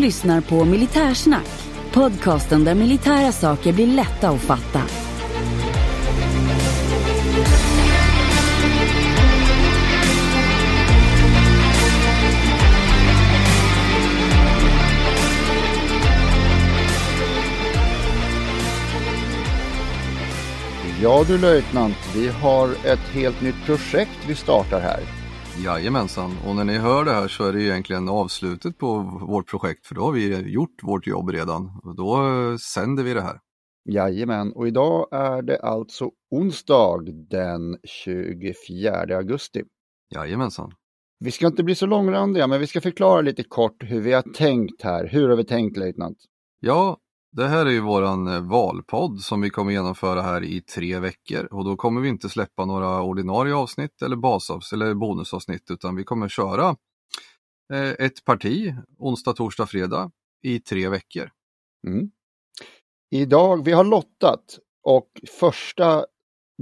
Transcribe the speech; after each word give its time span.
lyssnar 0.00 0.40
på 0.40 0.64
Militärsnack, 0.64 1.48
podcasten 1.92 2.64
där 2.64 2.74
militära 2.74 3.32
saker 3.32 3.72
blir 3.72 3.86
lätta 3.86 4.28
att 4.28 4.40
fatta. 4.40 4.82
Ja 21.02 21.24
du 21.26 21.38
löjtnant, 21.38 21.96
vi 22.14 22.28
har 22.28 22.68
ett 22.68 23.08
helt 23.12 23.40
nytt 23.40 23.66
projekt 23.66 24.18
vi 24.26 24.34
startar 24.34 24.80
här. 24.80 25.19
Jajamensan, 25.64 26.30
och 26.46 26.56
när 26.56 26.64
ni 26.64 26.78
hör 26.78 27.04
det 27.04 27.10
här 27.12 27.28
så 27.28 27.44
är 27.44 27.52
det 27.52 27.62
egentligen 27.62 28.08
avslutet 28.08 28.78
på 28.78 28.98
vårt 29.28 29.50
projekt 29.50 29.86
för 29.86 29.94
då 29.94 30.00
har 30.00 30.12
vi 30.12 30.50
gjort 30.50 30.82
vårt 30.82 31.06
jobb 31.06 31.30
redan 31.30 31.80
och 31.84 31.96
då 31.96 32.16
eh, 32.16 32.56
sänder 32.56 33.04
vi 33.04 33.14
det 33.14 33.20
här. 33.20 33.38
Jajamän, 33.88 34.52
och 34.52 34.68
idag 34.68 35.08
är 35.12 35.42
det 35.42 35.60
alltså 35.60 36.10
onsdag 36.30 37.04
den 37.30 37.76
24 37.84 39.16
augusti. 39.16 39.62
Jajamensan. 40.14 40.72
Vi 41.18 41.30
ska 41.30 41.46
inte 41.46 41.62
bli 41.62 41.74
så 41.74 41.86
långrandiga, 41.86 42.46
men 42.46 42.60
vi 42.60 42.66
ska 42.66 42.80
förklara 42.80 43.20
lite 43.20 43.42
kort 43.42 43.76
hur 43.80 44.00
vi 44.00 44.12
har 44.12 44.22
tänkt 44.22 44.82
här. 44.82 45.06
Hur 45.06 45.28
har 45.28 45.36
vi 45.36 45.44
tänkt 45.44 45.76
löjtnant? 45.76 46.18
Ja, 46.60 46.96
det 47.32 47.48
här 47.48 47.66
är 47.66 47.70
ju 47.70 47.80
våran 47.80 48.28
eh, 48.28 48.40
valpodd 48.40 49.20
som 49.20 49.40
vi 49.40 49.50
kommer 49.50 49.72
genomföra 49.72 50.22
här 50.22 50.44
i 50.44 50.60
tre 50.60 50.98
veckor 50.98 51.44
och 51.44 51.64
då 51.64 51.76
kommer 51.76 52.00
vi 52.00 52.08
inte 52.08 52.28
släppa 52.28 52.64
några 52.64 53.02
ordinarie 53.02 53.54
avsnitt 53.54 54.02
eller 54.02 54.16
basavs 54.16 54.72
eller 54.72 54.94
bonusavsnitt 54.94 55.70
utan 55.70 55.96
vi 55.96 56.04
kommer 56.04 56.28
köra 56.28 56.76
eh, 57.72 57.90
ett 57.90 58.24
parti 58.24 58.74
onsdag, 58.98 59.32
torsdag, 59.32 59.66
fredag 59.66 60.10
i 60.42 60.60
tre 60.60 60.88
veckor. 60.88 61.30
Mm. 61.86 62.10
Idag, 63.10 63.64
vi 63.64 63.72
har 63.72 63.84
lottat 63.84 64.58
och 64.82 65.10
första 65.40 66.06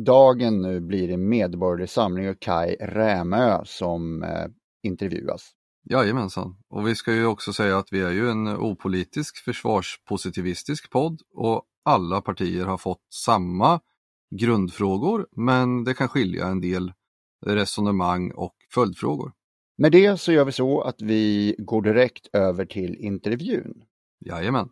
dagen 0.06 0.62
nu 0.62 0.80
blir 0.80 1.08
det 1.08 1.16
Medborgerlig 1.16 1.90
Samling 1.90 2.28
och 2.28 2.40
Kai 2.40 2.76
Rämö 2.80 3.64
som 3.64 4.22
eh, 4.22 4.46
intervjuas. 4.82 5.50
Jajamensan, 5.90 6.56
och 6.68 6.88
vi 6.88 6.94
ska 6.94 7.12
ju 7.12 7.26
också 7.26 7.52
säga 7.52 7.78
att 7.78 7.92
vi 7.92 8.00
är 8.00 8.10
ju 8.10 8.30
en 8.30 8.48
opolitisk 8.48 9.44
försvarspositivistisk 9.44 10.90
podd 10.90 11.20
och 11.34 11.64
alla 11.84 12.20
partier 12.20 12.64
har 12.64 12.78
fått 12.78 13.06
samma 13.14 13.80
grundfrågor 14.30 15.26
men 15.32 15.84
det 15.84 15.94
kan 15.94 16.08
skilja 16.08 16.46
en 16.46 16.60
del 16.60 16.92
resonemang 17.46 18.30
och 18.30 18.54
följdfrågor. 18.74 19.32
Med 19.78 19.92
det 19.92 20.20
så 20.20 20.32
gör 20.32 20.44
vi 20.44 20.52
så 20.52 20.80
att 20.80 21.02
vi 21.02 21.54
går 21.58 21.82
direkt 21.82 22.28
över 22.32 22.64
till 22.64 22.96
intervjun. 22.96 23.82
Jajamän. 24.26 24.68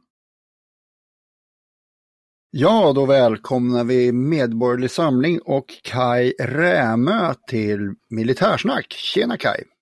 Ja, 2.50 2.92
då 2.92 3.06
välkomnar 3.06 3.84
vi 3.84 4.12
Medborgerlig 4.12 4.90
Samling 4.90 5.40
och 5.44 5.66
Kai 5.82 6.32
Rämö 6.40 7.34
till 7.48 7.94
Militärsnack. 8.08 8.92
Tjena 8.92 9.36
Kai! 9.36 9.75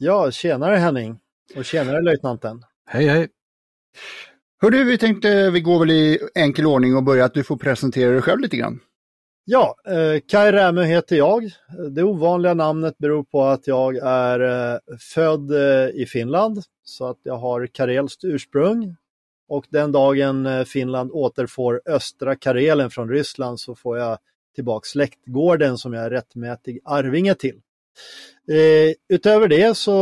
Ja, 0.00 0.30
tjenare 0.30 0.76
Henning 0.76 1.18
och 1.56 1.64
tjenare 1.64 2.02
löjtnanten. 2.02 2.64
Hej 2.86 3.06
hej! 3.06 3.28
Hör 4.60 4.70
du, 4.70 4.84
vi 4.84 4.98
tänkte 4.98 5.50
vi 5.50 5.60
går 5.60 5.78
väl 5.78 5.90
i 5.90 6.18
enkel 6.34 6.66
ordning 6.66 6.96
och 6.96 7.02
börjar 7.02 7.24
att 7.24 7.34
du 7.34 7.44
får 7.44 7.56
presentera 7.56 8.12
dig 8.12 8.22
själv 8.22 8.40
lite 8.40 8.56
grann. 8.56 8.80
Ja, 9.44 9.74
eh, 9.86 10.20
Kai 10.28 10.52
Rämö 10.52 10.82
heter 10.82 11.16
jag. 11.16 11.50
Det 11.90 12.02
ovanliga 12.02 12.54
namnet 12.54 12.98
beror 12.98 13.24
på 13.24 13.44
att 13.44 13.66
jag 13.66 13.96
är 13.96 14.40
eh, 14.40 14.78
född 15.14 15.50
eh, 15.50 15.88
i 15.88 16.06
Finland 16.06 16.62
så 16.84 17.06
att 17.06 17.18
jag 17.22 17.36
har 17.36 17.66
karelskt 17.66 18.24
ursprung. 18.24 18.96
Och 19.48 19.66
den 19.68 19.92
dagen 19.92 20.46
eh, 20.46 20.64
Finland 20.64 21.10
återfår 21.12 21.82
östra 21.86 22.36
Karelen 22.36 22.90
från 22.90 23.08
Ryssland 23.08 23.60
så 23.60 23.74
får 23.74 23.98
jag 23.98 24.18
tillbaka 24.54 24.84
släktgården 24.84 25.78
som 25.78 25.92
jag 25.92 26.04
är 26.04 26.10
rättmätig 26.10 26.80
arvinge 26.84 27.34
till. 27.34 27.60
Eh, 28.52 28.94
utöver 29.08 29.48
det 29.48 29.76
så 29.76 29.92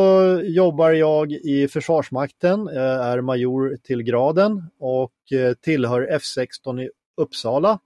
jobbar 0.44 0.90
jag 0.90 1.32
i 1.32 1.68
Försvarsmakten, 1.68 2.66
jag 2.72 3.06
är 3.06 3.20
major 3.20 3.76
till 3.82 4.02
graden 4.02 4.62
och 4.78 5.32
eh, 5.32 5.54
tillhör 5.54 6.08
F16 6.12 6.82
i 6.82 6.90
Uppsala. 7.16 7.78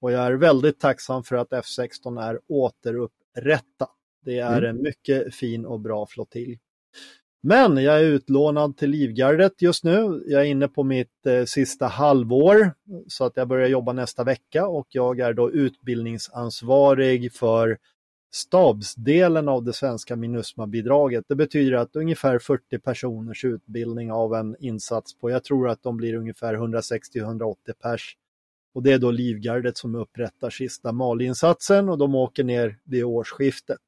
Och 0.00 0.12
jag 0.12 0.26
är 0.26 0.32
väldigt 0.32 0.80
tacksam 0.80 1.24
för 1.24 1.36
att 1.36 1.50
F16 1.50 2.22
är 2.22 2.40
återupprättat. 2.48 3.90
Det 4.24 4.38
är 4.38 4.58
Mm. 4.58 4.76
en 4.76 4.82
mycket 4.82 5.34
fin 5.34 5.66
och 5.66 5.80
bra 5.80 6.06
flottilj. 6.06 6.58
Men 7.42 7.76
jag 7.76 7.96
är 7.98 8.04
utlånad 8.04 8.76
till 8.76 8.90
Livgardet 8.90 9.62
just 9.62 9.84
nu. 9.84 10.24
Jag 10.26 10.40
är 10.42 10.46
inne 10.46 10.68
på 10.68 10.82
mitt 10.82 11.26
eh, 11.26 11.44
sista 11.44 11.86
halvår 11.86 12.72
så 13.08 13.24
att 13.24 13.32
jag 13.36 13.48
börjar 13.48 13.68
jobba 13.68 13.92
nästa 13.92 14.24
vecka 14.24 14.66
och 14.66 14.86
jag 14.90 15.20
är 15.20 15.32
då 15.32 15.50
utbildningsansvarig 15.50 17.32
för 17.32 17.78
stabsdelen 18.36 19.48
av 19.48 19.64
det 19.64 19.72
svenska 19.72 20.16
Minusma-bidraget. 20.16 21.24
Det 21.28 21.34
betyder 21.34 21.72
att 21.72 21.96
ungefär 21.96 22.38
40 22.38 22.78
personers 22.78 23.44
utbildning 23.44 24.12
av 24.12 24.34
en 24.34 24.56
insats 24.60 25.18
på, 25.18 25.30
jag 25.30 25.44
tror 25.44 25.68
att 25.68 25.82
de 25.82 25.96
blir 25.96 26.14
ungefär 26.14 26.54
160-180 26.54 27.54
pers. 27.82 28.16
Och 28.74 28.82
det 28.82 28.92
är 28.92 28.98
då 28.98 29.10
Livgardet 29.10 29.76
som 29.76 29.94
upprättar 29.94 30.50
sista 30.50 30.92
malinsatsen 30.92 31.88
och 31.88 31.98
de 31.98 32.14
åker 32.14 32.44
ner 32.44 32.78
vid 32.84 33.04
årsskiftet. 33.04 33.78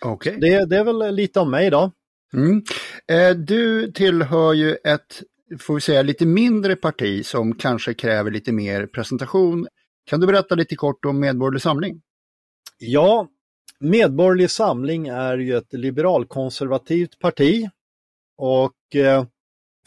Okej. 0.00 0.36
Det, 0.40 0.64
det 0.64 0.76
är 0.76 0.84
väl 0.84 1.14
lite 1.14 1.40
om 1.40 1.50
mig 1.50 1.70
då. 1.70 1.92
Mm. 2.32 2.62
Eh, 3.06 3.36
du 3.36 3.92
tillhör 3.92 4.52
ju 4.52 4.76
ett, 4.84 5.22
får 5.58 5.74
vi 5.74 5.80
säga, 5.80 6.02
lite 6.02 6.26
mindre 6.26 6.76
parti 6.76 7.26
som 7.26 7.54
kanske 7.54 7.94
kräver 7.94 8.30
lite 8.30 8.52
mer 8.52 8.86
presentation. 8.86 9.66
Kan 10.04 10.20
du 10.20 10.26
berätta 10.26 10.54
lite 10.54 10.76
kort 10.76 11.04
om 11.04 11.20
Medborgerlig 11.20 11.62
Samling? 11.62 12.02
Ja, 12.78 13.28
Medborgerlig 13.80 14.50
Samling 14.50 15.08
är 15.08 15.38
ju 15.38 15.56
ett 15.56 15.72
liberalkonservativt 15.72 17.18
parti 17.18 17.68
och 18.36 18.96
eh, 18.96 19.24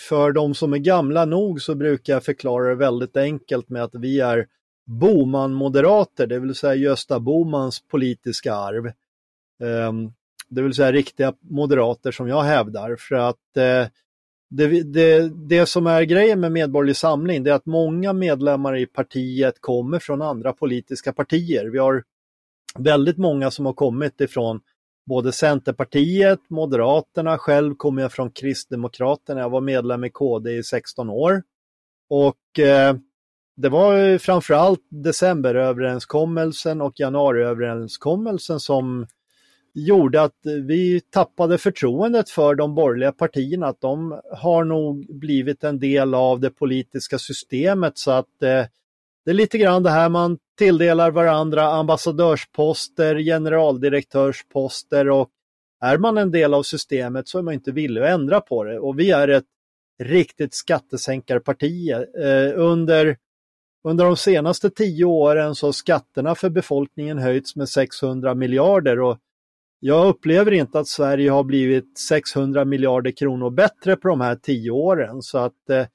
för 0.02 0.32
de 0.32 0.56
som 0.56 0.74
är 0.74 0.78
gamla 0.78 1.26
nog 1.26 1.62
så 1.62 1.76
brukar 1.76 2.14
jag 2.14 2.24
förklara 2.24 2.70
det 2.70 2.76
väldigt 2.76 3.18
enkelt 3.18 3.70
med 3.70 3.84
att 3.84 3.96
vi 3.96 4.20
är 4.20 4.48
Boman-moderater, 4.86 6.28
det 6.28 6.40
vill 6.40 6.56
säga 6.56 6.76
Gösta 6.76 7.20
Bomans 7.20 7.84
politiska 7.88 8.54
arv. 8.54 8.92
Ehm, 9.64 10.14
det 10.50 10.62
vill 10.62 10.74
säga 10.74 10.92
riktiga 10.92 11.34
moderater 11.40 12.12
som 12.12 12.28
jag 12.28 12.44
hävdar 12.44 12.96
för 12.96 13.16
att 13.16 13.58
eh, 13.58 13.88
det, 14.50 14.84
det, 14.84 15.30
det 15.48 15.66
som 15.66 15.88
är 15.88 16.04
grejen 16.04 16.40
med 16.40 16.52
Medborgerlig 16.52 16.96
Samling 16.96 17.44
det 17.44 17.52
är 17.52 17.56
att 17.56 17.66
många 17.66 18.14
medlemmar 18.14 18.78
i 18.78 18.86
partiet 18.86 19.62
kommer 19.62 20.00
från 20.00 20.22
andra 20.22 20.54
politiska 20.54 21.14
partier. 21.14 21.66
Vi 21.66 21.80
har 21.80 22.04
väldigt 22.80 23.18
många 23.18 23.52
som 23.52 23.66
har 23.66 23.74
kommit 23.74 24.22
ifrån 24.22 24.62
både 25.06 25.32
Centerpartiet, 25.32 26.40
Moderaterna, 26.50 27.38
själv 27.38 27.76
kommer 27.76 28.02
jag 28.02 28.12
från 28.12 28.32
Kristdemokraterna, 28.32 29.42
jag 29.42 29.50
var 29.50 29.62
medlem 29.62 30.04
i 30.04 30.10
KD 30.10 30.52
i 30.52 30.64
16 30.64 31.10
år. 31.10 31.44
Och 32.10 32.60
eh, 32.60 32.96
det 33.56 33.70
var 33.70 33.98
ju 33.98 34.20
framförallt 34.20 34.82
decemberöverenskommelsen 34.90 36.82
och 36.82 37.00
januariöverenskommelsen 37.00 38.60
som 38.60 39.08
gjorde 39.74 40.22
att 40.22 40.40
vi 40.44 41.02
tappade 41.10 41.58
förtroendet 41.58 42.30
för 42.30 42.56
de 42.56 42.76
borgerliga 42.76 43.12
partierna, 43.12 43.68
att 43.68 43.82
de 43.82 44.22
har 44.32 44.64
nog 44.64 45.20
blivit 45.20 45.64
en 45.64 45.80
del 45.80 46.14
av 46.14 46.40
det 46.40 46.50
politiska 46.50 47.20
systemet 47.20 47.98
så 47.98 48.12
att 48.12 48.44
eh, 48.44 48.66
det 49.26 49.32
är 49.32 49.34
lite 49.34 49.58
grann 49.58 49.84
det 49.84 49.90
här 49.90 50.10
man 50.10 50.38
tilldelar 50.58 51.12
varandra 51.12 51.64
ambassadörsposter, 51.64 53.20
generaldirektörsposter 53.20 55.10
och 55.10 55.30
är 55.82 55.98
man 55.98 56.18
en 56.18 56.32
del 56.32 56.54
av 56.54 56.64
systemet 56.64 57.28
så 57.28 57.38
är 57.38 57.42
man 57.42 57.54
inte 57.54 57.72
villig 57.72 58.02
att 58.02 58.10
ändra 58.10 58.42
på 58.42 58.64
det. 58.64 58.80
Och 58.80 59.00
vi 59.00 59.12
är 59.12 59.28
ett 59.28 59.46
riktigt 60.04 60.54
skattesänkarparti. 60.54 61.92
Eh, 61.92 62.52
under, 62.56 63.18
under 63.84 64.06
de 64.06 64.18
senaste 64.18 64.70
tio 64.70 65.06
åren 65.06 65.56
så 65.56 65.68
har 65.68 65.72
skatterna 65.72 66.36
för 66.36 66.50
befolkningen 66.50 67.18
höjts 67.18 67.56
med 67.56 67.70
600 67.70 68.36
miljarder 68.36 69.00
och 69.00 69.18
jag 69.86 70.08
upplever 70.08 70.52
inte 70.52 70.80
att 70.80 70.88
Sverige 70.88 71.30
har 71.32 71.44
blivit 71.44 72.00
600 72.00 72.66
miljarder 72.66 73.12
kronor 73.12 73.50
bättre 73.50 73.96
på 73.96 74.08
de 74.08 74.22
här 74.22 74.36
tio 74.36 74.72
åren. 74.72 75.22
Så 75.22 75.38
att 75.38 75.70
eh, 75.70 75.86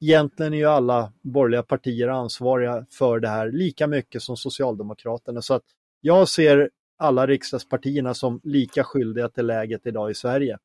egentligen 0.00 0.52
är 0.52 0.58
ju 0.58 0.66
alla 0.66 1.12
borgerliga 1.22 1.62
partier 1.62 2.08
ansvariga 2.08 2.86
för 2.90 3.20
det 3.20 3.28
här 3.28 3.52
lika 3.52 3.86
mycket 3.86 4.22
som 4.22 4.36
Socialdemokraterna. 4.36 5.42
Så 5.42 5.54
att 5.54 5.64
jag 6.00 6.28
ser 6.28 6.70
alla 6.98 7.26
riksdagspartierna 7.26 8.14
som 8.14 8.40
lika 8.44 8.84
skyldiga 8.84 9.28
till 9.28 9.46
läget 9.46 9.86
idag 9.86 10.10
i 10.10 10.14
Sverige. 10.14 10.58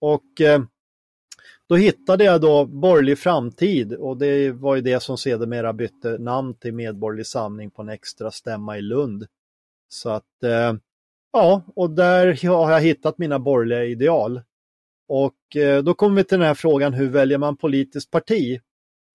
Och 0.00 0.40
eh, 0.40 0.60
då 1.68 1.76
hittade 1.76 2.24
jag 2.24 2.40
då 2.40 2.66
Borgerlig 2.66 3.18
framtid 3.18 3.92
och 3.94 4.16
det 4.16 4.50
var 4.50 4.76
ju 4.76 4.82
det 4.82 5.02
som 5.02 5.18
sedermera 5.18 5.72
bytte 5.72 6.18
namn 6.18 6.54
till 6.54 6.74
Medborgerlig 6.74 7.26
samling 7.26 7.70
på 7.70 7.82
en 7.82 7.88
extra 7.88 8.30
stämma 8.30 8.78
i 8.78 8.82
Lund. 8.82 9.26
Så 9.88 10.10
att 10.10 10.42
eh, 10.42 10.74
ja, 11.32 11.62
och 11.76 11.90
där 11.90 12.48
har 12.48 12.72
jag 12.72 12.80
hittat 12.80 13.18
mina 13.18 13.38
borgerliga 13.38 13.84
ideal. 13.84 14.42
Och 15.08 15.56
eh, 15.56 15.82
då 15.82 15.94
kommer 15.94 16.16
vi 16.16 16.24
till 16.24 16.38
den 16.38 16.46
här 16.46 16.54
frågan, 16.54 16.94
hur 16.94 17.08
väljer 17.08 17.38
man 17.38 17.56
politiskt 17.56 18.10
parti? 18.10 18.60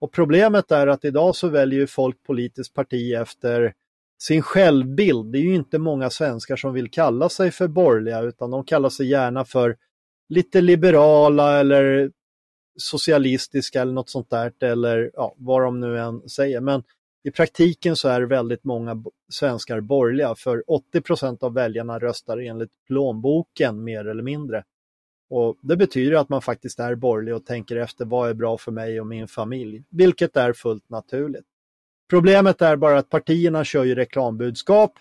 Och 0.03 0.11
problemet 0.11 0.71
är 0.71 0.87
att 0.87 1.05
idag 1.05 1.35
så 1.35 1.47
väljer 1.47 1.85
folk 1.85 2.23
politiskt 2.23 2.73
parti 2.73 3.13
efter 3.13 3.73
sin 4.21 4.41
självbild. 4.41 5.31
Det 5.31 5.37
är 5.37 5.41
ju 5.41 5.55
inte 5.55 5.77
många 5.77 6.09
svenskar 6.09 6.55
som 6.55 6.73
vill 6.73 6.91
kalla 6.91 7.29
sig 7.29 7.51
för 7.51 7.67
borgerliga 7.67 8.21
utan 8.21 8.51
de 8.51 8.63
kallar 8.63 8.89
sig 8.89 9.07
gärna 9.07 9.45
för 9.45 9.77
lite 10.29 10.61
liberala 10.61 11.59
eller 11.59 12.11
socialistiska 12.77 13.81
eller 13.81 13.93
något 13.93 14.09
sånt 14.09 14.29
där 14.29 14.53
eller 14.63 15.11
ja, 15.13 15.35
vad 15.37 15.61
de 15.61 15.79
nu 15.79 15.99
än 15.99 16.29
säger. 16.29 16.61
Men 16.61 16.83
i 17.23 17.31
praktiken 17.31 17.95
så 17.95 18.07
är 18.09 18.21
väldigt 18.21 18.63
många 18.63 19.03
svenskar 19.31 19.81
borgerliga 19.81 20.35
för 20.35 20.63
80% 20.95 21.43
av 21.43 21.53
väljarna 21.53 21.99
röstar 21.99 22.37
enligt 22.37 22.71
plånboken 22.87 23.83
mer 23.83 24.07
eller 24.07 24.23
mindre. 24.23 24.63
Och 25.35 25.57
Det 25.61 25.77
betyder 25.77 26.17
att 26.17 26.29
man 26.29 26.41
faktiskt 26.41 26.79
är 26.79 26.95
borgerlig 26.95 27.35
och 27.35 27.45
tänker 27.45 27.75
efter 27.75 28.05
vad 28.05 28.29
är 28.29 28.33
bra 28.33 28.57
för 28.57 28.71
mig 28.71 29.01
och 29.01 29.07
min 29.07 29.27
familj, 29.27 29.83
vilket 29.89 30.37
är 30.37 30.53
fullt 30.53 30.89
naturligt. 30.89 31.45
Problemet 32.09 32.61
är 32.61 32.75
bara 32.75 32.97
att 32.97 33.09
partierna 33.09 33.63
kör 33.63 33.83
ju 33.83 33.95
reklambudskap 33.95 34.93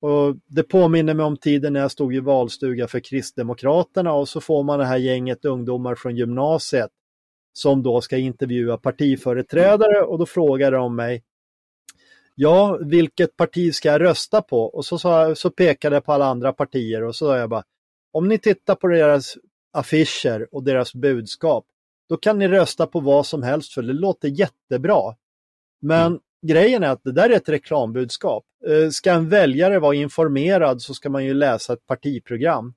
och 0.00 0.36
det 0.46 0.62
påminner 0.62 1.14
mig 1.14 1.26
om 1.26 1.36
tiden 1.36 1.72
när 1.72 1.80
jag 1.80 1.90
stod 1.90 2.14
i 2.14 2.20
valstuga 2.20 2.88
för 2.88 3.00
Kristdemokraterna 3.00 4.12
och 4.12 4.28
så 4.28 4.40
får 4.40 4.62
man 4.62 4.78
det 4.78 4.84
här 4.84 4.96
gänget 4.96 5.44
ungdomar 5.44 5.94
från 5.94 6.16
gymnasiet 6.16 6.90
som 7.52 7.82
då 7.82 8.00
ska 8.00 8.16
intervjua 8.16 8.76
partiföreträdare 8.76 10.02
och 10.02 10.18
då 10.18 10.26
frågar 10.26 10.72
de 10.72 10.96
mig 10.96 11.24
Ja, 12.34 12.78
vilket 12.80 13.36
parti 13.36 13.74
ska 13.74 13.88
jag 13.88 14.00
rösta 14.00 14.42
på? 14.42 14.62
Och 14.62 14.84
så, 14.84 14.98
så, 14.98 15.34
så 15.34 15.50
pekade 15.50 15.96
jag 15.96 16.04
på 16.04 16.12
alla 16.12 16.26
andra 16.26 16.52
partier 16.52 17.04
och 17.04 17.16
så 17.16 17.26
sa 17.26 17.38
jag 17.38 17.50
bara 17.50 17.64
Om 18.12 18.28
ni 18.28 18.38
tittar 18.38 18.74
på 18.74 18.88
deras 18.88 19.36
affischer 19.74 20.48
och 20.52 20.64
deras 20.64 20.94
budskap, 20.94 21.66
då 22.08 22.16
kan 22.16 22.38
ni 22.38 22.48
rösta 22.48 22.86
på 22.86 23.00
vad 23.00 23.26
som 23.26 23.42
helst 23.42 23.72
för 23.72 23.82
det 23.82 23.92
låter 23.92 24.28
jättebra. 24.28 25.14
Men 25.82 26.06
mm. 26.06 26.20
grejen 26.46 26.82
är 26.82 26.88
att 26.88 27.04
det 27.04 27.12
där 27.12 27.30
är 27.30 27.36
ett 27.36 27.48
reklambudskap. 27.48 28.44
Eh, 28.66 28.90
ska 28.90 29.12
en 29.12 29.28
väljare 29.28 29.78
vara 29.78 29.94
informerad 29.94 30.82
så 30.82 30.94
ska 30.94 31.10
man 31.10 31.24
ju 31.24 31.34
läsa 31.34 31.72
ett 31.72 31.86
partiprogram. 31.86 32.74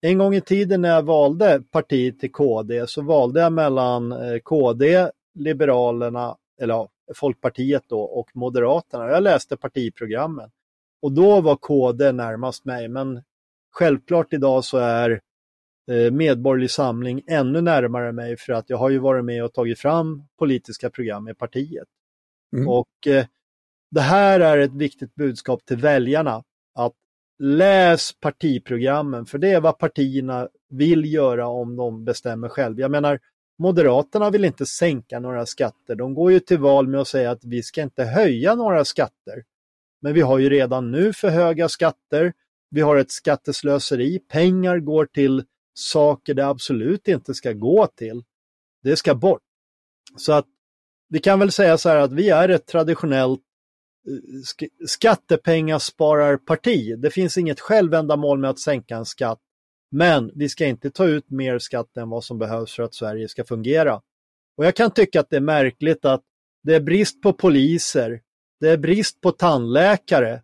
En 0.00 0.18
gång 0.18 0.34
i 0.34 0.40
tiden 0.40 0.80
när 0.80 0.88
jag 0.88 1.02
valde 1.02 1.62
parti 1.70 2.20
till 2.20 2.32
KD 2.32 2.86
så 2.86 3.02
valde 3.02 3.40
jag 3.40 3.52
mellan 3.52 4.12
eh, 4.12 4.38
KD, 4.38 5.10
Liberalerna, 5.34 6.36
eller 6.60 6.88
Folkpartiet 7.14 7.82
då, 7.88 8.00
och 8.00 8.30
Moderaterna. 8.34 9.08
Jag 9.08 9.22
läste 9.22 9.56
partiprogrammen. 9.56 10.50
Och 11.02 11.12
då 11.12 11.40
var 11.40 11.56
KD 11.56 12.12
närmast 12.12 12.64
mig, 12.64 12.88
men 12.88 13.22
självklart 13.72 14.32
idag 14.32 14.64
så 14.64 14.78
är 14.78 15.20
medborgerlig 16.12 16.70
Samling 16.70 17.22
ännu 17.26 17.60
närmare 17.60 18.12
mig 18.12 18.36
för 18.36 18.52
att 18.52 18.70
jag 18.70 18.76
har 18.76 18.90
ju 18.90 18.98
varit 18.98 19.24
med 19.24 19.44
och 19.44 19.52
tagit 19.52 19.78
fram 19.78 20.22
politiska 20.38 20.90
program 20.90 21.28
i 21.28 21.34
partiet. 21.34 21.88
Mm. 22.56 22.68
Och 22.68 23.06
eh, 23.06 23.26
det 23.90 24.00
här 24.00 24.40
är 24.40 24.58
ett 24.58 24.74
viktigt 24.74 25.14
budskap 25.14 25.66
till 25.66 25.76
väljarna. 25.76 26.42
Att 26.74 26.94
läs 27.38 28.12
partiprogrammen, 28.20 29.26
för 29.26 29.38
det 29.38 29.52
är 29.52 29.60
vad 29.60 29.78
partierna 29.78 30.48
vill 30.68 31.12
göra 31.12 31.46
om 31.46 31.76
de 31.76 32.04
bestämmer 32.04 32.48
själv. 32.48 32.80
Jag 32.80 32.90
menar, 32.90 33.20
Moderaterna 33.58 34.30
vill 34.30 34.44
inte 34.44 34.66
sänka 34.66 35.20
några 35.20 35.46
skatter. 35.46 35.94
De 35.94 36.14
går 36.14 36.32
ju 36.32 36.40
till 36.40 36.58
val 36.58 36.88
med 36.88 37.00
att 37.00 37.08
säga 37.08 37.30
att 37.30 37.44
vi 37.44 37.62
ska 37.62 37.82
inte 37.82 38.04
höja 38.04 38.54
några 38.54 38.84
skatter. 38.84 39.44
Men 40.02 40.14
vi 40.14 40.20
har 40.20 40.38
ju 40.38 40.50
redan 40.50 40.90
nu 40.90 41.12
för 41.12 41.28
höga 41.28 41.68
skatter. 41.68 42.32
Vi 42.70 42.80
har 42.80 42.96
ett 42.96 43.10
skatteslöseri. 43.10 44.18
Pengar 44.18 44.78
går 44.78 45.06
till 45.06 45.44
saker 45.78 46.34
det 46.34 46.46
absolut 46.46 47.08
inte 47.08 47.34
ska 47.34 47.52
gå 47.52 47.86
till. 47.86 48.24
Det 48.82 48.96
ska 48.96 49.14
bort. 49.14 49.42
Så 50.16 50.32
att 50.32 50.46
vi 51.08 51.18
kan 51.18 51.38
väl 51.38 51.52
säga 51.52 51.78
så 51.78 51.88
här 51.88 51.96
att 51.96 52.12
vi 52.12 52.28
är 52.28 52.48
ett 52.48 52.66
traditionellt 52.66 53.40
eh, 54.08 54.14
skattepengaspararparti. 54.86 56.94
Det 56.98 57.10
finns 57.10 57.38
inget 57.38 57.60
självändamål 57.60 58.38
med 58.38 58.50
att 58.50 58.58
sänka 58.58 58.96
en 58.96 59.04
skatt. 59.04 59.40
Men 59.90 60.30
vi 60.34 60.48
ska 60.48 60.66
inte 60.66 60.90
ta 60.90 61.06
ut 61.06 61.30
mer 61.30 61.58
skatt 61.58 61.96
än 61.96 62.10
vad 62.10 62.24
som 62.24 62.38
behövs 62.38 62.74
för 62.74 62.82
att 62.82 62.94
Sverige 62.94 63.28
ska 63.28 63.44
fungera. 63.44 64.00
Och 64.56 64.66
jag 64.66 64.76
kan 64.76 64.90
tycka 64.90 65.20
att 65.20 65.30
det 65.30 65.36
är 65.36 65.40
märkligt 65.40 66.04
att 66.04 66.22
det 66.62 66.74
är 66.74 66.80
brist 66.80 67.22
på 67.22 67.32
poliser, 67.32 68.20
det 68.60 68.68
är 68.68 68.76
brist 68.76 69.20
på 69.20 69.32
tandläkare, 69.32 70.42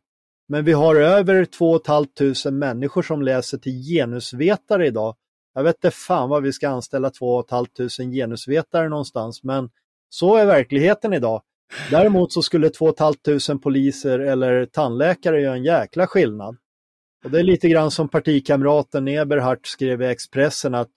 men 0.49 0.65
vi 0.65 0.73
har 0.73 0.97
över 0.97 1.45
2 1.45 1.81
500 1.87 2.51
människor 2.51 3.03
som 3.03 3.23
läser 3.23 3.59
till 3.59 3.73
genusvetare 3.73 4.87
idag 4.87 5.17
jag 5.55 5.63
vet 5.63 5.77
inte 5.77 5.91
fan 5.91 6.29
vad 6.29 6.43
vi 6.43 6.53
ska 6.53 6.69
anställa 6.69 7.11
2 7.11 7.45
500 7.51 7.69
genusvetare 8.13 8.89
någonstans, 8.89 9.43
men 9.43 9.71
så 10.09 10.37
är 10.37 10.47
verkligheten 10.47 11.13
idag. 11.13 11.43
Däremot 11.91 12.33
så 12.33 12.43
skulle 12.43 12.71
2 12.71 12.95
500 12.99 13.59
poliser 13.63 14.19
eller 14.19 14.67
tandläkare 14.67 15.41
göra 15.41 15.55
en 15.55 15.65
jäkla 15.65 16.07
skillnad. 16.07 16.57
Och 17.25 17.31
Det 17.31 17.39
är 17.39 17.43
lite 17.43 17.69
grann 17.69 17.91
som 17.91 18.09
partikamraten 18.09 19.09
Eberhardt 19.09 19.67
skrev 19.67 20.03
i 20.03 20.07
Expressen 20.07 20.75
att 20.75 20.89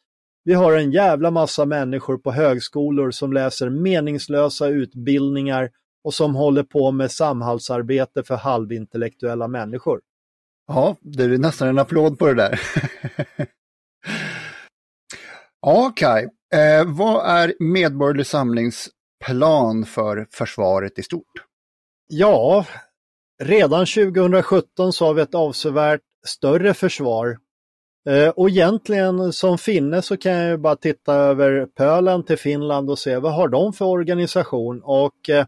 vi 0.43 0.53
har 0.53 0.73
en 0.73 0.91
jävla 0.91 1.31
massa 1.31 1.65
människor 1.65 2.17
på 2.17 2.31
högskolor 2.31 3.11
som 3.11 3.33
läser 3.33 3.69
meningslösa 3.69 4.67
utbildningar 4.67 5.69
och 6.03 6.13
som 6.13 6.35
håller 6.35 6.63
på 6.63 6.91
med 6.91 7.11
samhällsarbete 7.11 8.23
för 8.23 8.35
halvintellektuella 8.35 9.47
människor. 9.47 10.01
Ja, 10.67 10.95
det 11.01 11.23
är 11.23 11.37
nästan 11.37 11.67
en 11.67 11.79
applåd 11.79 12.19
på 12.19 12.27
det 12.27 12.33
där. 12.33 12.59
Ja, 15.65 15.93
Kaj, 15.95 16.29
Eh, 16.55 16.85
vad 16.85 17.25
är 17.25 17.53
Medborgerlig 17.59 18.27
Samlings 18.27 18.89
plan 19.25 19.85
för 19.85 20.27
försvaret 20.31 20.99
i 20.99 21.03
stort? 21.03 21.31
Ja, 22.07 22.65
redan 23.43 23.85
2017 23.85 24.93
så 24.93 25.05
har 25.05 25.13
vi 25.13 25.21
ett 25.21 25.35
avsevärt 25.35 26.01
större 26.27 26.73
försvar. 26.73 27.37
Eh, 28.09 28.29
och 28.29 28.49
egentligen 28.49 29.33
som 29.33 29.57
finne 29.57 30.01
så 30.01 30.17
kan 30.17 30.31
jag 30.31 30.59
bara 30.59 30.75
titta 30.75 31.13
över 31.13 31.65
pölen 31.65 32.23
till 32.23 32.37
Finland 32.37 32.89
och 32.89 32.99
se 32.99 33.17
vad 33.17 33.33
har 33.33 33.47
de 33.47 33.73
för 33.73 33.85
organisation. 33.85 34.81
Och 34.83 35.29
eh, 35.29 35.45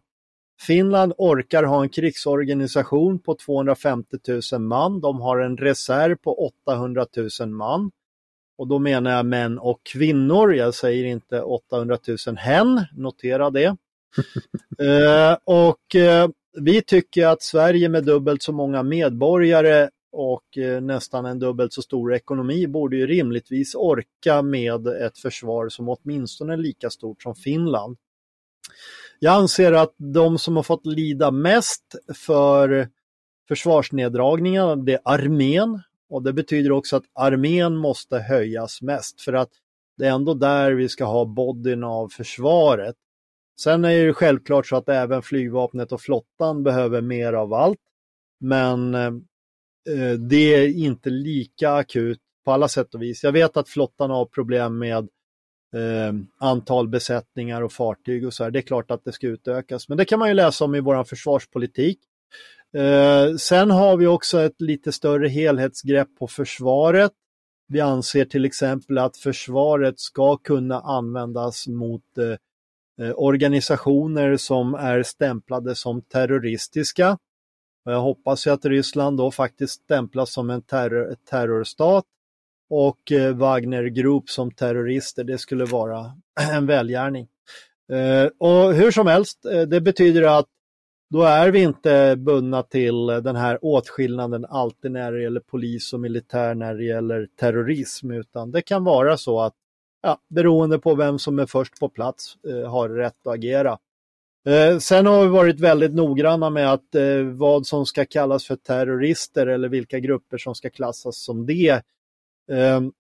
Finland 0.62 1.14
orkar 1.18 1.64
ha 1.64 1.84
en 1.84 1.90
krigsorganisation 1.90 3.20
på 3.20 3.36
250 3.36 4.18
000 4.54 4.62
man. 4.62 5.02
De 5.02 5.22
har 5.22 5.40
en 5.40 5.58
reserv 5.58 6.16
på 6.16 6.52
800 6.68 7.06
000 7.40 7.50
man. 7.50 7.92
Och 8.58 8.68
då 8.68 8.80
menar 8.80 9.12
jag 9.12 9.26
män 9.26 9.60
och 9.60 9.82
kvinnor. 9.84 10.56
Jag 10.56 10.74
säger 10.74 11.06
inte 11.06 11.42
800 11.42 11.98
000 12.28 12.38
hen, 12.38 12.86
notera 12.98 13.50
det. 13.50 13.66
eh, 14.80 15.38
och 15.44 15.96
eh, 15.96 16.30
vi 16.60 16.82
tycker 16.82 17.28
att 17.28 17.42
Sverige 17.42 17.90
med 17.90 18.04
dubbelt 18.04 18.44
så 18.44 18.52
många 18.52 18.84
medborgare 18.84 19.90
och 20.12 20.58
eh, 20.58 20.82
nästan 20.82 21.26
en 21.26 21.40
dubbelt 21.40 21.74
så 21.74 21.82
stor 21.82 22.14
ekonomi 22.14 22.68
borde 22.68 22.98
ju 22.98 23.08
rimligtvis 23.08 23.76
orka 23.76 24.42
med 24.42 24.88
ett 24.88 25.18
försvar 25.18 25.70
som 25.70 25.90
åtminstone 25.90 26.54
är 26.54 26.58
lika 26.58 26.90
stort 26.90 27.24
som 27.24 27.36
Finland. 27.36 27.98
Jag 29.20 29.34
anser 29.34 29.72
att 29.72 29.94
de 29.98 30.38
som 30.38 30.56
har 30.56 30.64
fått 30.64 30.86
lida 30.86 31.32
mest 31.32 31.96
för 32.16 32.90
försvarsneddragningarna, 33.48 34.76
det 34.76 34.94
är 34.94 35.02
armén, 35.04 35.82
och 36.10 36.24
det 36.24 36.34
betyder 36.34 36.72
också 36.72 36.96
att 36.96 37.06
armén 37.14 37.78
måste 37.78 38.20
höjas 38.20 38.82
mest 38.82 39.22
för 39.22 39.34
att 39.34 39.50
det 39.98 40.06
är 40.06 40.12
ändå 40.12 40.34
där 40.34 40.72
vi 40.72 40.90
ska 40.90 41.06
ha 41.06 41.26
bodyn 41.26 41.84
av 41.84 42.10
försvaret. 42.10 42.96
Sen 43.60 43.86
är 43.86 44.06
det 44.06 44.14
självklart 44.14 44.68
så 44.68 44.76
att 44.76 44.90
även 44.90 45.22
flygvapnet 45.22 45.92
och 45.92 46.02
flottan 46.02 46.64
behöver 46.64 47.02
mer 47.02 47.34
av 47.34 47.54
allt. 47.54 47.80
Men 48.40 48.96
eh, 48.96 49.12
det 50.20 50.56
är 50.56 50.68
inte 50.68 51.10
lika 51.10 51.72
akut 51.72 52.20
på 52.46 52.52
alla 52.52 52.68
sätt 52.68 52.96
och 52.96 53.02
vis. 53.02 53.24
Jag 53.24 53.32
vet 53.32 53.58
att 53.58 53.70
flottan 53.70 54.10
har 54.10 54.26
problem 54.26 54.78
med 54.78 55.08
eh, 55.76 56.14
antal 56.40 56.88
besättningar 56.88 57.62
och 57.62 57.72
fartyg 57.72 58.26
och 58.26 58.34
så 58.34 58.44
här. 58.44 58.52
Det 58.52 58.60
är 58.60 58.62
klart 58.62 58.92
att 58.92 59.04
det 59.04 59.12
ska 59.12 59.28
utökas, 59.28 59.90
men 59.90 59.98
det 59.98 60.06
kan 60.06 60.20
man 60.20 60.28
ju 60.28 60.34
läsa 60.34 60.66
om 60.66 60.76
i 60.76 60.80
vår 60.80 61.04
försvarspolitik. 61.04 62.00
Eh, 62.74 63.36
sen 63.36 63.72
har 63.72 63.98
vi 63.98 64.08
också 64.08 64.42
ett 64.42 64.62
lite 64.62 64.92
större 64.92 65.28
helhetsgrepp 65.28 66.08
på 66.20 66.28
försvaret. 66.28 67.12
Vi 67.68 67.82
anser 67.82 68.26
till 68.26 68.46
exempel 68.46 68.98
att 68.98 69.18
försvaret 69.18 70.00
ska 70.00 70.38
kunna 70.38 70.80
användas 70.80 71.68
mot 71.68 72.18
eh, 72.18 73.06
eh, 73.06 73.14
organisationer 73.16 74.38
som 74.38 74.74
är 74.74 75.04
stämplade 75.04 75.76
som 75.76 76.02
terroristiska. 76.02 77.18
Jag 77.86 78.02
hoppas 78.02 78.48
ju 78.48 78.52
att 78.52 78.66
Ryssland 78.66 79.18
då 79.18 79.32
faktiskt 79.32 79.84
stämplas 79.84 80.34
som 80.34 80.50
en 80.50 80.62
terror, 80.62 81.16
terrorstat 81.30 82.06
och 82.70 83.12
eh, 83.12 83.36
Wagner 83.36 83.84
Group 83.84 84.30
som 84.30 84.52
terrorister. 84.52 85.24
Det 85.24 85.38
skulle 85.38 85.66
vara 85.66 86.12
en 86.52 86.66
välgärning. 86.66 87.28
Eh, 87.92 88.30
och 88.38 88.74
hur 88.74 88.92
som 88.92 89.08
helst, 89.08 89.46
eh, 89.46 89.62
det 89.62 89.82
betyder 89.82 90.24
att 90.24 90.46
då 91.10 91.24
är 91.24 91.52
vi 91.52 91.60
inte 91.60 92.16
bundna 92.18 92.64
till 92.64 93.06
den 93.08 93.36
här 93.36 93.60
åtskillnaden 93.62 94.46
alltid 94.46 94.92
när 94.92 95.12
det 95.12 95.22
gäller 95.22 95.40
polis 95.40 95.94
och 95.94 96.00
militär 96.00 96.56
när 96.56 96.76
det 96.76 96.84
gäller 96.84 97.28
terrorism, 97.40 98.12
utan 98.12 98.52
det 98.52 98.62
kan 98.62 98.84
vara 98.84 99.18
så 99.18 99.40
att 99.40 99.54
ja, 100.02 100.18
beroende 100.30 100.80
på 100.80 100.96
vem 100.96 101.20
som 101.20 101.40
är 101.40 101.46
först 101.46 101.80
på 101.80 101.90
plats 101.90 102.38
eh, 102.48 102.72
har 102.72 102.90
rätt 102.90 103.28
att 103.28 103.34
agera. 103.34 103.78
Eh, 104.46 104.78
sen 104.78 105.06
har 105.06 105.24
vi 105.24 105.30
varit 105.30 105.60
väldigt 105.60 105.94
noggranna 105.94 106.50
med 106.50 106.74
att 106.74 106.96
eh, 106.96 107.24
vad 107.24 107.68
som 107.68 107.86
ska 107.86 108.06
kallas 108.06 108.46
för 108.46 108.56
terrorister 108.56 109.48
eller 109.48 109.70
vilka 109.70 110.00
grupper 110.00 110.38
som 110.38 110.56
ska 110.56 110.70
klassas 110.70 111.18
som 111.24 111.46
det 111.46 111.82
ehm, 112.52 112.92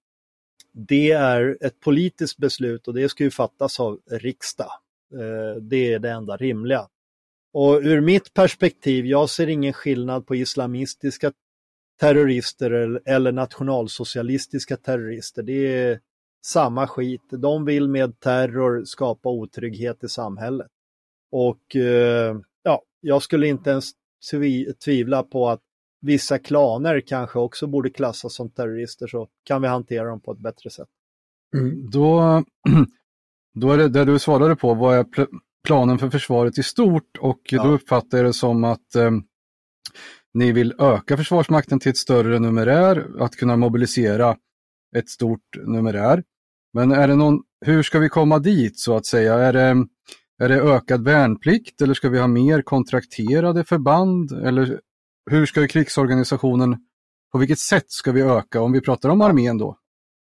det 0.71 1.11
är 1.11 1.57
ett 1.61 1.79
politiskt 1.79 2.37
beslut 2.37 2.87
och 2.87 2.93
det 2.93 3.09
ska 3.09 3.23
ju 3.23 3.31
fattas 3.31 3.79
av 3.79 3.99
riksdag. 4.11 4.71
Det 5.61 5.93
är 5.93 5.99
det 5.99 6.11
enda 6.11 6.37
rimliga. 6.37 6.87
Och 7.59 7.79
ur 7.83 8.01
mitt 8.01 8.33
perspektiv, 8.33 9.05
jag 9.05 9.29
ser 9.29 9.47
ingen 9.47 9.73
skillnad 9.73 10.27
på 10.27 10.35
islamistiska 10.35 11.31
terrorister 11.99 13.01
eller 13.05 13.31
nationalsocialistiska 13.31 14.77
terrorister. 14.77 15.43
Det 15.43 15.83
är 15.83 15.99
samma 16.45 16.87
skit. 16.87 17.21
De 17.29 17.65
vill 17.65 17.87
med 17.87 18.19
terror 18.19 18.83
skapa 18.85 19.29
otrygghet 19.29 20.03
i 20.03 20.07
samhället. 20.07 20.67
Och 21.31 21.75
eh, 21.75 22.37
ja, 22.63 22.81
jag 23.01 23.21
skulle 23.21 23.47
inte 23.47 23.69
ens 23.69 23.91
tvivla 24.83 25.23
på 25.23 25.49
att 25.49 25.61
vissa 26.01 26.39
klaner 26.39 27.01
kanske 27.01 27.39
också 27.39 27.67
borde 27.67 27.89
klassas 27.89 28.33
som 28.33 28.49
terrorister 28.49 29.07
så 29.07 29.27
kan 29.43 29.61
vi 29.61 29.67
hantera 29.67 30.09
dem 30.09 30.19
på 30.19 30.31
ett 30.31 30.39
bättre 30.39 30.69
sätt. 30.69 30.89
Mm, 31.53 31.89
då, 31.89 32.43
då 33.53 33.71
är 33.71 33.77
det 33.77 33.89
det 33.89 34.05
du 34.05 34.19
svarade 34.19 34.55
på, 34.55 34.73
vad 34.73 34.97
är 34.97 35.05
planen 35.67 35.99
för 35.99 36.09
försvaret 36.09 36.57
i 36.57 36.63
stort 36.63 37.17
och 37.19 37.41
ja. 37.49 37.63
då 37.63 37.69
uppfattar 37.69 38.17
jag 38.17 38.25
det 38.27 38.33
som 38.33 38.63
att 38.63 38.95
eh, 38.95 39.11
ni 40.33 40.51
vill 40.51 40.73
öka 40.79 41.17
Försvarsmakten 41.17 41.79
till 41.79 41.89
ett 41.89 41.97
större 41.97 42.39
numerär, 42.39 43.07
att 43.19 43.35
kunna 43.35 43.55
mobilisera 43.55 44.37
ett 44.95 45.09
stort 45.09 45.57
numerär. 45.65 46.23
Men 46.73 46.91
är 46.91 47.07
det 47.07 47.15
någon, 47.15 47.39
hur 47.65 47.83
ska 47.83 47.99
vi 47.99 48.09
komma 48.09 48.39
dit 48.39 48.79
så 48.79 48.95
att 48.95 49.05
säga? 49.05 49.33
Är 49.33 49.53
det, 49.53 49.87
är 50.43 50.49
det 50.49 50.61
ökad 50.61 51.03
värnplikt 51.03 51.81
eller 51.81 51.93
ska 51.93 52.09
vi 52.09 52.19
ha 52.19 52.27
mer 52.27 52.61
kontrakterade 52.61 53.63
förband? 53.63 54.31
Eller 54.31 54.79
hur 55.31 55.45
ska 55.45 55.67
krigsorganisationen, 55.67 56.77
på 57.31 57.37
vilket 57.37 57.59
sätt 57.59 57.85
ska 57.87 58.11
vi 58.11 58.21
öka 58.21 58.61
om 58.61 58.71
vi 58.71 58.81
pratar 58.81 59.09
om 59.09 59.21
armén 59.21 59.57
då? 59.57 59.77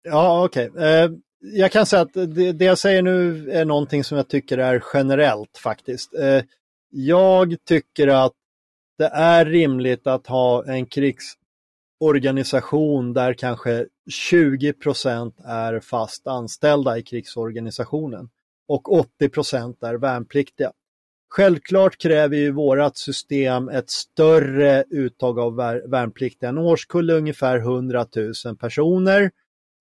Ja, 0.04 0.46
okej. 0.46 0.70
Okay. 0.70 1.10
Jag 1.42 1.72
kan 1.72 1.86
säga 1.86 2.02
att 2.02 2.14
det, 2.14 2.54
det, 2.54 2.66
jag 2.66 2.78
säger 2.78 3.02
nu 3.02 3.52
är 3.52 3.66
någonting 3.66 4.04
som 4.04 4.18
jag 4.18 4.28
tycker 4.28 4.58
är 4.58 4.84
generellt 4.94 5.58
faktiskt. 5.58 6.14
Eh, 6.14 6.42
jag 6.90 7.56
tycker 7.66 8.08
att 8.08 8.34
det 8.98 9.08
är 9.08 9.46
rimligt 9.46 10.08
att 10.08 10.28
ha 10.28 10.66
en 10.66 10.86
krigsorganisation 10.86 13.14
där 13.14 13.34
kanske 13.34 13.86
20% 14.32 15.34
är 15.46 15.80
fast 15.80 16.28
anställda 16.28 16.98
i 16.98 17.04
krigsorganisationen 17.04 18.30
och 18.68 18.84
80% 19.22 19.86
är 19.86 19.94
värnpliktiga. 19.94 20.72
Självklart 21.30 21.98
kräver 21.98 22.38
ju 22.38 22.52
vårat 22.52 22.98
system 22.98 23.70
ett 23.70 23.90
större 23.90 24.84
uttag 24.90 25.40
av 25.40 25.56
värnpliktiga. 25.90 26.50
En 26.50 26.58
årskull 26.58 27.10
är 27.10 27.16
ungefär 27.16 27.58
100 27.58 28.06
000 28.46 28.58
personer 28.58 29.32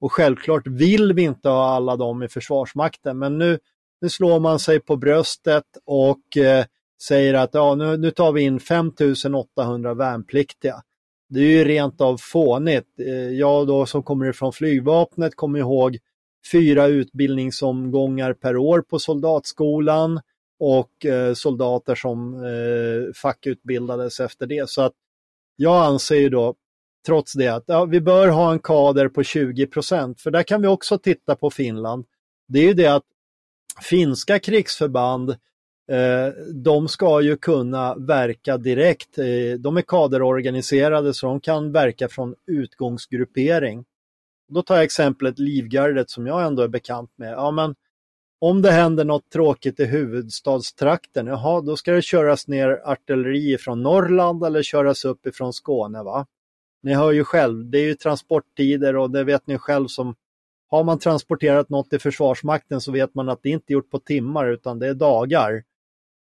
och 0.01 0.13
självklart 0.13 0.67
vill 0.67 1.13
vi 1.13 1.23
inte 1.23 1.49
ha 1.49 1.69
alla 1.69 1.97
dem 1.97 2.23
i 2.23 2.29
Försvarsmakten. 2.29 3.19
Men 3.19 3.39
nu, 3.39 3.59
nu 4.01 4.09
slår 4.09 4.41
man 4.41 4.59
sig 4.59 4.81
på 4.81 4.97
bröstet 4.97 5.65
och 5.85 6.37
eh, 6.37 6.65
säger 7.03 7.35
att 7.35 7.51
ja, 7.53 7.75
nu, 7.75 7.97
nu 7.97 8.11
tar 8.11 8.33
vi 8.33 8.43
in 8.43 8.61
5800 8.61 9.95
värnpliktiga. 9.95 10.83
Det 11.29 11.41
är 11.41 11.45
ju 11.45 11.65
rent 11.65 12.01
av 12.01 12.17
fånigt. 12.21 13.01
Eh, 13.01 13.31
jag 13.31 13.67
då 13.67 13.87
som 13.87 14.03
kommer 14.03 14.27
ifrån 14.27 14.53
flygvapnet 14.53 15.37
kommer 15.37 15.59
ihåg 15.59 15.99
fyra 16.53 16.87
utbildningsomgångar 16.87 18.33
per 18.33 18.57
år 18.57 18.81
på 18.81 18.99
soldatskolan 18.99 20.21
och 20.61 21.07
eh, 21.07 21.35
soldater 21.35 21.95
som 21.95 22.35
eh, 22.35 23.13
fackutbildades 23.15 24.21
efter 24.21 24.47
det. 24.47 24.69
Så 24.69 24.83
att 24.83 24.93
jag 25.57 25.85
anser 25.85 26.17
ju 26.17 26.29
då 26.29 26.55
trots 27.09 27.33
det 27.33 27.49
att 27.49 27.65
ja, 27.67 27.85
vi 27.85 28.01
bör 28.01 28.29
ha 28.29 28.53
en 28.53 28.59
kader 28.59 29.09
på 29.09 29.23
20 29.23 29.67
procent, 29.67 30.21
för 30.21 30.31
där 30.31 30.43
kan 30.43 30.63
vi 30.63 30.69
också 30.69 30.99
titta 30.99 31.37
på 31.37 31.51
Finland. 31.51 32.05
Det 32.49 32.59
är 32.59 32.63
ju 32.63 32.75
det 32.75 32.87
att 32.87 33.05
finska 33.83 34.39
krigsförband 34.39 35.31
eh, 35.91 36.29
de 36.55 36.89
ska 36.89 37.21
ju 37.21 37.37
kunna 37.37 37.95
verka 37.95 38.57
direkt. 38.57 39.19
Eh, 39.19 39.59
de 39.59 39.77
är 39.77 39.83
kaderorganiserade 39.83 41.15
så 41.15 41.27
de 41.27 41.41
kan 41.41 41.73
verka 41.73 42.09
från 42.09 42.35
utgångsgruppering. 42.47 43.85
Då 44.49 44.63
tar 44.63 44.75
jag 44.75 44.85
exemplet 44.85 45.39
Livgardet 45.39 46.11
som 46.11 46.27
jag 46.27 46.47
ändå 46.47 46.63
är 46.63 46.69
bekant 46.69 47.11
med. 47.17 47.33
Ja, 47.33 47.51
men 47.51 47.75
om 48.39 48.63
det 48.63 48.71
händer 48.71 49.05
något 49.05 49.31
tråkigt 49.31 49.81
i 49.81 49.85
huvudstadstrakten, 49.85 51.27
jaha, 51.27 51.61
då 51.61 51.77
ska 51.77 51.93
det 51.93 52.03
köras 52.03 52.49
ner 52.49 52.81
artilleri 52.85 53.59
från 53.59 53.83
Norrland 53.83 54.45
eller 54.45 54.63
köras 54.63 55.05
upp 55.05 55.27
ifrån 55.27 55.53
Skåne. 55.53 56.03
va? 56.03 56.27
Ni 56.83 56.95
hör 56.95 57.13
ju 57.13 57.25
själv, 57.25 57.71
det 57.71 57.79
är 57.79 57.85
ju 57.85 57.95
transporttider 57.95 58.97
och 58.97 59.11
det 59.11 59.25
vet 59.25 59.47
ni 59.47 59.59
själv 59.59 59.87
som 59.87 60.15
har 60.71 60.85
man 60.85 60.99
transporterat 60.99 61.69
något 61.69 61.93
i 61.93 61.99
Försvarsmakten 61.99 62.81
så 62.81 62.93
vet 62.93 63.15
man 63.15 63.29
att 63.29 63.43
det 63.43 63.51
inte 63.51 63.73
är 63.73 63.75
gjort 63.75 63.91
på 63.91 63.99
timmar 63.99 64.47
utan 64.47 64.79
det 64.79 64.89
är 64.89 64.95
dagar. 64.95 65.63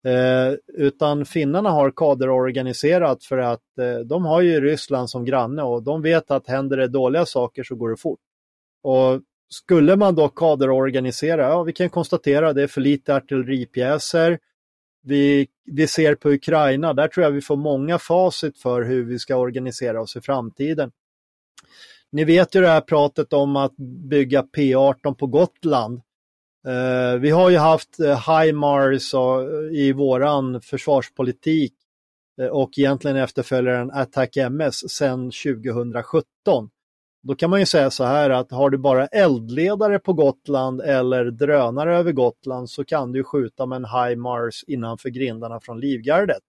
Eh, 0.04 0.54
utan 0.74 1.24
finnarna 1.24 1.70
har 1.70 1.90
kaderorganiserat 1.90 3.24
för 3.24 3.38
att 3.38 3.78
eh, 3.80 3.98
de 3.98 4.24
har 4.24 4.40
ju 4.40 4.60
Ryssland 4.60 5.10
som 5.10 5.24
granne 5.24 5.62
och 5.62 5.82
de 5.82 6.02
vet 6.02 6.30
att 6.30 6.48
händer 6.48 6.76
det 6.76 6.88
dåliga 6.88 7.26
saker 7.26 7.62
så 7.62 7.74
går 7.74 7.90
det 7.90 7.96
fort. 7.96 8.20
Och 8.82 9.20
skulle 9.48 9.96
man 9.96 10.14
då 10.14 10.28
kaderorganisera, 10.28 11.42
ja 11.42 11.62
vi 11.62 11.72
kan 11.72 11.90
konstatera 11.90 12.48
att 12.48 12.54
det 12.54 12.62
är 12.62 12.66
för 12.66 12.80
lite 12.80 13.14
artilleripjäser. 13.16 14.38
Vi, 15.02 15.46
vi 15.64 15.86
ser 15.86 16.14
på 16.14 16.30
Ukraina, 16.30 16.92
där 16.92 17.08
tror 17.08 17.24
jag 17.24 17.30
vi 17.30 17.40
får 17.40 17.56
många 17.56 17.98
facit 17.98 18.58
för 18.58 18.82
hur 18.82 19.04
vi 19.04 19.18
ska 19.18 19.36
organisera 19.36 20.00
oss 20.00 20.16
i 20.16 20.20
framtiden. 20.20 20.92
Ni 22.12 22.24
vet 22.24 22.54
ju 22.54 22.60
det 22.60 22.68
här 22.68 22.80
pratet 22.80 23.32
om 23.32 23.56
att 23.56 23.76
bygga 24.08 24.42
P18 24.42 25.14
på 25.14 25.26
Gotland. 25.26 26.00
Eh, 26.66 27.18
vi 27.20 27.30
har 27.30 27.50
ju 27.50 27.56
haft 27.56 28.00
eh, 28.00 28.30
HIMARS 28.30 29.14
eh, 29.14 29.80
i 29.80 29.92
våran 29.92 30.60
försvarspolitik 30.60 31.74
och 32.50 32.78
egentligen 32.78 33.16
efterföljaren 33.16 33.90
Attack 33.90 34.36
MS 34.36 34.90
sedan 34.90 35.30
2017. 35.30 36.70
Då 37.22 37.34
kan 37.34 37.50
man 37.50 37.60
ju 37.60 37.66
säga 37.66 37.90
så 37.90 38.04
här 38.04 38.30
att 38.30 38.50
har 38.50 38.70
du 38.70 38.78
bara 38.78 39.06
eldledare 39.06 39.98
på 39.98 40.12
Gotland 40.12 40.80
eller 40.80 41.24
drönare 41.24 41.96
över 41.96 42.12
Gotland 42.12 42.70
så 42.70 42.84
kan 42.84 43.12
du 43.12 43.24
skjuta 43.24 43.66
med 43.66 43.76
en 43.76 43.84
HIMARS 43.84 44.64
innanför 44.66 45.08
grindarna 45.08 45.60
från 45.60 45.80
Livgardet. 45.80 46.42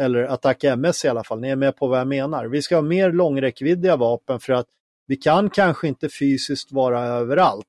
Eller 0.00 0.22
Attack 0.22 0.64
MS 0.64 1.04
i 1.04 1.08
alla 1.08 1.24
fall, 1.24 1.40
ni 1.40 1.48
är 1.48 1.56
med 1.56 1.76
på 1.76 1.86
vad 1.86 2.00
jag 2.00 2.06
menar. 2.06 2.46
Vi 2.46 2.62
ska 2.62 2.74
ha 2.74 2.82
mer 2.82 3.12
långräckviddiga 3.12 3.96
vapen 3.96 4.40
för 4.40 4.52
att 4.52 4.66
vi 5.06 5.16
kan 5.16 5.50
kanske 5.50 5.88
inte 5.88 6.08
fysiskt 6.08 6.72
vara 6.72 7.00
överallt. 7.00 7.66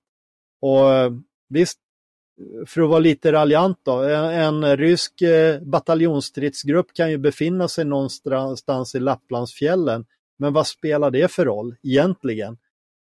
Och 0.62 0.94
eh, 0.94 1.12
visst, 1.50 1.80
för 2.68 2.82
att 2.82 2.90
vara 2.90 3.00
lite 3.00 3.32
raljant 3.32 3.80
då, 3.84 4.04
en, 4.04 4.64
en 4.64 4.78
rysk 4.78 5.22
eh, 5.22 5.62
bataljonsstridsgrupp 5.62 6.94
kan 6.94 7.12
ju 7.12 7.18
befinna 7.18 7.68
sig 7.68 7.86
någonstans 7.86 8.96
i 8.96 9.00
Lapplandsfjällen 9.00 10.06
men 10.38 10.54
vad 10.54 10.68
spelar 10.68 11.12
det 11.12 11.32
för 11.32 11.46
roll 11.46 11.76
egentligen? 11.84 12.58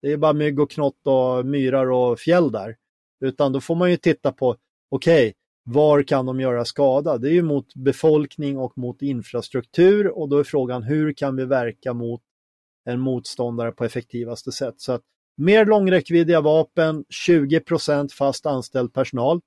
Det 0.02 0.12
är 0.12 0.16
bara 0.16 0.32
mygg 0.32 0.60
och 0.60 0.70
knott 0.70 1.06
och 1.06 1.46
myrar 1.46 1.90
och 1.90 2.18
fjäll 2.18 2.52
där. 2.52 2.76
Utan 3.20 3.52
då 3.52 3.60
får 3.60 3.74
man 3.74 3.90
ju 3.90 3.96
titta 3.96 4.32
på, 4.32 4.56
okej, 4.90 5.28
okay, 5.28 5.32
var 5.64 6.02
kan 6.02 6.26
de 6.26 6.40
göra 6.40 6.64
skada? 6.64 7.18
Det 7.18 7.28
är 7.28 7.32
ju 7.32 7.42
mot 7.42 7.74
befolkning 7.74 8.58
och 8.58 8.78
mot 8.78 9.02
infrastruktur 9.02 10.18
och 10.18 10.28
då 10.28 10.38
är 10.38 10.44
frågan 10.44 10.82
hur 10.82 11.12
kan 11.12 11.36
vi 11.36 11.44
verka 11.44 11.92
mot 11.92 12.22
en 12.84 13.00
motståndare 13.00 13.72
på 13.72 13.84
effektivaste 13.84 14.52
sätt? 14.52 14.74
Så 14.76 14.92
att 14.92 15.02
mer 15.36 15.66
långräckviddiga 15.66 16.40
vapen, 16.40 17.04
20% 17.28 18.12
fast 18.12 18.46
anställd 18.46 18.92
personal. 18.92 19.40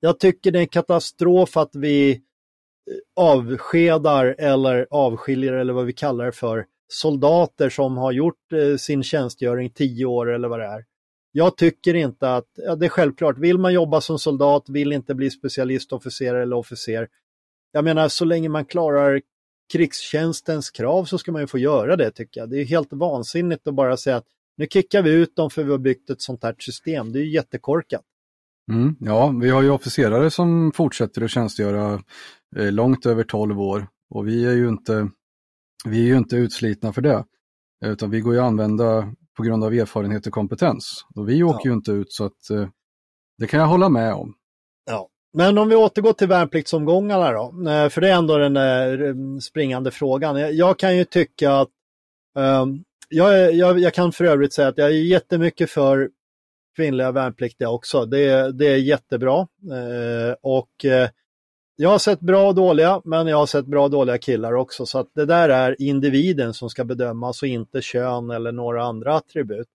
Jag 0.00 0.20
tycker 0.20 0.50
det 0.50 0.58
är 0.58 0.60
en 0.60 0.68
katastrof 0.68 1.56
att 1.56 1.74
vi 1.74 2.10
eh, 2.10 2.20
avskedar 3.16 4.34
eller 4.38 4.86
avskiljer 4.90 5.52
eller 5.52 5.72
vad 5.72 5.86
vi 5.86 5.92
kallar 5.92 6.26
det 6.26 6.32
för 6.32 6.66
soldater 6.88 7.70
som 7.70 7.96
har 7.96 8.12
gjort 8.12 8.52
eh, 8.52 8.76
sin 8.76 9.02
tjänstgöring 9.02 9.70
tio 9.70 10.04
år 10.04 10.32
eller 10.32 10.48
vad 10.48 10.60
det 10.60 10.66
är. 10.66 10.84
Jag 11.32 11.56
tycker 11.56 11.94
inte 11.94 12.34
att, 12.34 12.48
ja, 12.54 12.76
det 12.76 12.86
är 12.86 12.90
självklart, 12.90 13.38
vill 13.38 13.58
man 13.58 13.72
jobba 13.72 14.00
som 14.00 14.18
soldat, 14.18 14.68
vill 14.68 14.92
inte 14.92 15.14
bli 15.14 15.30
specialistofficer 15.30 16.34
eller 16.34 16.56
officer. 16.56 17.08
Jag 17.72 17.84
menar, 17.84 18.08
så 18.08 18.24
länge 18.24 18.48
man 18.48 18.64
klarar 18.64 19.20
krigstjänstens 19.72 20.70
krav 20.70 21.04
så 21.04 21.18
ska 21.18 21.32
man 21.32 21.40
ju 21.40 21.46
få 21.46 21.58
göra 21.58 21.96
det 21.96 22.10
tycker 22.10 22.40
jag. 22.40 22.50
Det 22.50 22.60
är 22.60 22.64
helt 22.64 22.92
vansinnigt 22.92 23.68
att 23.68 23.74
bara 23.74 23.96
säga 23.96 24.16
att 24.16 24.26
nu 24.56 24.66
kickar 24.66 25.02
vi 25.02 25.10
ut 25.10 25.36
dem 25.36 25.50
för 25.50 25.64
vi 25.64 25.70
har 25.70 25.78
byggt 25.78 26.10
ett 26.10 26.22
sånt 26.22 26.44
här 26.44 26.54
system. 26.58 27.12
Det 27.12 27.18
är 27.18 27.22
ju 27.22 27.30
jättekorkat. 27.30 28.02
Mm, 28.72 28.96
ja, 29.00 29.34
vi 29.42 29.50
har 29.50 29.62
ju 29.62 29.70
officerare 29.70 30.30
som 30.30 30.72
fortsätter 30.72 31.22
att 31.22 31.30
tjänstgöra 31.30 32.02
långt 32.56 33.06
över 33.06 33.24
12 33.24 33.60
år 33.60 33.86
och 34.10 34.28
vi 34.28 34.46
är 34.46 34.52
ju 34.52 34.68
inte, 34.68 35.08
vi 35.84 36.02
är 36.02 36.06
ju 36.06 36.16
inte 36.16 36.36
utslitna 36.36 36.92
för 36.92 37.02
det. 37.02 37.24
Utan 37.84 38.10
vi 38.10 38.20
går 38.20 38.34
ju 38.34 38.40
att 38.40 38.46
använda 38.46 39.12
på 39.36 39.42
grund 39.42 39.64
av 39.64 39.74
erfarenhet 39.74 40.26
och 40.26 40.32
kompetens. 40.32 41.04
Och 41.14 41.28
vi 41.28 41.42
åker 41.42 41.68
ja. 41.68 41.70
ju 41.70 41.72
inte 41.72 41.92
ut 41.92 42.12
så 42.12 42.24
att 42.24 42.50
eh, 42.50 42.68
det 43.38 43.46
kan 43.46 43.60
jag 43.60 43.66
hålla 43.66 43.88
med 43.88 44.14
om. 44.14 44.34
Ja. 44.86 45.08
Men 45.32 45.58
om 45.58 45.68
vi 45.68 45.76
återgår 45.76 46.12
till 46.12 46.28
värnpliktsomgångarna 46.28 47.32
då, 47.32 47.70
eh, 47.70 47.88
för 47.88 48.00
det 48.00 48.08
är 48.08 48.14
ändå 48.14 48.38
den 48.38 48.56
eh, 48.56 49.38
springande 49.40 49.90
frågan. 49.90 50.56
Jag 50.56 50.78
kan 50.78 50.96
ju 50.96 51.04
tycka 51.04 51.52
att 51.52 51.68
um, 52.34 52.84
jag, 53.08 53.54
jag, 53.54 53.78
jag, 53.78 53.94
kan 53.94 54.12
för 54.12 54.24
övrigt 54.24 54.52
säga 54.52 54.68
att 54.68 54.78
jag 54.78 54.86
är 54.86 54.92
jättemycket 54.92 55.70
för 55.70 56.10
kvinnliga 56.76 57.12
värnpliktiga 57.12 57.70
också. 57.70 58.04
Det, 58.04 58.52
det 58.52 58.66
är 58.66 58.76
jättebra. 58.76 59.38
Eh, 59.72 60.34
och 60.42 60.84
eh, 60.84 61.08
jag 61.80 61.90
har 61.90 61.98
sett 61.98 62.20
bra 62.20 62.48
och 62.48 62.54
dåliga, 62.54 63.02
men 63.04 63.26
jag 63.26 63.36
har 63.36 63.46
sett 63.46 63.66
bra 63.66 63.84
och 63.84 63.90
dåliga 63.90 64.18
killar 64.18 64.52
också. 64.52 64.86
Så 64.86 64.98
att 64.98 65.10
det 65.14 65.24
där 65.24 65.48
är 65.48 65.82
individen 65.82 66.54
som 66.54 66.70
ska 66.70 66.84
bedömas 66.84 67.42
och 67.42 67.48
inte 67.48 67.82
kön 67.82 68.30
eller 68.30 68.52
några 68.52 68.84
andra 68.84 69.14
attribut. 69.14 69.68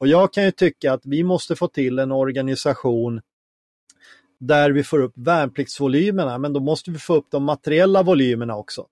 Och 0.00 0.08
jag 0.08 0.32
kan 0.32 0.44
ju 0.44 0.50
tycka 0.50 0.92
att 0.92 1.06
vi 1.06 1.24
måste 1.24 1.56
få 1.56 1.68
till 1.68 1.98
en 1.98 2.12
organisation 2.12 3.20
där 4.40 4.70
vi 4.70 4.84
får 4.84 5.00
upp 5.00 5.12
värnpliktsvolymerna, 5.16 6.38
men 6.38 6.52
då 6.52 6.60
måste 6.60 6.90
vi 6.90 6.98
få 6.98 7.14
upp 7.14 7.26
de 7.30 7.44
materiella 7.44 8.02
volymerna 8.02 8.56
också. 8.56 8.86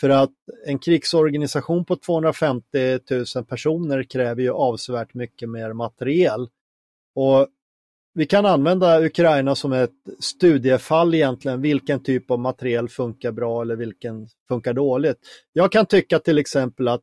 För 0.00 0.10
att 0.10 0.32
en 0.66 0.78
krigsorganisation 0.78 1.84
på 1.84 1.96
250 1.96 2.98
000 3.36 3.44
personer 3.44 4.02
kräver 4.02 4.42
ju 4.42 4.50
avsevärt 4.50 5.14
mycket 5.14 5.48
mer 5.48 5.72
materiel. 5.72 6.48
Och 7.14 7.48
vi 8.16 8.26
kan 8.26 8.46
använda 8.46 9.00
Ukraina 9.04 9.54
som 9.54 9.72
ett 9.72 9.90
studiefall 10.20 11.14
egentligen, 11.14 11.60
vilken 11.60 12.02
typ 12.02 12.30
av 12.30 12.38
materiel 12.38 12.88
funkar 12.88 13.32
bra 13.32 13.62
eller 13.62 13.76
vilken 13.76 14.28
funkar 14.48 14.72
dåligt. 14.72 15.16
Jag 15.52 15.72
kan 15.72 15.86
tycka 15.86 16.18
till 16.18 16.38
exempel 16.38 16.88
att 16.88 17.02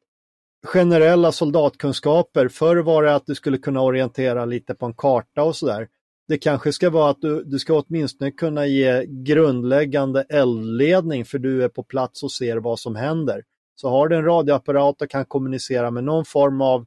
generella 0.66 1.32
soldatkunskaper, 1.32 2.48
förr 2.48 2.78
var 2.78 3.04
det 3.04 3.16
att 3.16 3.26
du 3.26 3.36
skulle 3.36 3.58
kunna 3.58 3.82
orientera 3.82 4.46
lite 4.46 4.76
på 4.76 4.86
en 4.86 4.94
karta 4.94 5.44
och 5.44 5.56
sådär. 5.56 5.88
Det 6.28 6.38
kanske 6.38 6.74
ska 6.74 6.90
vara 6.90 7.10
att 7.10 7.22
du, 7.22 7.44
du 7.44 7.60
ska 7.60 7.74
åtminstone 7.74 8.32
kunna 8.32 8.66
ge 8.66 9.06
grundläggande 9.06 10.26
eldledning 10.30 11.26
för 11.26 11.40
du 11.40 11.64
är 11.64 11.70
på 11.70 11.84
plats 11.84 12.24
och 12.24 12.32
ser 12.32 12.58
vad 12.58 12.80
som 12.80 12.96
händer. 12.96 13.44
Så 13.76 13.90
har 13.90 14.08
du 14.08 14.16
en 14.16 14.26
radioapparat 14.26 15.02
och 15.02 15.10
kan 15.10 15.26
kommunicera 15.26 15.92
med 15.92 16.04
någon 16.04 16.26
form 16.26 16.62
av 16.62 16.86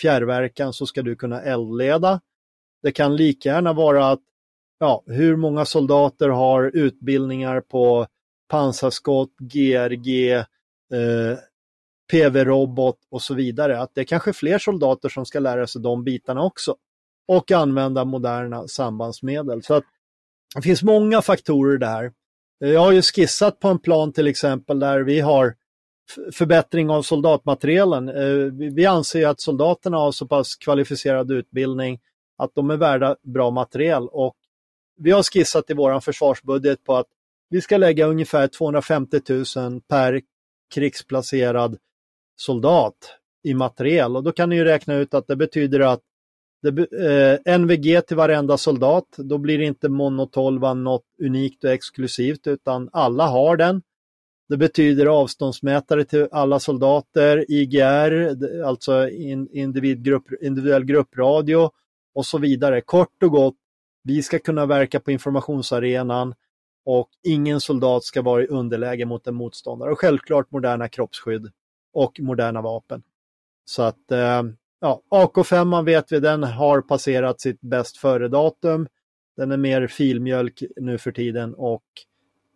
fjärrverkan 0.00 0.72
så 0.72 0.86
ska 0.86 1.02
du 1.02 1.16
kunna 1.16 1.42
eldleda. 1.42 2.20
Det 2.86 2.92
kan 2.92 3.16
lika 3.16 3.48
gärna 3.48 3.72
vara 3.72 4.10
att 4.10 4.20
ja, 4.78 5.02
hur 5.06 5.36
många 5.36 5.64
soldater 5.64 6.28
har 6.28 6.70
utbildningar 6.74 7.60
på 7.60 8.06
pansarskott, 8.48 9.30
GRG, 9.38 10.30
eh, 10.32 11.38
PV-robot 12.10 12.96
och 13.10 13.22
så 13.22 13.34
vidare. 13.34 13.80
Att 13.80 13.94
det 13.94 14.00
är 14.00 14.04
kanske 14.04 14.32
fler 14.32 14.58
soldater 14.58 15.08
som 15.08 15.26
ska 15.26 15.38
lära 15.38 15.66
sig 15.66 15.82
de 15.82 16.04
bitarna 16.04 16.42
också. 16.42 16.76
Och 17.28 17.50
använda 17.50 18.04
moderna 18.04 18.68
sambandsmedel. 18.68 19.62
Så 19.62 19.74
att 19.74 19.84
det 20.54 20.62
finns 20.62 20.82
många 20.82 21.22
faktorer 21.22 21.78
där. 21.78 22.12
Jag 22.58 22.80
har 22.80 22.92
ju 22.92 23.02
skissat 23.02 23.60
på 23.60 23.68
en 23.68 23.78
plan 23.78 24.12
till 24.12 24.26
exempel 24.26 24.78
där 24.78 25.00
vi 25.00 25.20
har 25.20 25.54
förbättring 26.32 26.90
av 26.90 27.02
soldatmaterialen. 27.02 28.08
Eh, 28.08 28.52
vi 28.74 28.86
anser 28.86 29.26
att 29.26 29.40
soldaterna 29.40 29.96
har 29.96 30.12
så 30.12 30.26
pass 30.26 30.56
kvalificerad 30.56 31.30
utbildning 31.30 32.00
att 32.36 32.50
de 32.54 32.70
är 32.70 32.76
värda 32.76 33.16
bra 33.22 33.50
materiel 33.50 34.08
och 34.08 34.36
vi 34.96 35.10
har 35.10 35.22
skissat 35.22 35.70
i 35.70 35.74
vår 35.74 36.00
försvarsbudget 36.00 36.84
på 36.84 36.96
att 36.96 37.06
vi 37.50 37.60
ska 37.60 37.76
lägga 37.76 38.06
ungefär 38.06 38.48
250 38.48 39.20
000 39.56 39.80
per 39.80 40.20
krigsplacerad 40.74 41.78
soldat 42.36 42.96
i 43.42 43.54
materiel 43.54 44.16
och 44.16 44.22
då 44.22 44.32
kan 44.32 44.48
ni 44.48 44.56
ju 44.56 44.64
räkna 44.64 44.94
ut 44.94 45.14
att 45.14 45.26
det 45.26 45.36
betyder 45.36 45.80
att 45.80 46.00
det, 46.62 47.40
eh, 47.46 47.58
NVG 47.58 48.00
till 48.00 48.16
varenda 48.16 48.58
soldat, 48.58 49.06
då 49.16 49.38
blir 49.38 49.60
inte 49.60 49.88
monotolvan 49.88 50.84
något 50.84 51.04
unikt 51.22 51.64
och 51.64 51.70
exklusivt 51.70 52.46
utan 52.46 52.88
alla 52.92 53.26
har 53.26 53.56
den. 53.56 53.82
Det 54.48 54.56
betyder 54.56 55.06
avståndsmätare 55.06 56.04
till 56.04 56.28
alla 56.32 56.60
soldater, 56.60 57.44
IGR, 57.48 58.36
alltså 58.64 59.08
individ 59.08 60.06
-grupp, 60.06 60.42
individuell 60.42 60.84
gruppradio 60.84 61.70
och 62.16 62.26
så 62.26 62.38
vidare. 62.38 62.80
Kort 62.80 63.22
och 63.22 63.30
gott, 63.30 63.56
vi 64.02 64.22
ska 64.22 64.38
kunna 64.38 64.66
verka 64.66 65.00
på 65.00 65.10
informationsarenan 65.10 66.34
och 66.84 67.08
ingen 67.22 67.60
soldat 67.60 68.04
ska 68.04 68.22
vara 68.22 68.42
i 68.42 68.46
underläge 68.46 69.04
mot 69.04 69.26
en 69.26 69.34
motståndare. 69.34 69.92
Och 69.92 69.98
självklart 69.98 70.50
moderna 70.50 70.88
kroppsskydd 70.88 71.50
och 71.92 72.20
moderna 72.20 72.62
vapen. 72.62 73.02
Så 73.64 73.82
att 73.82 74.10
eh, 74.10 74.42
ja, 74.80 75.02
AK5 75.10 75.84
vet 75.84 76.12
vi, 76.12 76.20
den 76.20 76.42
har 76.42 76.80
passerat 76.80 77.40
sitt 77.40 77.60
bäst 77.60 77.96
före-datum. 77.96 78.88
Den 79.36 79.52
är 79.52 79.56
mer 79.56 79.86
filmjölk 79.86 80.62
nu 80.76 80.98
för 80.98 81.12
tiden 81.12 81.54
och 81.54 81.84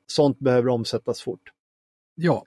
sånt 0.06 0.38
behöver 0.38 0.68
omsättas 0.68 1.22
fort. 1.22 1.42
Ja, 2.14 2.44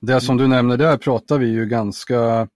det 0.00 0.20
som 0.20 0.36
du 0.36 0.46
nämner 0.46 0.76
där 0.76 0.96
pratar 0.96 1.38
vi 1.38 1.46
ju 1.46 1.66
ganska 1.66 2.48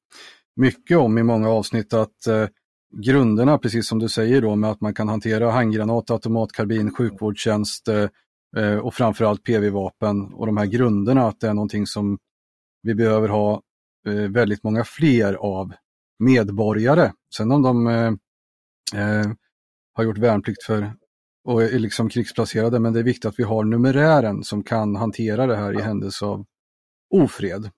mycket 0.57 0.99
om 0.99 1.19
i 1.19 1.23
många 1.23 1.51
avsnitt 1.51 1.95
att 1.95 2.27
eh, 2.27 2.47
grunderna, 2.92 3.59
precis 3.59 3.88
som 3.88 3.99
du 3.99 4.09
säger 4.09 4.42
då, 4.42 4.57
med 4.57 4.70
att 4.70 4.81
man 4.81 4.94
kan 4.94 5.09
hantera 5.09 5.51
handgranat, 5.51 6.11
automatkarbin, 6.11 6.94
sjukvårdstjänst 6.94 7.88
eh, 7.88 8.09
eh 8.57 8.79
och 8.79 8.94
framförallt 8.94 9.44
PV-vapen 9.44 10.35
och 10.35 10.46
de 10.46 10.57
här 10.57 10.66
grunderna, 10.66 11.29
att 11.29 11.40
det 11.40 11.49
är 11.49 11.55
någonting 11.55 11.87
som 11.87 12.18
vi 12.83 12.94
behöver 12.94 13.29
ha 13.29 13.62
eh, 14.09 14.14
väldigt 14.14 14.64
många 14.64 14.85
fler 14.85 15.35
av 15.35 15.72
medborgare. 16.18 17.12
Sen 17.37 17.53
om 17.53 17.62
de 17.62 17.87
eh, 17.87 19.27
har 19.94 20.05
gjort 20.05 20.18
värnplikt 20.18 20.62
för 20.62 20.92
och 21.44 21.62
är 21.62 21.79
liksom 21.79 22.09
krigsplacerade, 22.09 22.81
men 22.81 22.92
det 22.92 22.99
är 22.99 23.05
viktigt 23.05 23.25
att 23.25 23.38
vi 23.38 23.42
har 23.42 23.64
numerären 23.64 24.44
som 24.44 24.62
kan 24.62 24.96
hantera 24.96 25.46
det 25.46 25.57
här 25.57 25.79
i 25.79 25.83
händelse 25.83 26.25
av 26.25 26.44
ofred. 27.14 27.70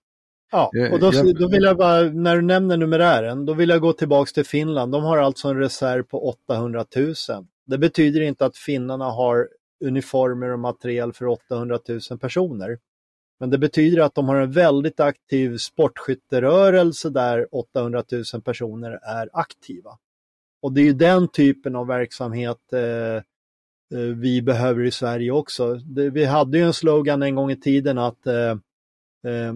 Ja, 0.50 0.70
eh, 0.78 0.92
och 0.92 1.00
då, 1.00 1.10
då, 1.10 1.48
vill 1.48 1.62
jag 1.62 1.76
bara, 1.76 2.02
när 2.02 2.36
du 2.36 2.42
nämner 2.42 2.76
numerären, 2.76 3.46
då 3.46 3.54
vill 3.54 3.68
jag 3.68 3.80
gå 3.80 3.92
tillbaks 3.92 4.32
till 4.32 4.44
Finland. 4.44 4.92
De 4.92 5.04
har 5.04 5.18
alltså 5.18 5.48
en 5.48 5.58
reserv 5.58 6.02
på 6.02 6.28
800 6.28 6.84
000. 6.96 7.14
Det 7.66 7.78
betyder 7.78 8.20
inte 8.20 8.46
att 8.46 8.56
finnarna 8.56 9.04
har 9.04 9.48
uniformer 9.84 10.52
och 10.52 10.58
materiel 10.58 11.12
för 11.12 11.26
800 11.26 11.78
000 12.10 12.18
personer. 12.18 12.78
Men 13.40 13.50
det 13.50 13.58
betyder 13.58 14.02
att 14.02 14.14
de 14.14 14.28
har 14.28 14.36
en 14.36 14.52
väldigt 14.52 15.00
aktiv 15.00 15.56
sportskytterörelse 15.56 17.10
där 17.10 17.54
800 17.54 18.04
000 18.34 18.42
personer 18.42 18.90
är 19.02 19.30
aktiva. 19.32 19.90
Och 20.62 20.72
det 20.72 20.80
är 20.80 20.84
ju 20.84 20.92
den 20.92 21.28
typen 21.28 21.76
av 21.76 21.86
verksamhet 21.86 22.72
eh, 22.72 23.16
eh 23.98 24.14
vi 24.16 24.42
behöver 24.42 24.84
i 24.84 24.90
Sverige 24.90 25.30
också. 25.30 25.74
Det, 25.74 26.10
vi 26.10 26.24
hade 26.24 26.58
ju 26.58 26.64
en 26.64 26.72
slogan 26.72 27.22
en 27.22 27.34
gång 27.34 27.50
i 27.50 27.56
tiden 27.56 27.98
att 27.98 28.26
eh, 28.26 28.50
eh 29.32 29.54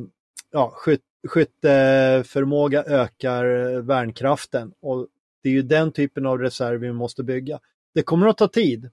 ja, 0.52 0.72
skyt, 0.74 1.00
skytteförmåga 1.28 2.84
ökar 2.84 3.80
värnkraften 3.80 4.72
och 4.82 5.06
det 5.42 5.48
är 5.48 5.52
ju 5.52 5.62
den 5.62 5.92
typen 5.92 6.26
av 6.26 6.38
reserv 6.38 6.80
vi 6.80 6.92
måste 6.92 7.22
bygga. 7.22 7.58
Det 7.94 8.02
kommer 8.02 8.26
att 8.26 8.38
ta 8.38 8.48
tid. 8.48 8.90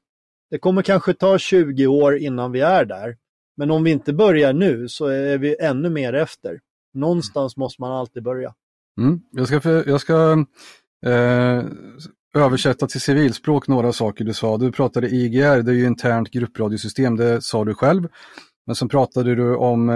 Det 0.52 0.60
kommer 0.60 0.82
kanske 0.82 1.14
ta 1.14 1.38
20 1.38 1.88
år 1.88 2.18
innan 2.18 2.52
vi 2.52 2.60
är 2.60 2.86
där. 2.86 3.18
Men 3.58 3.72
om 3.72 3.84
vi 3.84 3.92
inte 3.92 4.14
börjar 4.14 4.54
nu 4.54 4.88
så 4.88 5.06
är 5.06 5.38
vi 5.38 5.56
ännu 5.60 5.90
mer 5.90 6.14
efter. 6.14 6.60
Någonstans 6.94 7.58
måste 7.58 7.82
man 7.82 7.92
alltid 7.92 8.24
börja. 8.24 8.54
Mm. 9.02 9.22
Jag 9.32 9.48
ska, 9.48 9.62
för, 9.62 9.90
jag 9.90 10.02
ska 10.02 10.46
eh, 11.06 11.64
översätta 12.34 12.88
till 12.88 13.02
civilspråk 13.02 13.68
några 13.68 13.94
saker 13.94 14.26
du 14.26 14.34
sa. 14.34 14.58
Du 14.58 14.72
pratade 14.72 15.10
IGR, 15.10 15.62
det 15.62 15.72
är 15.72 15.76
ju 15.76 15.86
internt 15.86 16.30
gruppradiosystem, 16.30 17.16
det 17.16 17.42
sa 17.42 17.66
du 17.66 17.74
själv. 17.74 18.08
Men 18.66 18.76
sen 18.76 18.90
pratade 18.90 19.36
du 19.36 19.56
om 19.56 19.90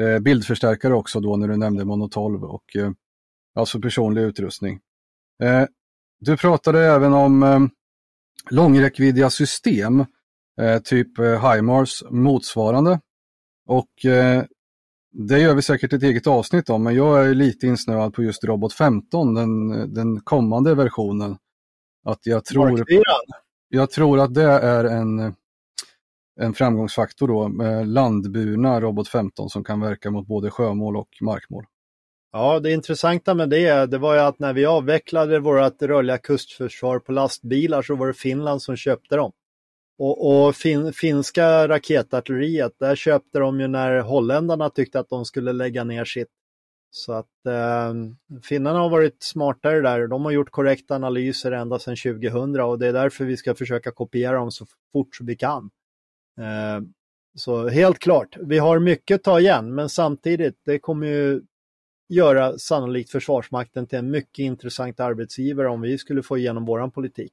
eh, 0.00 0.06
eh 0.06 0.18
bildförstärkare 0.18 0.94
också 0.94 1.20
då 1.20 1.36
när 1.36 1.48
du 1.48 1.56
nämnde 1.56 1.84
Mono 1.84 2.08
12 2.08 2.44
och 2.44 2.76
eh, 2.76 2.90
alltså 3.54 3.80
personlig 3.80 4.22
utrustning. 4.22 4.80
Eh, 5.42 5.64
du 6.20 6.36
pratade 6.36 6.84
även 6.84 7.12
om 7.12 7.42
eh, 7.42 7.60
långräckviddiga 8.50 9.30
system, 9.30 10.04
eh, 10.60 10.78
typ 10.78 11.18
eh, 11.18 11.52
HIMARS 11.52 12.04
motsvarande. 12.10 13.00
Och 13.66 14.04
eh, 14.04 14.44
det 15.12 15.38
gör 15.38 15.54
vi 15.54 15.62
säkert 15.62 15.92
ett 15.92 16.02
eget 16.02 16.26
avsnitt 16.26 16.70
om, 16.70 16.82
men 16.82 16.94
jag 16.94 17.26
är 17.26 17.34
lite 17.34 17.66
insnöad 17.66 18.14
på 18.14 18.22
just 18.22 18.44
Robot 18.44 18.72
15, 18.72 19.34
den, 19.34 19.94
den 19.94 20.20
kommande 20.20 20.74
versionen. 20.74 21.36
Att 22.04 22.26
jag 22.26 22.44
tror, 22.44 22.84
jag 23.68 23.90
tror 23.90 24.20
att 24.20 24.34
det 24.34 24.42
är 24.52 24.84
en, 24.84 25.34
en 26.40 26.54
framgångsfaktor 26.54 27.28
då 27.28 27.48
med 27.48 27.88
landburna 27.88 28.80
Robot 28.80 29.08
15 29.08 29.50
som 29.50 29.64
kan 29.64 29.80
verka 29.80 30.10
mot 30.10 30.26
både 30.26 30.50
sjömål 30.50 30.96
och 30.96 31.08
markmål. 31.20 31.64
Ja, 32.32 32.60
det 32.60 32.72
intressanta 32.72 33.34
med 33.34 33.50
det, 33.50 33.86
det 33.86 33.98
var 33.98 34.14
ju 34.14 34.20
att 34.20 34.38
när 34.38 34.52
vi 34.52 34.66
avvecklade 34.66 35.38
vårt 35.38 35.82
rörliga 35.82 36.18
kustförsvar 36.18 36.98
på 36.98 37.12
lastbilar 37.12 37.82
så 37.82 37.94
var 37.94 38.06
det 38.06 38.14
Finland 38.14 38.62
som 38.62 38.76
köpte 38.76 39.16
dem. 39.16 39.32
Och, 39.98 40.46
och 40.46 40.56
fin, 40.56 40.92
finska 40.92 41.68
raketartilleriet, 41.68 42.72
där 42.78 42.96
köpte 42.96 43.38
de 43.38 43.60
ju 43.60 43.68
när 43.68 44.00
holländarna 44.00 44.70
tyckte 44.70 45.00
att 45.00 45.08
de 45.08 45.24
skulle 45.24 45.52
lägga 45.52 45.84
ner 45.84 46.04
sitt. 46.04 46.28
Så 46.90 47.12
att 47.12 47.46
eh, 47.46 47.94
finnarna 48.42 48.78
har 48.78 48.90
varit 48.90 49.22
smartare 49.22 49.80
där. 49.80 50.06
De 50.06 50.24
har 50.24 50.32
gjort 50.32 50.50
korrekta 50.50 50.94
analyser 50.94 51.52
ända 51.52 51.78
sedan 51.78 51.96
2000 51.96 52.60
och 52.60 52.78
det 52.78 52.86
är 52.86 52.92
därför 52.92 53.24
vi 53.24 53.36
ska 53.36 53.54
försöka 53.54 53.90
kopiera 53.90 54.36
dem 54.36 54.50
så 54.50 54.66
fort 54.92 55.18
vi 55.20 55.36
kan. 55.36 55.70
Eh, 56.40 56.82
så 57.34 57.68
helt 57.68 57.98
klart, 57.98 58.36
vi 58.40 58.58
har 58.58 58.78
mycket 58.78 59.14
att 59.14 59.22
ta 59.22 59.40
igen, 59.40 59.74
men 59.74 59.88
samtidigt, 59.88 60.60
det 60.64 60.78
kommer 60.78 61.06
ju 61.06 61.42
göra 62.08 62.58
sannolikt 62.58 63.10
Försvarsmakten 63.10 63.86
till 63.86 63.98
en 63.98 64.10
mycket 64.10 64.42
intressant 64.42 65.00
arbetsgivare 65.00 65.68
om 65.68 65.80
vi 65.80 65.98
skulle 65.98 66.22
få 66.22 66.38
igenom 66.38 66.64
våran 66.64 66.90
politik. 66.90 67.32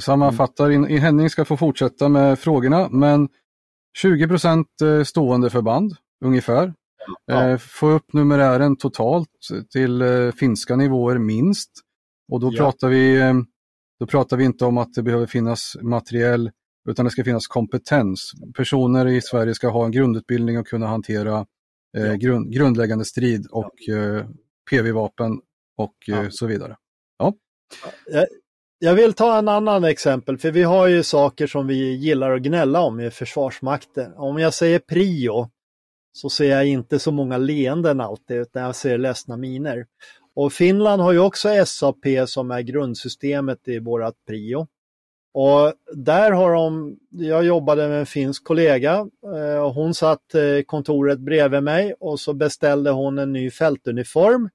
Sammanfattar, 0.00 0.70
in, 0.70 0.98
Henning 0.98 1.30
ska 1.30 1.44
få 1.44 1.56
fortsätta 1.56 2.08
med 2.08 2.38
frågorna, 2.38 2.88
men 2.88 3.28
20 3.96 4.24
eh, 4.24 5.02
stående 5.04 5.50
förband 5.50 5.96
ungefär. 6.24 6.74
Ja. 7.26 7.48
Eh, 7.48 7.58
få 7.58 7.90
upp 7.90 8.12
numerären 8.12 8.76
totalt 8.76 9.28
till 9.72 10.02
finska 10.36 10.76
nivåer 10.76 11.18
minst. 11.18 11.70
Och 12.32 12.40
då, 12.40 12.50
ja. 12.52 12.56
pratar 12.58 12.88
vi, 12.88 13.20
då 14.00 14.06
pratar 14.06 14.36
vi 14.36 14.44
inte 14.44 14.64
om 14.64 14.78
att 14.78 14.94
det 14.94 15.02
behöver 15.02 15.26
finnas 15.26 15.76
materiell 15.82 16.50
utan 16.88 17.04
det 17.04 17.10
ska 17.10 17.24
finnas 17.24 17.46
kompetens. 17.46 18.32
Personer 18.56 19.06
i 19.06 19.20
Sverige 19.22 19.54
ska 19.54 19.68
ha 19.68 19.84
en 19.84 19.92
grundutbildning 19.92 20.58
och 20.58 20.66
kunna 20.66 20.86
hantera 20.86 21.46
ja. 21.92 22.14
grund, 22.14 22.52
grundläggande 22.52 23.04
strid 23.04 23.46
och 23.50 23.72
PV-vapen 24.70 25.40
och 25.76 25.94
så 26.30 26.46
vidare. 26.46 26.76
Ja. 27.18 27.34
Jag 28.78 28.94
vill 28.94 29.12
ta 29.12 29.38
en 29.38 29.48
annan 29.48 29.84
exempel, 29.84 30.38
för 30.38 30.50
vi 30.50 30.62
har 30.62 30.86
ju 30.86 31.02
saker 31.02 31.46
som 31.46 31.66
vi 31.66 31.92
gillar 31.92 32.30
att 32.30 32.42
gnälla 32.42 32.80
om 32.80 33.00
i 33.00 33.10
Försvarsmakten. 33.10 34.14
Om 34.16 34.38
jag 34.38 34.54
säger 34.54 34.78
prio 34.78 35.50
så 36.12 36.30
ser 36.30 36.50
jag 36.50 36.66
inte 36.66 36.98
så 36.98 37.12
många 37.12 37.38
leenden 37.38 38.00
alltid, 38.00 38.36
utan 38.36 38.62
jag 38.62 38.76
ser 38.76 38.98
ledsna 38.98 39.36
miner. 39.36 39.86
Och 40.34 40.52
Finland 40.52 41.02
har 41.02 41.12
ju 41.12 41.18
också 41.18 41.64
SAP 41.66 42.06
som 42.26 42.50
är 42.50 42.60
grundsystemet 42.60 43.68
i 43.68 43.78
vårat 43.78 44.14
prio. 44.28 44.66
Och 45.34 45.72
där 45.92 46.32
har 46.32 46.52
de, 46.52 46.96
jag 47.10 47.44
jobbade 47.44 47.88
med 47.88 48.00
en 48.00 48.06
finsk 48.06 48.44
kollega 48.44 49.06
eh, 49.36 49.62
och 49.62 49.74
hon 49.74 49.94
satt 49.94 50.34
i 50.34 50.64
kontoret 50.66 51.18
bredvid 51.18 51.62
mig 51.62 51.94
och 52.00 52.20
så 52.20 52.32
beställde 52.32 52.90
hon 52.90 53.18
en 53.18 53.32
ny 53.32 53.50
fältuniform 53.50 54.48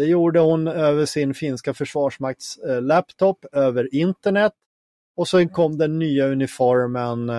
det 0.00 0.06
gjorde 0.06 0.40
hon 0.40 0.68
över 0.68 1.04
sin 1.04 1.34
finska 1.34 1.74
försvarsmakts 1.74 2.58
eh, 2.58 2.82
laptop 2.82 3.44
över 3.52 3.94
internet. 3.94 4.52
Och 5.16 5.28
sen 5.28 5.48
kom 5.48 5.78
den 5.78 5.98
nya 5.98 6.26
uniformen 6.26 7.30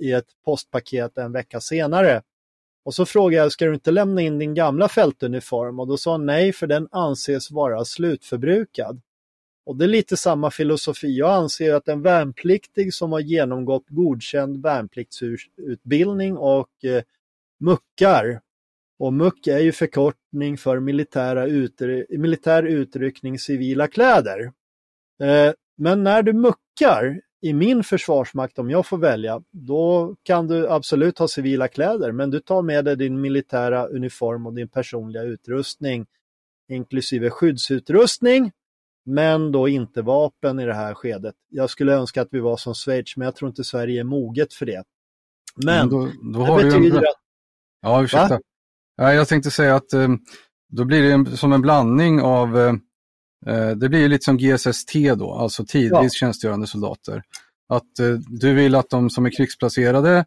i 0.00 0.12
ett 0.12 0.26
postpaket 0.44 1.18
en 1.18 1.32
vecka 1.32 1.60
senare. 1.60 2.22
Och 2.84 2.94
så 2.94 3.06
frågade 3.06 3.42
jag, 3.42 3.52
ska 3.52 3.64
du 3.66 3.74
inte 3.74 3.90
lämna 3.90 4.20
in 4.20 4.38
din 4.38 4.54
gamla 4.54 4.88
fältuniform? 4.88 5.80
Och 5.80 5.86
då 5.86 5.96
sa 5.96 6.12
hon 6.12 6.26
nej, 6.26 6.52
för 6.52 6.66
den 6.66 6.88
anses 6.90 7.50
vara 7.50 7.84
slutförbrukad. 7.84 9.00
Och 9.68 9.76
det 9.76 9.84
är 9.84 9.88
lite 9.88 10.16
samma 10.16 10.50
filosofi. 10.50 11.18
Jag 11.18 11.30
anser 11.30 11.74
att 11.74 11.88
en 11.88 12.02
värnpliktig 12.02 12.94
som 12.94 13.12
har 13.12 13.20
genomgått 13.20 13.88
godkänd 13.88 14.62
värnpliktsutbildning 14.62 16.36
och 16.36 16.84
eh, 16.84 17.02
muckar 17.60 18.40
och 18.98 19.12
muck 19.12 19.46
är 19.46 19.58
ju 19.58 19.72
förkortning 19.72 20.58
för 20.58 20.80
militära 20.80 21.46
utry 21.46 22.06
militär 22.18 22.62
utryckning 22.62 23.38
civila 23.38 23.88
kläder. 23.88 24.52
Eh, 25.22 25.52
men 25.76 26.04
när 26.04 26.22
du 26.22 26.32
muckar 26.32 27.20
i 27.42 27.52
min 27.52 27.84
försvarsmakt, 27.84 28.58
om 28.58 28.70
jag 28.70 28.86
får 28.86 28.98
välja, 28.98 29.42
då 29.50 30.16
kan 30.22 30.46
du 30.46 30.68
absolut 30.68 31.18
ha 31.18 31.28
civila 31.28 31.68
kläder, 31.68 32.12
men 32.12 32.30
du 32.30 32.40
tar 32.40 32.62
med 32.62 32.84
dig 32.84 32.96
din 32.96 33.20
militära 33.20 33.86
uniform 33.86 34.46
och 34.46 34.54
din 34.54 34.68
personliga 34.68 35.22
utrustning, 35.22 36.06
inklusive 36.68 37.30
skyddsutrustning, 37.30 38.52
men 39.08 39.52
då 39.52 39.68
inte 39.68 40.02
vapen 40.02 40.60
i 40.60 40.66
det 40.66 40.74
här 40.74 40.94
skedet. 40.94 41.34
Jag 41.50 41.70
skulle 41.70 41.92
önska 41.92 42.22
att 42.22 42.28
vi 42.30 42.40
var 42.40 42.56
som 42.56 42.74
Schweiz, 42.74 43.16
men 43.16 43.24
jag 43.24 43.36
tror 43.36 43.48
inte 43.48 43.64
Sverige 43.64 44.00
är 44.00 44.04
moget 44.04 44.54
för 44.54 44.66
det. 44.66 44.84
Men, 45.56 45.64
men 45.64 45.88
då, 45.88 46.10
då 46.32 46.56
det 46.56 46.64
betyder 46.64 46.98
en... 46.98 47.04
att... 47.04 47.14
Ja, 47.80 48.02
ursäkta. 48.02 48.40
Va? 48.96 49.14
Jag 49.14 49.28
tänkte 49.28 49.50
säga 49.50 49.74
att 49.74 49.92
eh, 49.92 50.08
då 50.68 50.84
blir 50.84 51.18
det 51.18 51.36
som 51.36 51.52
en 51.52 51.62
blandning 51.62 52.20
av, 52.20 52.58
eh, 52.58 52.74
eh, 53.46 53.70
det 53.70 53.88
blir 53.88 54.08
lite 54.08 54.24
som 54.24 54.38
GSST 54.38 54.92
då, 55.16 55.34
alltså 55.34 55.64
tidvis 55.64 55.92
ja. 55.92 56.08
tjänstgörande 56.08 56.66
soldater. 56.66 57.22
Att 57.68 57.92
du 58.40 58.54
vill 58.54 58.74
att 58.74 58.90
de 58.90 59.10
som 59.10 59.26
är 59.26 59.30
krigsplacerade 59.30 60.24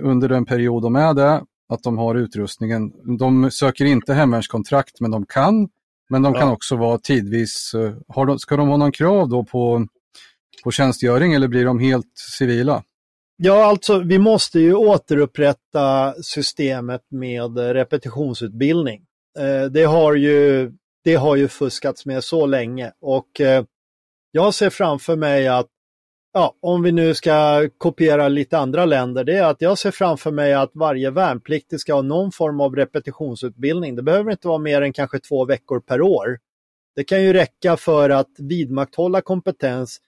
under 0.00 0.28
den 0.28 0.44
period 0.44 0.82
de 0.82 0.96
är 0.96 1.14
det, 1.14 1.42
att 1.68 1.82
de 1.82 1.98
har 1.98 2.14
utrustningen. 2.14 2.92
De 3.18 3.50
söker 3.50 3.84
inte 3.84 4.14
hemvärnskontrakt 4.14 5.00
men 5.00 5.10
de 5.10 5.26
kan. 5.26 5.68
Men 6.08 6.22
de 6.22 6.34
ja. 6.34 6.40
kan 6.40 6.48
också 6.48 6.76
vara 6.76 6.98
tidvis, 6.98 7.72
har 8.08 8.26
de, 8.26 8.38
ska 8.38 8.56
de 8.56 8.68
ha 8.68 8.76
någon 8.76 8.92
krav 8.92 9.28
då 9.28 9.44
på, 9.44 9.86
på 10.64 10.70
tjänstgöring 10.70 11.32
eller 11.32 11.48
blir 11.48 11.64
de 11.64 11.78
helt 11.78 12.18
civila? 12.38 12.82
Ja, 13.36 13.64
alltså 13.64 13.98
vi 13.98 14.18
måste 14.18 14.60
ju 14.60 14.74
återupprätta 14.74 16.14
systemet 16.22 17.02
med 17.10 17.58
repetitionsutbildning. 17.58 19.02
Eh, 19.38 19.64
det, 19.70 19.84
har 19.84 20.14
ju, 20.14 20.72
det 21.04 21.14
har 21.14 21.36
ju 21.36 21.48
fuskats 21.48 22.06
med 22.06 22.24
så 22.24 22.46
länge 22.46 22.92
och 23.00 23.40
eh, 23.40 23.64
jag 24.30 24.54
ser 24.54 24.70
framför 24.70 25.16
mig 25.16 25.48
att, 25.48 25.66
ja, 26.36 26.54
om 26.60 26.82
vi 26.82 26.92
nu 26.92 27.14
ska 27.14 27.68
kopiera 27.78 28.28
lite 28.28 28.58
andra 28.58 28.84
länder, 28.84 29.24
det 29.24 29.36
är 29.36 29.44
att 29.44 29.60
jag 29.60 29.78
ser 29.78 29.90
framför 29.90 30.30
mig 30.30 30.54
att 30.54 30.70
varje 30.74 31.10
värnpliktig 31.10 31.80
ska 31.80 31.94
ha 31.94 32.02
någon 32.02 32.32
form 32.32 32.60
av 32.60 32.76
repetitionsutbildning. 32.76 33.96
Det 33.96 34.02
behöver 34.02 34.30
inte 34.30 34.48
vara 34.48 34.58
mer 34.58 34.82
än 34.82 34.92
kanske 34.92 35.18
två 35.18 35.44
veckor 35.44 35.80
per 35.80 36.00
år. 36.00 36.38
Det 36.96 37.04
kan 37.04 37.22
ju 37.22 37.32
räcka 37.32 37.76
för 37.76 38.10
att 38.10 38.30
vidmakthålla 38.38 39.20
kompetens 39.20 40.00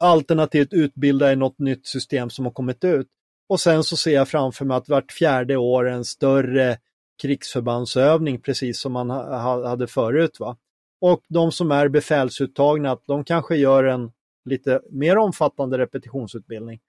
alternativt 0.00 0.72
utbilda 0.72 1.32
i 1.32 1.36
något 1.36 1.58
nytt 1.58 1.86
system 1.86 2.30
som 2.30 2.44
har 2.44 2.52
kommit 2.52 2.84
ut. 2.84 3.08
Och 3.48 3.60
sen 3.60 3.84
så 3.84 3.96
ser 3.96 4.14
jag 4.14 4.28
framför 4.28 4.64
mig 4.64 4.76
att 4.76 4.88
vart 4.88 5.12
fjärde 5.12 5.56
år 5.56 5.88
en 5.88 6.04
större 6.04 6.78
krigsförbandsövning 7.22 8.40
precis 8.40 8.80
som 8.80 8.92
man 8.92 9.10
hade 9.10 9.86
förut. 9.86 10.40
Va? 10.40 10.56
Och 11.00 11.22
de 11.28 11.52
som 11.52 11.70
är 11.70 11.88
befälsuttagna, 11.88 12.98
de 13.06 13.24
kanske 13.24 13.56
gör 13.56 13.84
en 13.84 14.10
lite 14.44 14.80
mer 14.90 15.18
omfattande 15.18 15.78
repetitionsutbildning. 15.78 16.80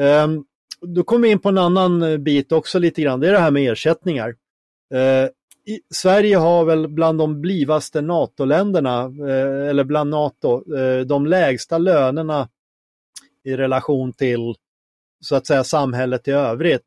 Ehm, 0.00 0.44
då 0.80 1.02
kommer 1.02 1.26
vi 1.26 1.32
in 1.32 1.38
på 1.38 1.48
en 1.48 1.58
annan 1.58 2.02
eh, 2.02 2.18
bit 2.18 2.52
också 2.52 2.78
lite 2.78 3.02
grann, 3.02 3.20
det 3.20 3.28
är 3.28 3.32
det 3.32 3.38
här 3.38 3.50
med 3.50 3.72
ersättningar. 3.72 4.34
Ehm, 4.94 5.28
I, 5.66 5.80
Sverige 5.94 6.36
har 6.36 6.64
väl 6.64 6.88
bland 6.88 7.18
de 7.18 7.40
blivaste 7.40 8.00
NATO-länderna, 8.00 9.00
eh, 9.28 9.68
eller 9.68 9.84
bland 9.84 10.10
NATO, 10.10 10.76
eh, 10.76 11.00
de 11.00 11.26
lägsta 11.26 11.78
lönerna 11.78 12.48
i 13.44 13.56
relation 13.56 14.12
till 14.12 14.54
så 15.20 15.36
att 15.36 15.46
säga 15.46 15.64
samhället 15.64 16.28
i 16.28 16.30
övrigt. 16.30 16.82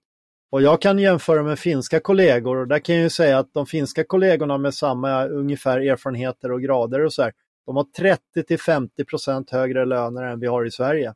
Och 0.52 0.62
jag 0.62 0.82
kan 0.82 1.00
jämföra 1.00 1.44
med 1.44 1.60
finska 1.60 2.00
kollegor 2.00 2.58
och 2.58 2.68
där 2.68 2.80
kan 2.80 2.96
jag 2.96 3.04
ju 3.04 3.10
säga 3.10 3.40
att 3.40 3.54
de 3.54 3.66
finska 3.66 4.04
kollegorna 4.04 4.58
med 4.58 4.74
samma 4.74 5.26
ungefär 5.26 5.80
erfarenheter 5.80 6.52
och 6.52 6.62
grader 6.62 7.06
och 7.06 7.14
så 7.14 7.24
här, 7.24 7.34
de 7.68 7.76
har 7.76 7.84
30 7.84 8.44
till 8.48 8.60
50 8.60 9.06
procent 9.06 9.50
högre 9.50 9.86
löner 9.86 10.24
än 10.24 10.40
vi 10.40 10.48
har 10.48 10.66
i 10.66 10.72
Sverige. 10.72 11.14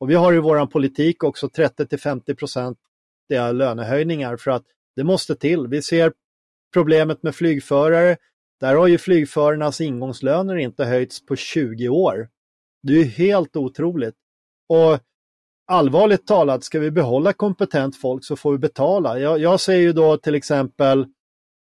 Och 0.00 0.10
vi 0.10 0.14
har 0.14 0.34
i 0.34 0.38
vår 0.38 0.66
politik 0.66 1.24
också 1.24 1.48
30 1.48 1.86
till 1.86 2.00
50 2.00 2.34
procent 2.34 2.78
lönehöjningar 3.52 4.36
för 4.36 4.50
att 4.50 4.64
det 4.96 5.04
måste 5.04 5.36
till. 5.36 5.66
Vi 5.66 5.82
ser 5.82 6.12
problemet 6.72 7.22
med 7.22 7.34
flygförare. 7.34 8.16
Där 8.60 8.74
har 8.74 8.86
ju 8.86 8.98
flygförarnas 8.98 9.80
ingångslöner 9.80 10.56
inte 10.56 10.84
höjts 10.84 11.26
på 11.26 11.36
20 11.36 11.88
år. 11.88 12.28
Det 12.82 12.92
är 12.92 12.96
ju 12.96 13.04
helt 13.04 13.56
otroligt. 13.56 14.14
Och 14.68 14.98
allvarligt 15.66 16.26
talat, 16.26 16.64
ska 16.64 16.80
vi 16.80 16.90
behålla 16.90 17.32
kompetent 17.32 17.96
folk 17.96 18.24
så 18.24 18.36
får 18.36 18.52
vi 18.52 18.58
betala. 18.58 19.18
Jag, 19.18 19.38
jag 19.38 19.60
ser 19.60 19.76
ju 19.76 19.92
då 19.92 20.16
till 20.16 20.34
exempel, 20.34 21.06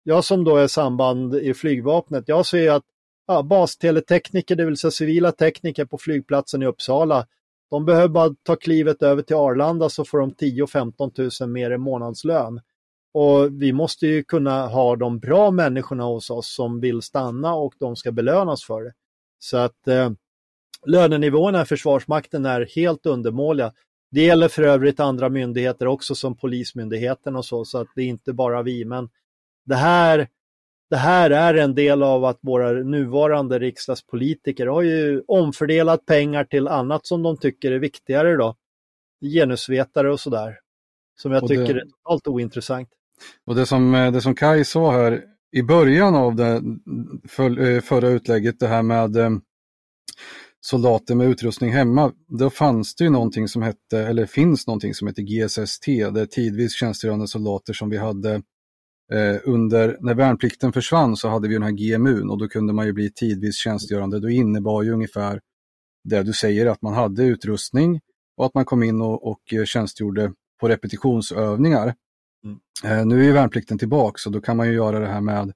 jag 0.02 0.24
som 0.24 0.44
då 0.44 0.56
är 0.56 0.66
samband 0.66 1.34
i 1.34 1.54
flygvapnet, 1.54 2.24
jag 2.26 2.46
ser 2.46 2.58
ju 2.58 2.68
att 2.68 2.84
ja, 3.26 3.42
basteletekniker, 3.42 4.56
det 4.56 4.64
vill 4.64 4.76
säga 4.76 4.90
civila 4.90 5.32
tekniker 5.32 5.84
på 5.84 5.98
flygplatsen 5.98 6.62
i 6.62 6.66
Uppsala, 6.66 7.26
de 7.70 7.84
behöver 7.84 8.08
bara 8.08 8.34
ta 8.42 8.56
klivet 8.56 9.02
över 9.02 9.22
till 9.22 9.36
Arlanda 9.36 9.88
så 9.88 10.04
får 10.04 10.18
de 10.18 10.32
10-15 10.32 11.42
000 11.42 11.50
mer 11.50 11.70
i 11.70 11.78
månadslön. 11.78 12.60
Och 13.14 13.62
vi 13.62 13.72
måste 13.72 14.06
ju 14.06 14.24
kunna 14.24 14.66
ha 14.66 14.96
de 14.96 15.18
bra 15.18 15.50
människorna 15.50 16.04
hos 16.04 16.30
oss 16.30 16.54
som 16.54 16.80
vill 16.80 17.02
stanna 17.02 17.54
och 17.54 17.74
de 17.78 17.96
ska 17.96 18.12
belönas 18.12 18.64
för 18.64 18.82
det. 18.82 18.92
Så 19.38 19.56
att 19.56 19.88
eh, 19.88 20.10
lönenivåerna 20.86 21.62
i 21.62 21.64
Försvarsmakten 21.64 22.46
är 22.46 22.68
helt 22.74 23.06
undermåliga. 23.06 23.72
Det 24.10 24.24
gäller 24.24 24.48
för 24.48 24.62
övrigt 24.62 25.00
andra 25.00 25.28
myndigheter 25.28 25.86
också 25.86 26.14
som 26.14 26.36
Polismyndigheten 26.36 27.36
och 27.36 27.44
så, 27.44 27.64
så 27.64 27.78
att 27.78 27.88
det 27.94 28.02
är 28.02 28.06
inte 28.06 28.32
bara 28.32 28.62
vi. 28.62 28.84
Men 28.84 29.08
det 29.64 29.74
här, 29.74 30.28
det 30.94 30.98
här 30.98 31.30
är 31.30 31.54
en 31.54 31.74
del 31.74 32.02
av 32.02 32.24
att 32.24 32.38
våra 32.42 32.72
nuvarande 32.72 33.58
riksdagspolitiker 33.58 34.66
har 34.66 34.82
ju 34.82 35.22
omfördelat 35.28 36.06
pengar 36.06 36.44
till 36.44 36.68
annat 36.68 37.06
som 37.06 37.22
de 37.22 37.36
tycker 37.36 37.72
är 37.72 37.78
viktigare 37.78 38.36
då. 38.36 38.56
Genusvetare 39.20 40.12
och 40.12 40.20
sådär. 40.20 40.58
Som 41.16 41.32
jag 41.32 41.48
tycker 41.48 41.74
det... 41.74 41.80
är 41.80 41.84
totalt 41.84 42.26
ointressant. 42.26 42.88
Och 43.46 43.54
det 43.54 43.66
som, 43.66 43.92
det 43.92 44.20
som 44.20 44.34
Kai 44.34 44.64
sa 44.64 44.92
här 44.92 45.22
i 45.52 45.62
början 45.62 46.14
av 46.14 46.36
det 46.36 46.62
för, 47.28 47.60
eh, 47.60 47.80
förra 47.80 48.08
utlägget, 48.08 48.60
det 48.60 48.68
här 48.68 48.82
med 48.82 49.16
eh, 49.16 49.30
soldater 50.60 51.14
med 51.14 51.28
utrustning 51.28 51.72
hemma, 51.72 52.12
då 52.28 52.50
fanns 52.50 52.94
det 52.94 53.04
ju 53.04 53.10
någonting 53.10 53.48
som 53.48 53.62
hette, 53.62 53.98
eller 53.98 54.26
finns 54.26 54.66
någonting 54.66 54.94
som 54.94 55.08
heter 55.08 55.22
GSST, 55.22 55.86
det 55.86 56.20
är 56.20 56.26
tidvis 56.26 56.74
tjänstgörande 56.74 57.28
soldater 57.28 57.72
som 57.72 57.90
vi 57.90 57.96
hade 57.96 58.34
eh, 58.34 58.40
under, 59.44 59.96
när 60.00 60.14
värnplikten 60.14 60.72
försvann 60.72 61.16
så 61.16 61.28
hade 61.28 61.48
vi 61.48 61.54
den 61.54 61.62
här 61.62 61.70
GMU 61.70 62.28
och 62.28 62.38
då 62.38 62.48
kunde 62.48 62.72
man 62.72 62.86
ju 62.86 62.92
bli 62.92 63.12
tidvis 63.12 63.56
tjänstgörande. 63.56 64.20
Då 64.20 64.30
innebar 64.30 64.82
ju 64.82 64.92
ungefär 64.92 65.40
det 66.04 66.22
du 66.22 66.32
säger, 66.32 66.66
att 66.66 66.82
man 66.82 66.94
hade 66.94 67.24
utrustning 67.24 68.00
och 68.36 68.46
att 68.46 68.54
man 68.54 68.64
kom 68.64 68.82
in 68.82 69.00
och, 69.00 69.26
och 69.26 69.66
tjänstgjorde 69.66 70.32
på 70.60 70.68
repetitionsövningar. 70.68 71.94
Mm. 72.44 72.98
Eh, 72.98 73.06
nu 73.06 73.20
är 73.20 73.24
ju 73.24 73.32
värnplikten 73.32 73.78
tillbaka 73.78 74.18
så 74.18 74.30
då 74.30 74.40
kan 74.40 74.56
man 74.56 74.68
ju 74.68 74.74
göra 74.74 75.00
det 75.00 75.08
här 75.08 75.20
med 75.20 75.52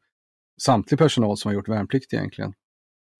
samtlig 0.62 0.98
personal 0.98 1.36
som 1.36 1.48
har 1.48 1.54
gjort 1.54 1.68
värnplikt 1.68 2.14
egentligen. 2.14 2.52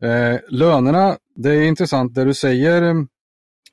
Eh, 0.03 0.41
lönerna, 0.49 1.19
det 1.35 1.51
är 1.51 1.63
intressant 1.63 2.15
det 2.15 2.25
du 2.25 2.35
säger. 2.35 2.83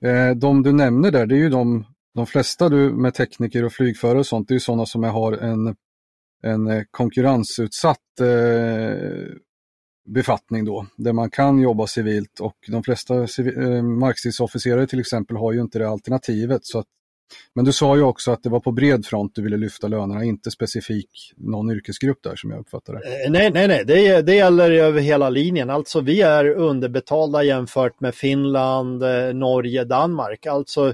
Eh, 0.01 0.35
de 0.35 0.63
du 0.63 0.71
nämner 0.71 1.11
där, 1.11 1.25
det 1.25 1.35
är 1.35 1.39
ju 1.39 1.49
de, 1.49 1.85
de 2.13 2.25
flesta 2.25 2.69
du 2.69 2.93
med 2.93 3.13
tekniker 3.13 3.65
och 3.65 3.73
flygförare 3.73 4.19
och 4.19 4.25
sånt, 4.25 4.47
det 4.47 4.51
är 4.51 4.55
ju 4.55 4.59
sådana 4.59 4.85
som 4.85 5.03
har 5.03 5.33
en, 5.33 5.75
en 6.45 6.67
eh, 6.67 6.83
konkurrensutsatt 6.91 8.19
eh, 8.19 9.35
befattning 10.09 10.65
då, 10.65 10.85
där 10.97 11.13
man 11.13 11.29
kan 11.29 11.59
jobba 11.59 11.87
civilt 11.87 12.39
och 12.39 12.55
de 12.67 12.83
flesta 12.83 13.15
eh, 13.15 13.83
markstridsofficerare 13.83 14.87
till 14.87 14.99
exempel 14.99 15.37
har 15.37 15.53
ju 15.53 15.61
inte 15.61 15.79
det 15.79 15.89
alternativet. 15.89 16.65
Så 16.65 16.79
att 16.79 16.85
men 17.53 17.65
du 17.65 17.73
sa 17.73 17.95
ju 17.95 18.01
också 18.01 18.31
att 18.31 18.43
det 18.43 18.49
var 18.49 18.59
på 18.59 18.71
bred 18.71 19.05
front 19.05 19.35
du 19.35 19.41
ville 19.41 19.57
lyfta 19.57 19.87
lönerna, 19.87 20.23
inte 20.23 20.51
specifik 20.51 21.33
någon 21.37 21.71
yrkesgrupp 21.71 22.23
där 22.23 22.35
som 22.35 22.51
jag 22.51 22.59
uppfattar 22.59 22.93
det. 22.93 23.29
Nej, 23.29 23.51
nej, 23.51 23.67
nej, 23.67 23.85
det, 23.85 24.21
det 24.21 24.35
gäller 24.35 24.71
över 24.71 25.01
hela 25.01 25.29
linjen. 25.29 25.69
Alltså 25.69 26.01
vi 26.01 26.21
är 26.21 26.49
underbetalda 26.49 27.43
jämfört 27.43 27.99
med 27.99 28.15
Finland, 28.15 29.03
Norge, 29.33 29.83
Danmark. 29.83 30.45
Alltså 30.45 30.93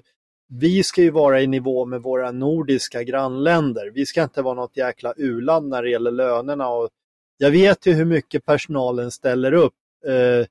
vi 0.53 0.83
ska 0.83 1.01
ju 1.01 1.09
vara 1.09 1.41
i 1.41 1.47
nivå 1.47 1.85
med 1.85 2.01
våra 2.01 2.31
nordiska 2.31 3.03
grannländer. 3.03 3.91
Vi 3.93 4.05
ska 4.05 4.23
inte 4.23 4.41
vara 4.41 4.55
något 4.55 4.77
jäkla 4.77 5.13
uland 5.17 5.69
när 5.69 5.83
det 5.83 5.89
gäller 5.89 6.11
lönerna. 6.11 6.69
Och 6.69 6.89
jag 7.37 7.51
vet 7.51 7.85
ju 7.85 7.93
hur 7.93 8.05
mycket 8.05 8.45
personalen 8.45 9.11
ställer 9.11 9.53
upp. 9.53 9.73
Eh, 10.07 10.45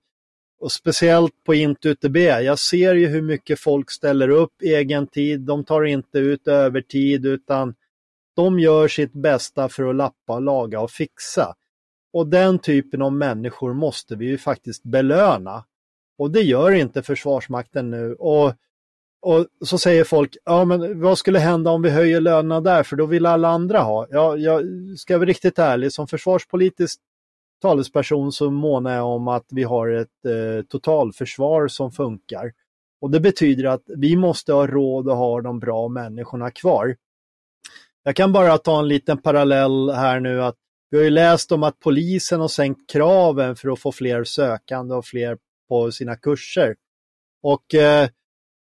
och 0.61 0.73
speciellt 0.73 1.45
på 1.45 1.55
IntUTB, 1.55 2.17
jag 2.17 2.59
ser 2.59 2.95
ju 2.95 3.07
hur 3.07 3.23
mycket 3.23 3.61
folk 3.61 3.91
ställer 3.91 4.29
upp 4.29 4.63
egen 4.63 5.07
tid. 5.07 5.41
De 5.41 5.65
tar 5.65 5.85
inte 5.85 6.19
ut 6.19 6.49
övertid 6.49 7.27
utan 7.27 7.75
de 8.37 8.61
gör 8.61 8.89
sitt 8.89 9.13
bästa 9.13 9.69
för 9.69 9.85
att 9.85 9.97
lappa, 9.97 10.39
laga 10.39 10.81
och 10.81 10.91
fixa. 10.91 11.55
Och 12.13 12.27
den 12.27 12.59
typen 12.59 13.03
av 13.03 13.13
människor 13.13 13.75
måste 13.75 14.17
vi 14.17 14.27
ju 14.27 14.39
faktiskt 14.39 14.83
belöna. 14.83 15.65
Och 16.19 16.31
det 16.31 16.41
gör 16.41 16.71
inte 16.71 17.03
Försvarsmakten 17.03 17.91
nu. 17.91 18.15
Och, 18.15 18.55
och 19.23 19.47
så 19.65 19.79
säger 19.79 20.05
folk, 20.05 20.37
ja 20.45 20.65
men 20.65 21.01
vad 21.01 21.19
skulle 21.19 21.39
hända 21.39 21.71
om 21.71 21.83
vi 21.83 21.91
höjer 21.91 22.21
lönerna 22.21 22.61
där, 22.61 22.83
för 22.83 22.97
då 22.97 23.07
vill 23.07 23.27
alla 23.27 23.49
andra 23.49 23.79
ha. 23.81 24.07
Ja, 24.11 24.37
jag 24.37 24.63
ska 24.99 25.19
vara 25.19 25.29
riktigt 25.29 25.59
ärlig, 25.59 25.93
som 25.93 26.09
försvarspolitisk 26.09 27.01
talesperson 27.63 28.33
så 28.33 28.51
månar 28.51 28.95
jag 28.95 29.07
om 29.07 29.29
att 29.29 29.47
vi 29.51 29.63
har 29.63 29.89
ett 29.89 30.25
eh, 30.27 30.65
totalförsvar 30.69 31.69
som 31.69 31.93
funkar. 31.93 32.53
Och 33.01 33.11
det 33.11 33.21
betyder 33.21 33.65
att 33.65 33.83
vi 33.87 34.17
måste 34.17 34.53
ha 34.53 34.67
råd 34.67 35.09
att 35.09 35.17
ha 35.17 35.41
de 35.41 35.59
bra 35.59 35.89
människorna 35.89 36.51
kvar. 36.51 36.97
Jag 38.03 38.17
kan 38.17 38.33
bara 38.33 38.59
ta 38.59 38.79
en 38.79 38.89
liten 38.89 39.23
parallell 39.23 39.91
här 39.91 40.21
nu 40.21 40.43
att 40.43 40.57
vi 40.91 40.97
har 40.97 41.05
ju 41.05 41.11
läst 41.11 41.53
om 41.53 41.63
att 41.63 41.79
polisen 41.79 42.41
har 42.41 42.49
sänkt 42.49 42.91
kraven 42.91 43.57
för 43.57 43.73
att 43.73 43.81
få 43.81 43.93
fler 43.93 44.25
sökande 44.25 44.95
och 44.95 45.07
fler 45.07 45.39
på 45.69 45.93
sina 45.93 46.17
kurser. 46.17 46.77
Och 47.43 47.75
eh, 47.75 48.09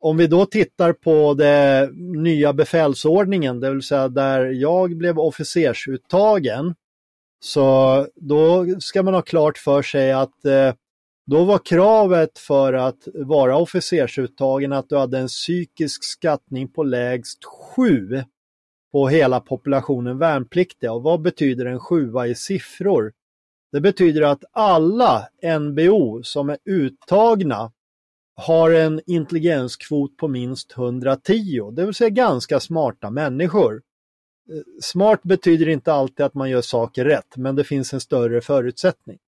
om 0.05 0.17
vi 0.17 0.27
då 0.27 0.47
tittar 0.47 0.93
på 0.93 1.35
den 1.35 1.95
nya 2.23 2.53
befälsordningen, 2.53 3.61
det 3.61 3.71
vill 3.71 3.83
säga 3.83 4.09
där 4.09 4.47
jag 4.47 4.97
blev 4.97 5.19
officersuttagen, 5.19 6.75
så 7.45 8.07
då 8.15 8.67
ska 8.81 9.03
man 9.03 9.15
ha 9.15 9.23
klart 9.23 9.59
för 9.59 9.83
sig 9.83 10.13
att 10.13 10.45
eh, 10.45 10.75
då 11.27 11.45
var 11.45 11.59
kravet 11.59 12.39
för 12.39 12.73
att 12.73 13.09
vara 13.15 13.57
officersuttagen 13.57 14.73
att 14.73 14.89
du 14.89 14.97
hade 14.97 15.19
en 15.19 15.29
psykisk 15.29 16.05
skattning 16.05 16.69
på 16.69 16.83
lägst 16.83 17.45
7 17.77 18.23
på 18.93 19.09
hela 19.09 19.41
populationen 19.41 20.19
värnpliktiga. 20.19 20.93
Och 20.93 21.03
vad 21.03 21.21
betyder 21.21 21.67
en 21.67 21.81
sjua 21.81 22.27
i 22.27 22.35
siffror? 22.35 23.13
Det 23.73 23.81
betyder 23.81 24.23
att 24.23 24.45
alla 24.53 25.29
NBO 25.61 26.23
som 26.23 26.51
är 26.51 26.59
uttagna 26.65 27.73
har 28.35 28.71
en 28.71 29.01
intelligenskvot 29.07 30.17
på 30.17 30.29
minst 30.29 30.73
110, 30.79 31.71
det 31.73 31.85
vill 31.85 31.95
säga 31.95 32.11
ganska 32.11 32.61
smarta 32.61 33.11
människor 33.11 33.75
eh, 33.75 34.83
smart 34.83 35.23
betyder 35.23 35.69
inte 35.69 35.93
alltid 35.93 36.27
att 36.27 36.35
man 36.35 36.51
gör 36.51 36.63
saker 36.63 37.05
rätt, 37.05 37.37
men 37.37 37.57
det 37.57 37.65
finns 37.65 37.95
en 37.95 38.01
större 38.01 38.41
förutsättning. 38.41 39.19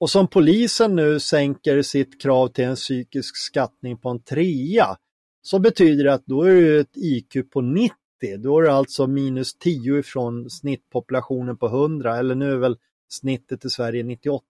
Och 0.00 0.10
som 0.10 0.28
polisen 0.28 0.96
nu 0.96 1.20
sänker 1.20 1.82
sitt 1.82 2.22
krav 2.22 2.48
till 2.48 2.64
en 2.64 2.76
psykisk 2.76 3.36
skattning 3.36 3.96
på 3.96 4.08
en 4.08 4.22
trea, 4.22 4.96
så 5.42 5.58
betyder 5.58 6.04
det 6.04 6.14
att 6.14 6.26
då 6.26 6.42
är 6.42 6.54
det 6.54 6.80
ett 6.80 6.96
IQ 6.96 7.50
på 7.50 7.60
90. 7.60 7.94
Då 8.38 8.58
är 8.58 8.62
det 8.62 8.72
alltså 8.72 9.06
minus 9.06 9.54
10 9.54 9.98
ifrån 9.98 10.50
snittpopulationen 10.50 11.56
på 11.56 11.66
100, 11.66 12.16
eller 12.16 12.34
nu 12.34 12.52
är 12.52 12.56
väl 12.56 12.76
snittet 13.08 13.64
i 13.64 13.70
Sverige 13.70 14.02
98. 14.02 14.42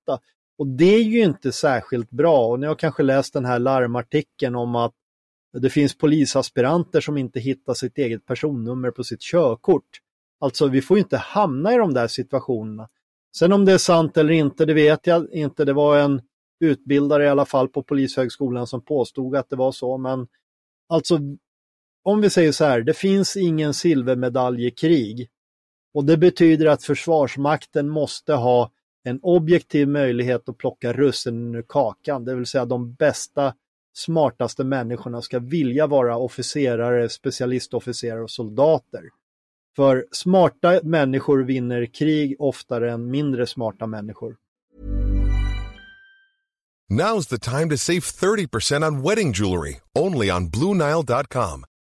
Och 0.59 0.67
det 0.67 0.95
är 0.95 1.03
ju 1.03 1.25
inte 1.25 1.53
särskilt 1.53 2.11
bra. 2.11 2.47
Och 2.47 2.61
ni 2.61 2.67
har 2.67 2.75
kanske 2.75 3.03
läst 3.03 3.33
den 3.33 3.45
här 3.45 3.59
larmartikeln 3.59 4.55
om 4.55 4.77
att 4.77 4.95
det 5.53 5.71
finns 5.71 5.99
polisaspiranter 5.99 7.01
som 7.01 7.17
inte 7.17 7.41
hittar 7.41 7.75
sitt 7.75 7.99
eget 7.99 8.27
personnummer 8.27 8.91
på 8.91 9.05
sitt 9.05 9.21
körkort. 9.21 10.01
Alltså 10.41 10.69
vi 10.69 10.83
får 10.83 10.99
inte 10.99 11.17
hamna 11.17 11.75
i 11.75 11.77
de 11.77 11.95
där 11.95 12.07
situationerna. 12.07 12.89
Sen 13.37 13.53
om 13.53 13.65
det 13.65 13.73
är 13.73 13.79
sant 13.79 14.17
eller 14.17 14.33
inte, 14.33 14.65
det 14.65 14.75
vet 14.75 15.07
jag 15.07 15.33
inte. 15.33 15.65
Det 15.65 15.73
var 15.73 15.99
en 15.99 16.23
utbildare 16.61 17.25
i 17.25 17.29
alla 17.29 17.47
fall 17.47 17.69
på 17.69 17.83
Polishögskolan 17.83 18.67
som 18.67 18.85
påstod 18.85 19.37
att 19.37 19.51
det 19.51 19.57
var 19.57 19.73
så. 19.73 19.99
Men 19.99 20.29
alltså, 20.89 21.19
om 22.03 22.21
vi 22.21 22.31
säger 22.31 22.53
så 22.53 22.65
här, 22.65 22.81
det 22.81 22.95
finns 22.95 23.37
ingen 23.37 23.75
silvermedalj 23.75 24.67
i 24.67 24.71
krig. 24.71 25.29
Och 25.95 26.05
det 26.05 26.17
betyder 26.17 26.67
att 26.67 26.85
Försvarsmakten 26.85 27.89
måste 27.89 28.35
ha 28.35 28.71
en 29.05 29.19
objektiv 29.23 29.89
möjlighet 29.89 30.49
att 30.49 30.59
plocka 30.59 30.93
russinen 30.93 31.55
ur 31.55 31.63
kakan, 31.63 32.25
det 32.25 32.35
vill 32.35 32.47
säga 32.47 32.65
de 32.65 32.93
bästa 32.93 33.55
smartaste 33.95 34.65
människorna 34.65 35.23
ska 35.23 35.39
vilja 35.39 35.87
vara 35.87 36.17
officerare, 36.17 37.09
specialistofficerare 37.09 38.23
och 38.23 38.31
soldater. 38.31 39.03
För 39.77 40.07
smarta 40.13 40.81
människor 40.83 41.43
vinner 41.43 41.87
krig 41.87 42.37
oftare 42.39 42.93
än 42.93 43.11
mindre 43.11 43.47
smarta 43.47 43.87
människor. 43.87 44.37
Now's 46.91 47.29
the 47.29 47.39
time 47.39 47.69
to 47.69 47.77
save 47.77 48.01
30% 48.01 48.83
on 48.83 49.03
wedding 49.03 49.33
jewelry, 49.33 49.81
only 49.95 50.31
on 50.31 50.49
BlueNile.com. 50.49 51.65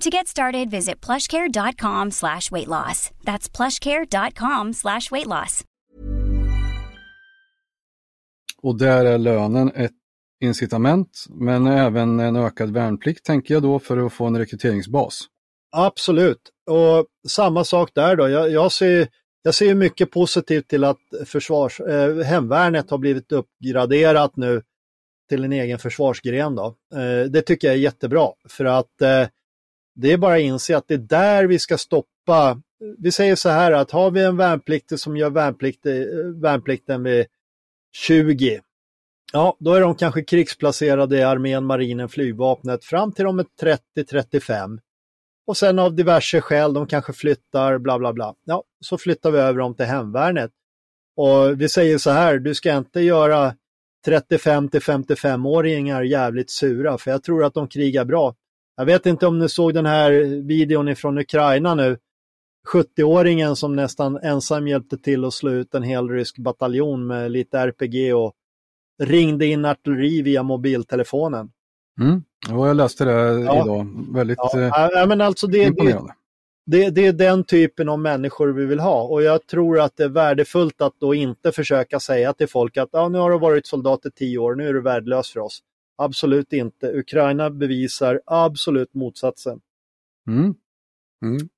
To 0.00 0.10
get 0.10 0.28
started, 0.28 0.70
visit 0.70 1.06
plushcare.com 1.06 2.10
slash 2.10 2.50
weight 2.50 2.68
loss. 2.68 3.10
That's 3.24 3.48
plushcare.com 3.56 4.72
slash 4.72 5.10
weight 5.10 5.26
loss. 5.26 5.64
Och 8.62 8.78
där 8.78 9.04
är 9.04 9.18
lönen 9.18 9.72
ett 9.74 9.92
incitament, 10.40 11.24
men 11.28 11.66
även 11.66 12.20
en 12.20 12.36
ökad 12.36 12.70
värnplikt 12.70 13.24
tänker 13.24 13.54
jag 13.54 13.62
då 13.62 13.78
för 13.78 14.06
att 14.06 14.12
få 14.12 14.26
en 14.26 14.38
rekryteringsbas. 14.38 15.20
Absolut, 15.76 16.40
och 16.70 17.06
samma 17.28 17.64
sak 17.64 17.90
där 17.94 18.16
då. 18.16 18.28
Jag, 18.28 18.50
jag 18.50 18.72
ser, 18.72 19.08
jag 19.42 19.54
ser 19.54 19.74
mycket 19.74 20.10
positivt 20.10 20.68
till 20.68 20.84
att 20.84 20.98
försvars, 21.26 21.80
eh, 21.80 22.16
hemvärnet 22.16 22.90
har 22.90 22.98
blivit 22.98 23.32
uppgraderat 23.32 24.36
nu 24.36 24.62
till 25.28 25.44
en 25.44 25.52
egen 25.52 25.78
försvarsgren. 25.78 26.54
Då. 26.54 26.74
Eh, 26.94 27.30
det 27.30 27.42
tycker 27.42 27.68
jag 27.68 27.76
är 27.76 27.80
jättebra 27.80 28.28
för 28.48 28.64
att 28.64 29.02
eh, 29.02 29.26
det 30.00 30.12
är 30.12 30.18
bara 30.18 30.34
att 30.34 30.40
inse 30.40 30.76
att 30.76 30.88
det 30.88 30.94
är 30.94 30.98
där 30.98 31.44
vi 31.44 31.58
ska 31.58 31.78
stoppa. 31.78 32.62
Vi 32.98 33.12
säger 33.12 33.36
så 33.36 33.48
här 33.48 33.72
att 33.72 33.90
har 33.90 34.10
vi 34.10 34.24
en 34.24 34.36
värnpliktig 34.36 34.98
som 34.98 35.16
gör 35.16 35.30
värnplikt, 35.30 35.86
eh, 35.86 35.92
värnplikten 36.42 37.02
vid 37.02 37.26
20, 37.92 38.60
ja 39.32 39.56
då 39.60 39.74
är 39.74 39.80
de 39.80 39.94
kanske 39.94 40.24
krigsplacerade 40.24 41.18
i 41.18 41.22
armén, 41.22 41.64
marinen, 41.64 42.08
flygvapnet 42.08 42.84
fram 42.84 43.12
till 43.12 43.24
de 43.24 43.38
är 43.38 43.46
30-35. 43.62 44.78
Och 45.46 45.56
sen 45.56 45.78
av 45.78 45.94
diverse 45.94 46.40
skäl, 46.40 46.72
de 46.72 46.86
kanske 46.86 47.12
flyttar, 47.12 47.78
bla 47.78 47.98
bla 47.98 48.12
bla. 48.12 48.34
Ja, 48.44 48.64
så 48.80 48.98
flyttar 48.98 49.30
vi 49.30 49.38
över 49.38 49.58
dem 49.58 49.74
till 49.74 49.86
hemvärnet. 49.86 50.50
Och 51.16 51.60
vi 51.60 51.68
säger 51.68 51.98
så 51.98 52.10
här, 52.10 52.38
du 52.38 52.54
ska 52.54 52.76
inte 52.76 53.00
göra 53.00 53.54
35 54.04 54.68
till 54.68 54.80
55-åringar 54.80 56.02
jävligt 56.02 56.50
sura, 56.50 56.98
för 56.98 57.10
jag 57.10 57.22
tror 57.22 57.44
att 57.44 57.54
de 57.54 57.68
krigar 57.68 58.04
bra. 58.04 58.34
Jag 58.78 58.86
vet 58.86 59.06
inte 59.06 59.26
om 59.26 59.38
ni 59.38 59.48
såg 59.48 59.74
den 59.74 59.86
här 59.86 60.42
videon 60.42 60.88
ifrån 60.88 61.18
Ukraina 61.18 61.74
nu. 61.74 61.98
70-åringen 62.72 63.54
som 63.54 63.76
nästan 63.76 64.16
ensam 64.16 64.68
hjälpte 64.68 64.98
till 64.98 65.24
att 65.24 65.34
slå 65.34 65.50
ut 65.50 65.74
en 65.74 65.82
hel 65.82 66.08
rysk 66.08 66.38
bataljon 66.38 67.06
med 67.06 67.30
lite 67.30 67.58
RPG 67.58 68.14
och 68.14 68.32
ringde 69.02 69.46
in 69.46 69.64
artilleri 69.64 70.22
via 70.22 70.42
mobiltelefonen. 70.42 71.50
Mm. 72.00 72.22
jag 72.48 72.76
läste 72.76 73.04
det 73.04 73.40
ja. 73.40 73.62
idag. 73.64 73.86
Väldigt 74.14 74.38
ja. 74.38 75.00
Eh, 75.00 75.06
men 75.06 75.20
alltså 75.20 75.46
det, 75.46 75.58
imponerande. 75.58 76.14
Det, 76.66 76.90
det, 76.90 77.06
är 77.06 77.12
den 77.12 77.44
typen 77.44 77.88
av 77.88 77.98
människor 77.98 78.48
vi 78.48 78.66
vill 78.66 78.80
ha 78.80 79.02
och 79.02 79.22
jag 79.22 79.46
tror 79.46 79.80
att 79.80 79.96
det 79.96 80.04
är 80.04 80.08
värdefullt 80.08 80.80
att 80.80 80.94
då 81.00 81.14
inte 81.14 81.52
försöka 81.52 82.00
säga 82.00 82.32
till 82.32 82.48
folk 82.48 82.76
att 82.76 82.88
ja, 82.92 83.08
nu 83.08 83.18
har 83.18 83.30
du 83.30 83.38
varit 83.38 83.66
soldat 83.66 84.06
i 84.06 84.10
tio 84.10 84.38
år, 84.38 84.54
nu 84.54 84.68
är 84.68 84.72
du 84.72 84.80
värdelös 84.80 85.30
för 85.30 85.40
oss. 85.40 85.62
Absolut 85.98 86.52
inte. 86.52 86.92
Ukraina 86.92 87.50
bevisar 87.50 88.20
absolut 88.26 88.94
motsatsen. 88.94 89.60
Mm. 90.28 90.54
Mm. 91.24 91.48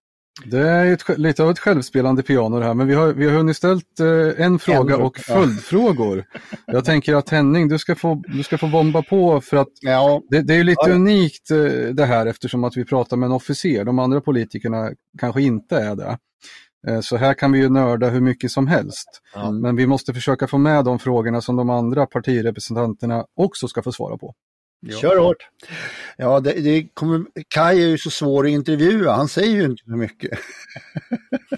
Det 0.44 0.58
är 0.58 0.92
ett, 0.92 1.18
lite 1.18 1.42
av 1.42 1.50
ett 1.50 1.58
självspelande 1.58 2.22
piano 2.22 2.58
det 2.58 2.64
här, 2.64 2.74
men 2.74 2.86
vi 2.86 2.94
har, 2.94 3.12
vi 3.12 3.26
har 3.26 3.36
hunnit 3.36 3.56
ställt 3.56 4.00
eh, 4.00 4.44
en 4.44 4.58
fråga 4.58 4.94
en, 4.94 5.00
och 5.00 5.18
följdfrågor. 5.18 6.24
Ja. 6.32 6.40
Jag 6.66 6.84
tänker 6.84 7.14
att 7.14 7.28
Henning, 7.28 7.68
du 7.68 7.78
ska 7.78 7.94
få, 7.94 8.22
du 8.26 8.42
ska 8.42 8.58
få 8.58 8.68
bomba 8.68 9.02
på 9.02 9.40
för 9.40 9.56
att 9.56 9.68
ja. 9.80 10.22
det, 10.30 10.42
det, 10.42 10.54
är 10.54 10.64
lite 10.64 10.88
ja. 10.90 10.94
unikt 10.94 11.50
eh, 11.50 11.58
det 11.92 12.06
här 12.06 12.26
eftersom 12.26 12.64
att 12.64 12.76
vi 12.76 12.84
pratar 12.84 13.16
med 13.16 13.26
en 13.26 13.32
officer. 13.32 13.84
De 13.84 13.98
andra 13.98 14.20
politikerna 14.20 14.90
kanske 15.18 15.42
inte 15.42 15.76
är 15.76 15.96
det. 15.96 16.18
Eh, 16.88 17.00
så 17.00 17.16
här 17.16 17.34
kan 17.34 17.52
vi 17.52 17.58
ju 17.58 17.68
nörda 17.68 18.08
hur 18.08 18.20
mycket 18.20 18.50
som 18.50 18.66
helst. 18.66 19.08
Mm. 19.36 19.60
Men 19.60 19.76
vi 19.76 19.86
måste 19.86 20.14
försöka 20.14 20.46
få 20.46 20.58
med 20.58 20.84
de 20.84 20.98
frågorna 20.98 21.40
som 21.40 21.56
de 21.56 21.70
andra 21.70 22.06
partirepresentanterna 22.06 23.24
också 23.36 23.68
ska 23.68 23.82
få 23.82 23.92
svara 23.92 24.16
på. 24.16 24.34
Ja. 24.80 24.98
Kör 24.98 25.16
hårt! 25.16 25.48
Ja, 26.16 26.40
det, 26.40 26.52
det 26.52 26.88
kommer, 26.94 27.24
Kai 27.48 27.82
är 27.82 27.88
ju 27.88 27.98
så 27.98 28.10
svår 28.10 28.44
att 28.44 28.50
intervjua, 28.50 29.12
han 29.12 29.28
säger 29.28 29.56
ju 29.56 29.64
inte 29.64 29.84
så 29.84 29.96
mycket. 29.96 30.38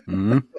Mm. 0.08 0.42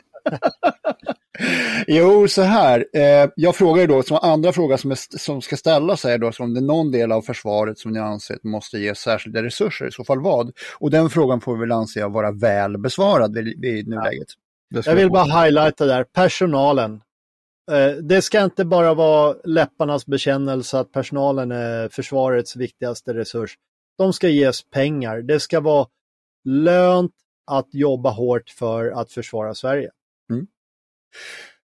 jo, 1.87 2.27
så 2.27 2.41
här. 2.41 2.85
Eh, 2.93 3.29
jag 3.35 3.55
frågar 3.55 3.87
då, 3.87 4.03
som 4.03 4.19
andra 4.21 4.51
fråga 4.51 4.77
som, 4.77 4.91
är, 4.91 5.17
som 5.17 5.41
ska 5.41 5.57
ställas 5.57 6.05
är 6.05 6.17
då, 6.17 6.31
om 6.39 6.53
det 6.53 6.59
är 6.59 6.61
någon 6.61 6.91
del 6.91 7.11
av 7.11 7.21
försvaret 7.21 7.79
som 7.79 7.91
ni 7.91 7.99
anser 7.99 8.37
måste 8.43 8.77
ges 8.77 8.99
särskilda 8.99 9.43
resurser, 9.43 9.87
i 9.87 9.91
så 9.91 10.03
fall 10.03 10.21
vad? 10.21 10.51
Och 10.79 10.91
den 10.91 11.09
frågan 11.09 11.41
får 11.41 11.53
vi 11.53 11.59
väl 11.59 11.71
anse 11.71 12.07
vara 12.07 12.31
väl 12.31 12.77
besvarad 12.77 13.35
vid, 13.35 13.61
vid 13.61 13.87
nuläget. 13.87 14.27
Ja. 14.27 14.42
Jag 14.73 14.95
vill 14.95 15.09
bara 15.09 15.43
highlighta 15.43 15.85
där, 15.85 16.03
personalen. 16.03 17.01
Eh, 17.71 17.91
det 17.91 18.21
ska 18.21 18.43
inte 18.43 18.65
bara 18.65 18.93
vara 18.93 19.35
läpparnas 19.43 20.05
bekännelse 20.05 20.79
att 20.79 20.91
personalen 20.91 21.51
är 21.51 21.89
försvarets 21.89 22.55
viktigaste 22.55 23.13
resurs. 23.13 23.57
De 23.97 24.13
ska 24.13 24.29
ges 24.29 24.69
pengar. 24.69 25.21
Det 25.21 25.39
ska 25.39 25.59
vara 25.59 25.87
lönt 26.45 27.11
att 27.51 27.67
jobba 27.71 28.09
hårt 28.09 28.49
för 28.49 28.91
att 28.91 29.11
försvara 29.11 29.55
Sverige. 29.55 29.89
Mm. 30.31 30.47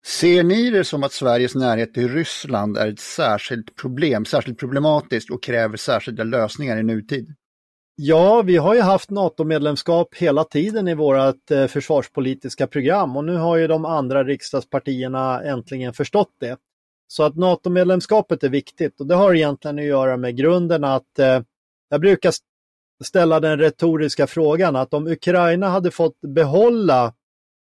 Ser 0.07 0.43
ni 0.43 0.71
det 0.71 0.85
som 0.85 1.03
att 1.03 1.13
Sveriges 1.13 1.55
närhet 1.55 1.95
till 1.95 2.09
Ryssland 2.09 2.77
är 2.77 2.89
ett 2.89 3.01
särskilt 3.01 3.77
problem, 3.77 4.25
särskilt 4.25 4.59
problematiskt 4.59 5.31
och 5.31 5.43
kräver 5.43 5.77
särskilda 5.77 6.25
lösningar 6.25 6.77
i 6.77 6.83
nutid? 6.83 7.35
Ja, 8.03 8.43
vi 8.43 8.57
har 8.57 8.75
ju 8.75 8.81
haft 8.81 9.11
NATO-medlemskap 9.11 10.15
hela 10.15 10.45
tiden 10.45 10.89
i 10.89 10.95
vårt 10.95 11.51
eh, 11.51 11.67
försvarspolitiska 11.67 12.67
program 12.67 13.17
och 13.17 13.25
nu 13.25 13.37
har 13.37 13.57
ju 13.57 13.67
de 13.67 13.85
andra 13.85 14.25
riksdagspartierna 14.25 15.43
äntligen 15.43 15.93
förstått 15.93 16.35
det. 16.41 16.59
Så 17.09 17.23
att 17.23 17.37
NATO-medlemskapet 17.37 18.45
är 18.45 18.49
viktigt 18.49 19.01
och 19.01 19.07
det 19.07 19.15
har 19.15 19.35
egentligen 19.35 19.79
att 19.79 19.85
göra 19.85 20.17
med 20.17 20.37
grunden 20.37 20.85
att 20.85 21.19
eh, 21.19 21.41
jag 21.89 22.01
brukar 22.01 22.33
ställa 23.05 23.41
den 23.41 23.59
retoriska 23.59 24.27
frågan 24.27 24.77
att 24.77 24.95
om 24.95 25.07
Ukraina 25.07 25.69
hade 25.69 25.91
fått 25.91 26.21
behålla 26.21 27.15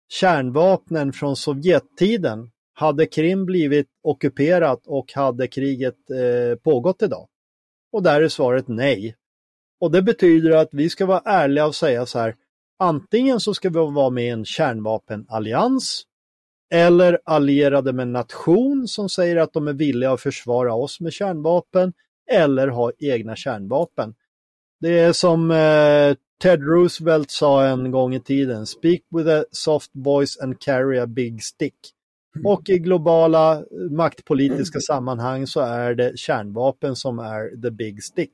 kärnvapnen 0.10 1.14
från 1.14 1.36
Sovjettiden 1.36 2.52
hade 2.74 3.06
Krim 3.06 3.46
blivit 3.46 3.88
ockuperat 4.04 4.88
och 4.88 5.14
hade 5.14 5.48
kriget 5.48 5.96
eh, 6.10 6.56
pågått 6.56 7.02
idag? 7.02 7.28
Och 7.92 8.04
där 8.04 8.22
är 8.22 8.28
svaret 8.28 8.68
nej. 8.68 9.16
Och 9.82 9.92
det 9.92 10.02
betyder 10.02 10.52
att 10.52 10.70
vi 10.72 10.90
ska 10.90 11.06
vara 11.06 11.22
ärliga 11.26 11.66
och 11.66 11.76
säga 11.76 12.06
så 12.06 12.20
här, 12.20 12.36
antingen 12.80 13.40
så 13.40 13.54
ska 13.54 13.70
vi 13.70 13.76
vara 13.76 14.10
med 14.10 14.26
i 14.26 14.30
en 14.30 14.46
kärnvapenallians 14.46 16.04
eller 16.74 17.20
allierade 17.26 17.94
med 17.94 18.04
en 18.04 18.12
nation 18.12 18.88
som 18.88 19.10
säger 19.10 19.38
att 19.38 19.54
de 19.54 19.68
är 19.68 19.74
villiga 19.74 20.12
att 20.12 20.22
försvara 20.22 20.74
oss 20.74 21.00
med 21.00 21.14
kärnvapen 21.14 21.94
eller 22.32 22.68
ha 22.68 22.92
egna 23.00 23.36
kärnvapen. 23.36 24.14
Det 24.80 25.00
är 25.00 25.14
som 25.14 25.52
eh, 25.52 26.16
Ted 26.42 26.64
Roosevelt 26.64 27.32
sa 27.32 27.66
en 27.66 27.92
gång 27.92 28.16
i 28.16 28.20
tiden, 28.20 28.66
speak 28.66 29.02
with 29.10 29.30
a 29.30 29.44
soft 29.52 29.92
voice 29.94 30.40
and 30.42 30.60
carry 30.60 31.00
a 31.00 31.08
big 31.08 31.44
stick. 31.44 31.76
Mm. 32.36 32.46
Och 32.46 32.70
i 32.70 32.80
globala 32.80 33.64
maktpolitiska 33.92 34.80
sammanhang 34.88 35.48
så 35.48 35.60
är 35.60 35.96
det 35.96 36.18
kärnvapen 36.18 36.96
som 36.96 37.20
är 37.20 37.62
the 37.62 37.72
big 37.72 38.04
stick. 38.04 38.34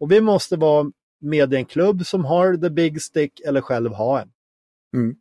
Och 0.00 0.12
vi 0.12 0.20
måste 0.20 0.56
vara 0.56 0.90
med 1.20 1.54
i 1.54 1.56
en 1.56 1.64
klubb 1.64 2.06
som 2.06 2.24
har 2.24 2.56
the 2.56 2.70
big 2.70 3.02
stick 3.02 3.40
eller 3.40 3.60
själv 3.60 3.92
ha 3.92 4.20
en. 4.20 4.28
Mm. 4.96 5.16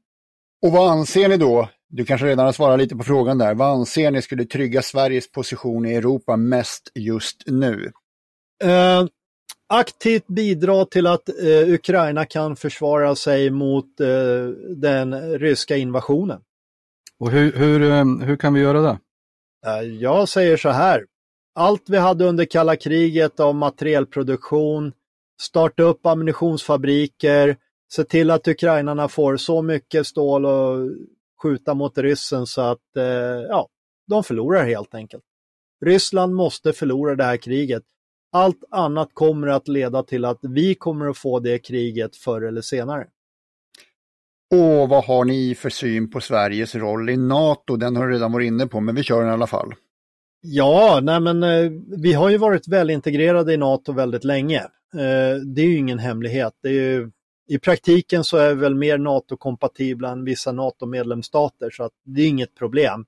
Och 0.62 0.72
vad 0.72 0.92
anser 0.92 1.30
ni 1.30 1.38
då? 1.38 1.70
Du 1.90 2.06
kanske 2.06 2.28
redan 2.28 2.46
har 2.46 2.54
svarat 2.54 2.80
lite 2.80 2.96
på 2.96 3.04
frågan 3.04 3.38
där. 3.38 3.56
Vad 3.56 3.68
anser 3.68 4.12
ni 4.12 4.22
skulle 4.22 4.46
trygga 4.46 4.82
Sveriges 4.82 5.32
position 5.32 5.86
i 5.86 5.94
Europa 5.94 6.38
mest 6.38 6.92
just 6.96 7.44
nu? 7.48 7.92
Uh, 8.64 9.08
aktivt 9.68 10.28
bidra 10.28 10.86
till 10.86 11.08
att 11.08 11.30
uh, 11.44 11.74
Ukraina 11.74 12.26
kan 12.26 12.56
försvara 12.56 13.16
sig 13.16 13.50
mot 13.50 13.86
uh, 14.02 14.50
den 14.76 15.40
ryska 15.40 15.78
invasionen. 15.78 16.42
Och 17.20 17.32
hur, 17.32 17.52
hur, 17.52 18.26
hur 18.26 18.36
kan 18.36 18.54
vi 18.54 18.62
göra 18.62 18.82
det? 18.82 19.00
Jag 20.00 20.30
säger 20.30 20.58
så 20.58 20.70
här 20.70 21.06
allt 21.56 21.90
vi 21.90 21.98
hade 21.98 22.26
under 22.26 22.46
kalla 22.46 22.76
kriget 22.76 23.40
av 23.40 23.56
materielproduktion, 23.56 24.94
starta 25.42 25.84
upp 25.84 26.06
ammunitionsfabriker, 26.06 27.58
se 27.94 28.04
till 28.04 28.32
att 28.32 28.48
ukrainarna 28.48 29.08
får 29.08 29.38
så 29.38 29.62
mycket 29.62 30.08
stål 30.08 30.46
och 30.46 30.90
skjuta 31.44 31.74
mot 31.74 31.98
ryssen 31.98 32.48
så 32.48 32.62
att 32.62 32.98
eh, 32.98 33.04
ja, 33.50 33.68
de 34.08 34.24
förlorar 34.24 34.66
helt 34.66 34.96
enkelt. 34.96 35.24
Ryssland 35.86 36.36
måste 36.36 36.74
förlora 36.74 37.16
det 37.16 37.24
här 37.24 37.38
kriget. 37.38 37.84
Allt 38.32 38.64
annat 38.72 39.10
kommer 39.14 39.48
att 39.48 39.68
leda 39.68 40.04
till 40.04 40.26
att 40.26 40.40
vi 40.42 40.76
kommer 40.76 41.10
att 41.10 41.18
få 41.18 41.40
det 41.40 41.60
kriget 41.60 42.16
förr 42.16 42.42
eller 42.42 42.62
senare. 42.62 43.08
Och 44.52 44.90
vad 44.90 45.06
har 45.06 45.26
ni 45.26 45.56
för 45.56 45.70
syn 45.70 46.10
på 46.10 46.22
Sveriges 46.22 46.76
roll 46.76 47.10
i 47.10 47.18
NATO? 47.18 47.76
Den 47.76 47.96
har 47.96 48.08
du 48.08 48.14
redan 48.14 48.32
varit 48.32 48.48
inne 48.48 48.68
på, 48.68 48.80
men 48.80 48.96
vi 48.96 49.04
kör 49.04 49.20
den 49.20 49.30
i 49.30 49.34
alla 49.34 49.48
fall. 49.48 49.74
Ja, 50.42 51.00
nej 51.04 51.20
men 51.20 51.44
eh, 51.44 51.72
vi 51.98 52.14
har 52.14 52.30
ju 52.30 52.38
varit 52.38 52.68
välintegrerade 52.68 53.54
i 53.54 53.58
NATO 53.58 53.92
väldigt 53.94 54.24
länge. 54.24 54.60
Eh, 54.94 55.36
det 55.46 55.62
är 55.62 55.66
ju 55.66 55.78
ingen 55.78 56.00
hemlighet. 56.00 56.54
Det 56.62 56.70
är 56.70 56.74
ju, 56.74 57.12
I 57.48 57.60
praktiken 57.60 58.24
så 58.24 58.38
är 58.38 58.54
vi 58.54 58.62
väl 58.62 58.76
mer 58.76 58.98
NATO-kompatibla 58.98 60.12
än 60.12 60.26
vissa 60.26 60.52
NATO-medlemsstater, 60.52 61.70
så 61.70 61.84
att 61.84 61.92
det 62.06 62.22
är 62.22 62.28
inget 62.28 62.56
problem. 62.56 63.06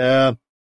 Eh, 0.00 0.34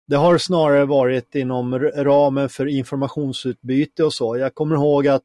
det 0.08 0.16
har 0.16 0.38
snarare 0.38 0.84
varit 0.84 1.34
inom 1.34 1.78
ramen 1.78 2.48
för 2.48 2.66
informationsutbyte 2.66 4.04
och 4.04 4.14
så. 4.14 4.36
Jag 4.36 4.54
kommer 4.54 4.76
ihåg 4.76 5.08
att 5.08 5.22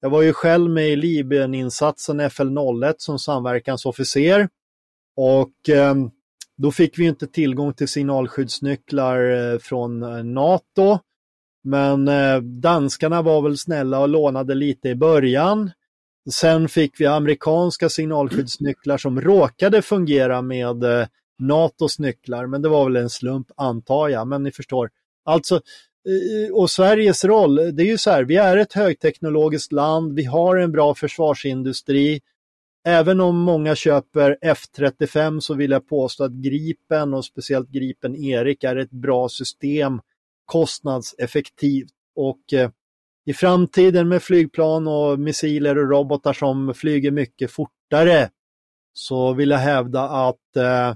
jag 0.00 0.10
var 0.10 0.22
ju 0.22 0.32
själv 0.32 0.70
med 0.70 0.88
i 0.88 0.96
Libyeninsatsen 0.96 2.20
FL01 2.20 2.94
som 2.98 3.18
samverkansofficer 3.18 4.48
och 5.16 5.68
eh, 5.68 5.94
då 6.58 6.72
fick 6.72 6.98
vi 6.98 7.04
inte 7.04 7.26
tillgång 7.26 7.72
till 7.72 7.88
signalskyddsnycklar 7.88 9.52
eh, 9.52 9.58
från 9.58 10.02
eh, 10.02 10.24
NATO. 10.24 10.98
Men 11.64 12.08
eh, 12.08 12.40
danskarna 12.40 13.22
var 13.22 13.42
väl 13.42 13.58
snälla 13.58 14.00
och 14.00 14.08
lånade 14.08 14.54
lite 14.54 14.88
i 14.88 14.94
början. 14.94 15.70
Sen 16.30 16.68
fick 16.68 17.00
vi 17.00 17.06
amerikanska 17.06 17.88
signalskyddsnycklar 17.88 18.98
som 18.98 19.20
råkade 19.20 19.82
fungera 19.82 20.42
med 20.42 21.08
NATOs 21.38 21.98
nycklar, 21.98 22.46
men 22.46 22.62
det 22.62 22.68
var 22.68 22.84
väl 22.84 22.96
en 22.96 23.10
slump 23.10 23.46
antar 23.56 24.08
jag, 24.08 24.28
men 24.28 24.42
ni 24.42 24.52
förstår. 24.52 24.90
Alltså, 25.24 25.60
och 26.52 26.70
Sveriges 26.70 27.24
roll, 27.24 27.54
det 27.56 27.82
är 27.82 27.86
ju 27.86 27.98
så 27.98 28.10
här, 28.10 28.24
vi 28.24 28.36
är 28.36 28.56
ett 28.56 28.72
högteknologiskt 28.72 29.72
land, 29.72 30.12
vi 30.12 30.24
har 30.24 30.56
en 30.56 30.72
bra 30.72 30.94
försvarsindustri. 30.94 32.20
Även 32.84 33.20
om 33.20 33.38
många 33.38 33.74
köper 33.74 34.38
F35 34.42 35.40
så 35.40 35.54
vill 35.54 35.70
jag 35.70 35.88
påstå 35.88 36.24
att 36.24 36.32
Gripen 36.32 37.14
och 37.14 37.24
speciellt 37.24 37.68
Gripen 37.68 38.16
Erik 38.16 38.64
är 38.64 38.76
ett 38.76 38.90
bra 38.90 39.28
system, 39.28 40.00
kostnadseffektivt. 40.44 41.92
Och 42.16 42.52
eh, 42.52 42.70
i 43.26 43.32
framtiden 43.32 44.08
med 44.08 44.22
flygplan 44.22 44.88
och 44.88 45.18
missiler 45.18 45.78
och 45.78 45.90
robotar 45.90 46.32
som 46.32 46.74
flyger 46.74 47.10
mycket 47.10 47.50
fortare 47.50 48.30
så 48.92 49.32
vill 49.32 49.50
jag 49.50 49.58
hävda 49.58 50.02
att 50.02 50.56
eh, 50.56 50.88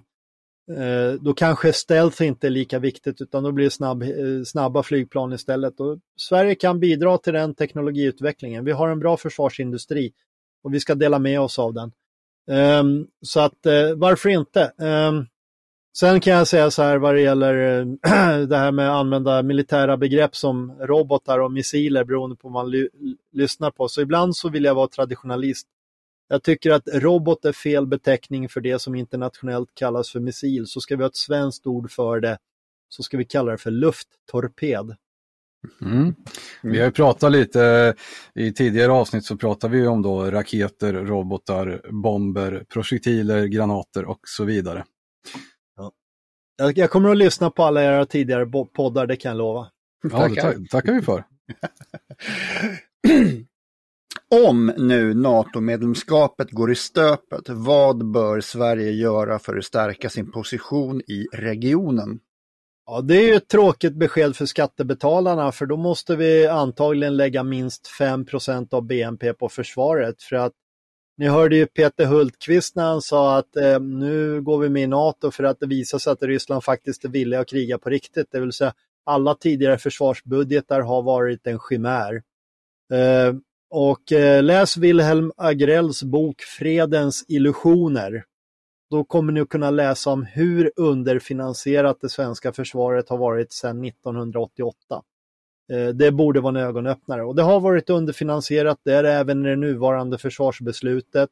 eh 0.79 1.13
då 1.21 1.35
kanske 1.35 1.73
stealth 1.73 2.23
inte 2.23 2.47
är 2.47 2.51
lika 2.51 2.79
viktigt 2.79 3.21
utan 3.21 3.43
då 3.43 3.53
blir 3.53 3.65
det 3.65 3.71
snabb, 3.71 4.03
eh, 4.03 4.09
snabba 4.47 4.83
flygplan 4.83 5.33
istället. 5.33 5.81
Och 5.81 5.99
Sverige 6.17 6.55
kan 6.55 6.81
bidra 6.81 7.19
till 7.19 7.33
den 7.33 7.55
teknologiutvecklingen. 7.55 8.65
Vi 8.65 8.73
har 8.73 8.89
en 8.89 8.99
bra 8.99 9.17
försvarsindustri 9.17 10.13
och 10.63 10.75
vi 10.75 10.81
ska 10.81 10.95
dela 10.95 11.19
med 11.19 11.41
oss 11.41 11.59
av 11.59 11.75
den. 11.75 11.93
Um, 12.51 13.07
så 13.23 13.41
att 13.41 13.67
uh, 13.67 13.95
varför 13.97 14.29
inte? 14.29 14.73
Um, 14.79 15.27
sen 15.99 16.21
kan 16.21 16.33
jag 16.33 16.49
säga 16.49 16.71
så 16.71 16.83
här 16.83 16.99
vad 16.99 17.15
det 17.15 17.21
gäller 17.21 17.55
uh, 17.55 17.87
det 18.47 18.57
här 18.57 18.73
med 18.73 18.91
att 18.91 19.01
använda 19.01 19.43
militära 19.43 19.97
begrepp 19.97 20.37
som 20.37 20.73
robotar 20.81 21.39
och 21.39 21.53
missiler 21.53 22.05
beroende 22.05 22.37
på 22.37 22.49
vad 22.49 22.67
man 22.67 22.89
lyssnar 23.33 23.71
på. 23.71 23.89
Så 23.89 24.01
ibland 24.01 24.37
så 24.37 24.49
vill 24.49 24.65
jag 24.65 24.75
vara 24.75 24.89
traditionalist 24.89 25.67
jag 26.33 26.43
tycker 26.43 26.71
att 26.71 26.89
robot 26.89 27.45
är 27.45 27.53
fel 27.53 27.87
beteckning 27.87 28.49
för 28.49 28.61
det 28.61 28.79
som 28.79 28.95
internationellt 28.95 29.75
kallas 29.75 30.11
för 30.11 30.21
missil. 30.21 30.67
Så 30.67 30.81
ska 30.81 30.97
vi 30.97 31.03
ha 31.03 31.09
ett 31.09 31.17
svenskt 31.17 31.67
ord 31.67 31.91
för 31.91 32.21
det, 32.21 32.39
så 32.89 33.03
ska 33.03 33.17
vi 33.17 33.25
kalla 33.25 33.53
det 33.53 33.59
för 33.59 33.71
lufttorped. 33.71 34.97
Mm. 35.81 36.15
Vi 36.63 36.79
har 36.79 36.87
ju 36.87 36.93
pratat 36.93 37.33
lite, 37.33 37.95
i 38.35 38.53
tidigare 38.53 38.93
avsnitt 38.93 39.25
så 39.25 39.37
pratade 39.37 39.77
vi 39.77 39.87
om 39.87 40.03
då 40.03 40.31
raketer, 40.31 40.93
robotar, 40.93 41.81
bomber, 41.91 42.65
projektiler, 42.69 43.47
granater 43.47 44.05
och 44.05 44.21
så 44.27 44.45
vidare. 44.45 44.85
Ja. 45.77 45.93
Jag 46.75 46.91
kommer 46.91 47.11
att 47.11 47.17
lyssna 47.17 47.51
på 47.51 47.65
alla 47.65 47.83
era 47.83 48.07
tidigare 48.07 48.47
poddar, 48.77 49.07
det 49.07 49.17
kan 49.17 49.29
jag 49.29 49.39
lova. 49.39 49.67
Ja, 50.13 50.29
det 50.29 50.69
tackar 50.71 50.93
vi 50.93 51.03
för. 51.03 51.25
Om 54.49 54.73
nu 54.77 55.15
NATO-medlemskapet 55.15 56.51
går 56.51 56.73
i 56.73 56.75
stöpet, 56.75 57.49
vad 57.49 58.13
bör 58.13 58.41
Sverige 58.41 58.91
göra 58.91 59.39
för 59.39 59.57
att 59.57 59.65
stärka 59.65 60.11
sin 60.11 60.31
position 60.31 61.01
i 61.01 61.27
regionen? 61.33 62.21
Ja, 62.87 63.01
det 63.01 63.17
är 63.17 63.29
ju 63.29 63.35
ett 63.35 63.49
tråkigt 63.49 63.95
besked 63.95 64.37
för 64.37 64.47
skattebetalarna 64.47 65.53
för 65.53 65.67
då 65.67 65.77
måste 65.77 66.17
vi 66.17 66.47
antagligen 66.47 67.17
lägga 67.17 67.43
minst 67.43 67.91
5% 68.01 68.75
av 68.75 68.83
BNP 68.83 69.33
på 69.33 69.49
försvaret. 69.49 70.23
För 70.23 70.37
att 70.37 70.53
ni 71.17 71.29
hörde 71.29 71.57
ju 71.57 71.67
Peter 71.67 72.07
Hultqvist 72.07 72.77
när 72.77 72.85
han 72.85 73.03
sa 73.03 73.39
att 73.39 73.57
eh, 73.57 73.81
nu 73.81 74.43
går 74.43 74.59
vi 74.59 74.69
med 74.69 74.83
i 74.83 74.87
NATO 74.87 75.31
för 75.31 75.45
att 75.45 75.61
det 75.61 75.67
visar 75.67 75.99
sig 75.99 76.13
att 76.13 76.23
Ryssland 76.23 76.65
faktiskt 76.65 77.05
är 77.05 77.09
villiga 77.09 77.41
att 77.41 77.49
kriga 77.49 77.79
på 77.79 77.91
riktigt. 77.91 78.27
Det 78.31 78.41
vill 78.41 78.53
säga 78.53 78.75
alla 79.05 79.35
tidigare 79.35 79.79
försvarsbudgetar 79.79 80.81
har 80.81 81.03
varit 81.03 81.47
en 81.47 81.59
chimär. 81.69 82.23
Eh, 82.93 83.35
och 83.71 84.13
eh, 84.13 84.43
läs 84.43 84.77
Wilhelm 84.77 85.33
Agrells 85.37 86.03
bok 86.03 86.41
Fredens 86.41 87.25
illusioner. 87.29 88.25
Då 88.93 89.05
kommer 89.05 89.33
ni 89.33 89.41
att 89.41 89.49
kunna 89.49 89.71
läsa 89.71 90.11
om 90.11 90.23
hur 90.23 90.73
underfinansierat 90.77 92.01
det 92.01 92.09
svenska 92.09 92.53
försvaret 92.53 93.09
har 93.09 93.19
varit 93.19 93.53
sedan 93.53 93.85
1988. 93.85 95.03
Eh, 95.73 95.89
det 95.89 96.13
borde 96.13 96.41
vara 96.41 96.59
en 96.59 96.67
ögonöppnare 96.67 97.25
och 97.25 97.35
det 97.35 97.43
har 97.43 97.61
varit 97.61 97.91
underfinansierat, 97.91 98.81
det 98.83 98.93
är 98.93 99.03
det 99.03 99.13
även 99.13 99.47
i 99.47 99.49
det 99.49 99.57
nuvarande 99.57 100.19
försvarsbeslutet. 100.19 101.31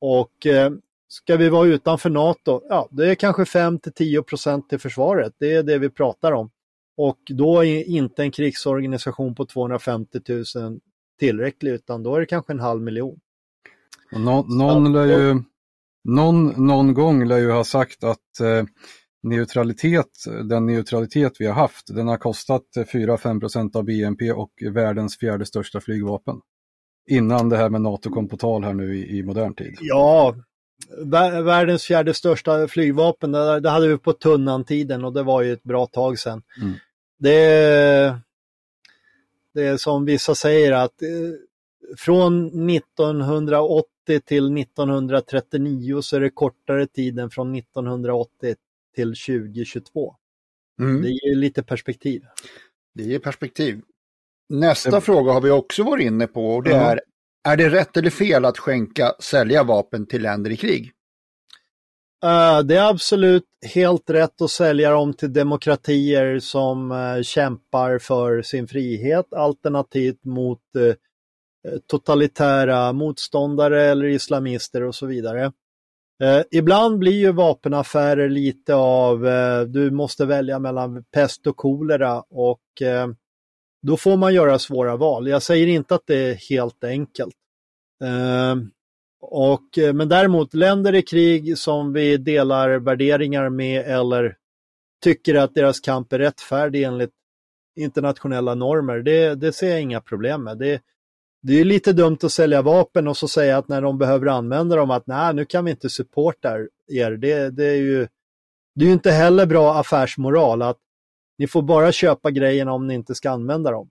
Och 0.00 0.46
eh, 0.46 0.70
ska 1.08 1.36
vi 1.36 1.48
vara 1.48 1.66
utanför 1.66 2.10
NATO, 2.10 2.62
ja 2.68 2.88
det 2.90 3.10
är 3.10 3.14
kanske 3.14 3.44
5 3.44 3.78
10% 3.78 4.68
till 4.68 4.78
försvaret, 4.78 5.32
det 5.38 5.54
är 5.54 5.62
det 5.62 5.78
vi 5.78 5.90
pratar 5.90 6.32
om. 6.32 6.50
Och 6.96 7.18
då 7.28 7.64
är 7.64 7.88
inte 7.88 8.22
en 8.22 8.30
krigsorganisation 8.30 9.34
på 9.34 9.46
250 9.46 10.20
000 10.56 10.80
tillräcklig 11.18 11.72
utan 11.72 12.02
då 12.02 12.14
är 12.14 12.20
det 12.20 12.26
kanske 12.26 12.52
en 12.52 12.60
halv 12.60 12.82
miljon. 12.82 13.20
Någon, 14.12 14.58
någon, 14.58 14.92
lär 14.92 15.06
ju, 15.06 15.42
någon, 16.04 16.66
någon 16.66 16.94
gång 16.94 17.28
lär 17.28 17.38
ju 17.38 17.50
ha 17.50 17.64
sagt 17.64 18.04
att 18.04 18.40
eh, 18.40 18.64
neutralitet, 19.22 20.24
den 20.44 20.66
neutralitet 20.66 21.32
vi 21.38 21.46
har 21.46 21.54
haft, 21.54 21.86
den 21.86 22.08
har 22.08 22.16
kostat 22.16 22.62
4-5% 22.76 23.76
av 23.76 23.84
BNP 23.84 24.32
och 24.32 24.52
världens 24.70 25.18
fjärde 25.18 25.46
största 25.46 25.80
flygvapen. 25.80 26.40
Innan 27.10 27.48
det 27.48 27.56
här 27.56 27.70
med 27.70 27.80
NATO 27.80 28.10
kom 28.10 28.28
på 28.28 28.36
tal 28.36 28.64
här 28.64 28.74
nu 28.74 28.96
i, 28.96 29.18
i 29.18 29.22
modern 29.22 29.54
tid. 29.54 29.76
Ja, 29.80 30.34
världens 31.42 31.84
fjärde 31.84 32.14
största 32.14 32.68
flygvapen, 32.68 33.32
det, 33.32 33.60
det 33.60 33.70
hade 33.70 33.88
vi 33.88 33.98
på 33.98 34.12
tunnan-tiden 34.12 35.04
och 35.04 35.12
det 35.12 35.22
var 35.22 35.42
ju 35.42 35.52
ett 35.52 35.62
bra 35.62 35.86
tag 35.86 36.18
sedan. 36.18 36.42
Mm. 36.60 36.74
Det, 37.18 38.18
det 39.54 39.66
är 39.66 39.76
som 39.76 40.04
vissa 40.04 40.34
säger 40.34 40.72
att 40.72 41.02
eh, 41.02 41.08
från 41.98 42.46
1980 42.70 43.84
till 44.08 44.58
1939 44.58 46.02
så 46.02 46.16
är 46.16 46.20
det 46.20 46.30
kortare 46.30 46.86
tid 46.86 47.18
än 47.18 47.30
från 47.30 47.54
1980 47.54 48.54
till 48.94 49.08
2022. 49.08 50.14
Mm. 50.80 51.02
Det 51.02 51.08
ger 51.08 51.36
lite 51.36 51.62
perspektiv. 51.62 52.22
Det 52.94 53.02
ger 53.02 53.18
perspektiv. 53.18 53.80
Nästa 54.48 54.90
det... 54.90 55.00
fråga 55.00 55.32
har 55.32 55.40
vi 55.40 55.50
också 55.50 55.82
varit 55.82 56.06
inne 56.06 56.26
på 56.26 56.46
och 56.46 56.62
det 56.62 56.74
mm. 56.74 56.84
är, 56.84 57.00
är 57.48 57.56
det 57.56 57.68
rätt 57.68 57.96
eller 57.96 58.10
fel 58.10 58.44
att 58.44 58.58
skänka, 58.58 59.12
sälja 59.20 59.62
vapen 59.62 60.06
till 60.06 60.22
länder 60.22 60.50
i 60.50 60.56
krig? 60.56 60.92
Uh, 62.24 62.66
det 62.66 62.76
är 62.76 62.90
absolut 62.90 63.44
helt 63.74 64.10
rätt 64.10 64.42
att 64.42 64.50
sälja 64.50 64.90
dem 64.90 65.14
till 65.14 65.32
demokratier 65.32 66.38
som 66.38 66.92
uh, 66.92 67.22
kämpar 67.22 67.98
för 67.98 68.42
sin 68.42 68.68
frihet 68.68 69.32
alternativt 69.32 70.24
mot 70.24 70.62
uh, 70.76 70.94
Eh, 71.72 71.78
totalitära 71.86 72.92
motståndare 72.92 73.82
eller 73.82 74.04
islamister 74.04 74.82
och 74.82 74.94
så 74.94 75.06
vidare. 75.06 75.52
Eh, 76.22 76.42
ibland 76.50 76.98
blir 76.98 77.12
ju 77.12 77.32
vapenaffärer 77.32 78.28
lite 78.28 78.74
av 78.74 79.26
eh, 79.26 79.60
du 79.60 79.90
måste 79.90 80.26
välja 80.26 80.58
mellan 80.58 81.04
pest 81.04 81.46
och 81.46 81.56
kolera 81.56 82.20
och 82.20 82.62
då 83.82 83.96
får 83.96 84.16
man 84.16 84.34
göra 84.34 84.58
svåra 84.58 84.96
val. 84.96 85.28
Jag 85.28 85.42
säger 85.42 85.66
inte 85.66 85.94
att 85.94 86.06
det 86.06 86.16
är 86.16 86.34
helt 86.34 86.84
enkelt. 86.84 87.34
Och, 89.20 89.78
men 89.94 90.08
däremot 90.08 90.54
länder 90.54 90.94
i 90.94 91.02
krig 91.02 91.58
som 91.58 91.92
vi 91.92 92.16
delar 92.16 92.78
värderingar 92.78 93.48
med 93.48 93.86
eller 93.86 94.36
tycker 95.04 95.34
att 95.34 95.54
deras 95.54 95.80
kamp 95.80 96.12
är 96.12 96.18
rättfärdig 96.18 96.82
enligt, 96.82 97.10
internationella 97.78 98.54
normer. 98.54 98.98
Det, 98.98 99.34
det 99.34 99.52
ser 99.52 99.70
jag 99.70 99.82
inga 99.82 100.00
problem 100.00 100.44
med. 100.44 100.58
Det, 100.58 100.82
det 101.42 101.60
är 101.60 101.64
lite 101.64 101.92
dumt 101.92 102.18
att 102.22 102.32
sälja 102.32 102.62
vapen 102.62 103.08
och 103.08 103.16
så 103.16 103.28
säga 103.28 103.58
att 103.58 103.68
när 103.68 103.82
de 103.82 103.98
behöver 103.98 104.26
använda 104.26 104.76
dem 104.76 104.90
att 104.90 105.06
nej, 105.06 105.34
nu 105.34 105.44
kan 105.44 105.64
vi 105.64 105.70
inte 105.70 105.90
supporta 105.90 106.58
er. 106.88 107.10
Det, 107.10 107.50
det 107.50 107.64
är 107.64 107.76
ju 107.76 108.08
det 108.74 108.84
är 108.84 108.86
ju 108.86 108.92
inte 108.92 109.10
heller 109.10 109.46
bra 109.46 109.74
affärsmoral 109.74 110.62
att 110.62 110.78
ni 111.38 111.46
får 111.46 111.62
bara 111.62 111.92
köpa 111.92 112.30
grejerna 112.30 112.72
om 112.72 112.86
ni 112.86 112.94
inte 112.94 113.14
ska 113.14 113.30
använda 113.30 113.70
dem. 113.70 113.90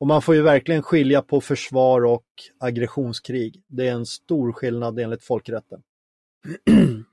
Och 0.00 0.06
man 0.06 0.22
får 0.22 0.34
ju 0.34 0.42
verkligen 0.42 0.82
skilja 0.82 1.22
på 1.22 1.40
försvar 1.40 2.04
och 2.04 2.26
aggressionskrig. 2.58 3.62
Det 3.68 3.88
är 3.88 3.92
en 3.92 4.06
stor 4.06 4.52
skillnad 4.52 4.98
enligt 4.98 5.24
folkrätten. 5.24 5.82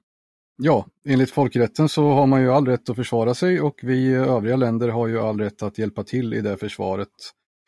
Ja, 0.57 0.85
enligt 1.07 1.31
folkrätten 1.31 1.89
så 1.89 2.09
har 2.09 2.27
man 2.27 2.41
ju 2.41 2.51
all 2.51 2.67
rätt 2.67 2.89
att 2.89 2.95
försvara 2.95 3.33
sig 3.33 3.61
och 3.61 3.79
vi 3.83 4.13
övriga 4.13 4.55
länder 4.55 4.89
har 4.89 5.07
ju 5.07 5.19
all 5.19 5.39
rätt 5.39 5.63
att 5.63 5.77
hjälpa 5.77 6.03
till 6.03 6.33
i 6.33 6.41
det 6.41 6.57
försvaret. 6.57 7.09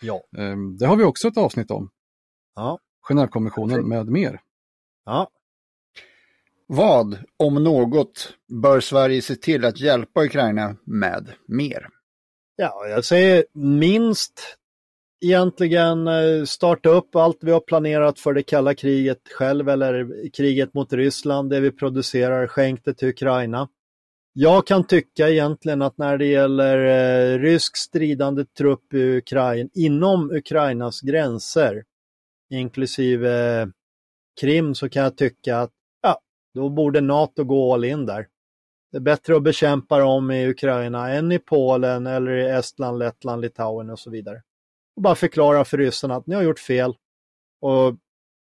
Ja. 0.02 0.22
Ehm, 0.38 0.78
Det 0.78 0.86
har 0.86 0.96
vi 0.96 1.04
också 1.04 1.28
ett 1.28 1.38
avsnitt 1.38 1.72
om. 1.72 1.90
Ja. 2.56 2.80
Genèvekonventionen 3.02 3.88
med 3.88 4.08
mer. 4.08 4.42
Ja. 5.06 5.30
Vad, 6.68 7.18
om 7.38 7.64
något, 7.64 8.34
bör 8.62 8.80
Sverige 8.80 9.22
se 9.22 9.36
till 9.36 9.66
att 9.66 9.80
hjälpa 9.80 10.24
Ukraina 10.26 10.76
med 10.86 11.32
mer? 11.48 11.88
Ja, 12.56 12.88
jag 12.88 13.06
säger 13.06 13.46
minst 13.54 14.58
egentligen 15.26 16.08
eh, 16.08 16.44
starta 16.46 16.90
upp 16.90 17.16
allt 17.16 17.38
vi 17.42 17.52
har 17.52 17.60
planerat 17.60 18.20
för 18.20 18.34
det 18.34 18.44
kalla 18.44 18.74
kriget 18.74 19.22
själv 19.34 19.70
eller 19.70 20.08
kriget 20.34 20.74
mot 20.74 20.94
Ryssland, 20.94 21.50
det 21.50 21.60
vi 21.60 21.72
producerar, 21.72 22.48
skänk 22.48 22.86
det 22.86 22.94
till 22.94 23.08
Ukraina. 23.08 23.70
Jag 24.34 24.68
kan 24.68 24.88
tycka 24.88 25.30
egentligen 25.30 25.82
att 25.82 25.98
när 25.98 26.18
det 26.18 26.26
gäller 26.26 26.78
eh, 26.78 27.40
rysk 27.40 27.78
stridande 27.78 28.46
trupp 28.46 28.94
i 28.94 29.18
Ukraina, 29.18 29.70
inom 29.74 30.32
Ukrainas 30.32 31.02
gränser, 31.02 31.84
inklusive 32.50 33.72
Krim, 34.42 34.76
så 34.76 34.90
kan 34.90 35.04
jag 35.04 35.18
tycka 35.18 35.58
att 35.58 35.72
ja, 36.02 36.22
då 36.54 36.70
borde 36.70 37.02
NATO 37.02 37.44
gå 37.44 37.74
all 37.74 37.86
in 37.86 38.06
där. 38.06 38.28
Det 38.92 38.98
är 38.98 39.02
bättre 39.02 39.36
att 39.36 39.44
bekämpa 39.44 40.00
dem 40.00 40.32
i 40.32 40.48
Ukraina 40.48 41.10
än 41.10 41.32
i 41.32 41.40
Polen 41.40 42.08
eller 42.08 42.32
i 42.32 42.50
Estland, 42.50 43.00
Lettland, 43.00 43.42
Litauen 43.42 43.90
och 43.90 44.00
så 44.00 44.10
vidare. 44.10 44.42
Och 44.96 45.02
bara 45.02 45.16
förklara 45.16 45.66
för 45.66 45.78
ryssarna 45.78 46.16
att 46.16 46.28
ni 46.28 46.36
har 46.36 46.44
gjort 46.44 46.60
fel. 46.60 46.96
Och 47.62 47.96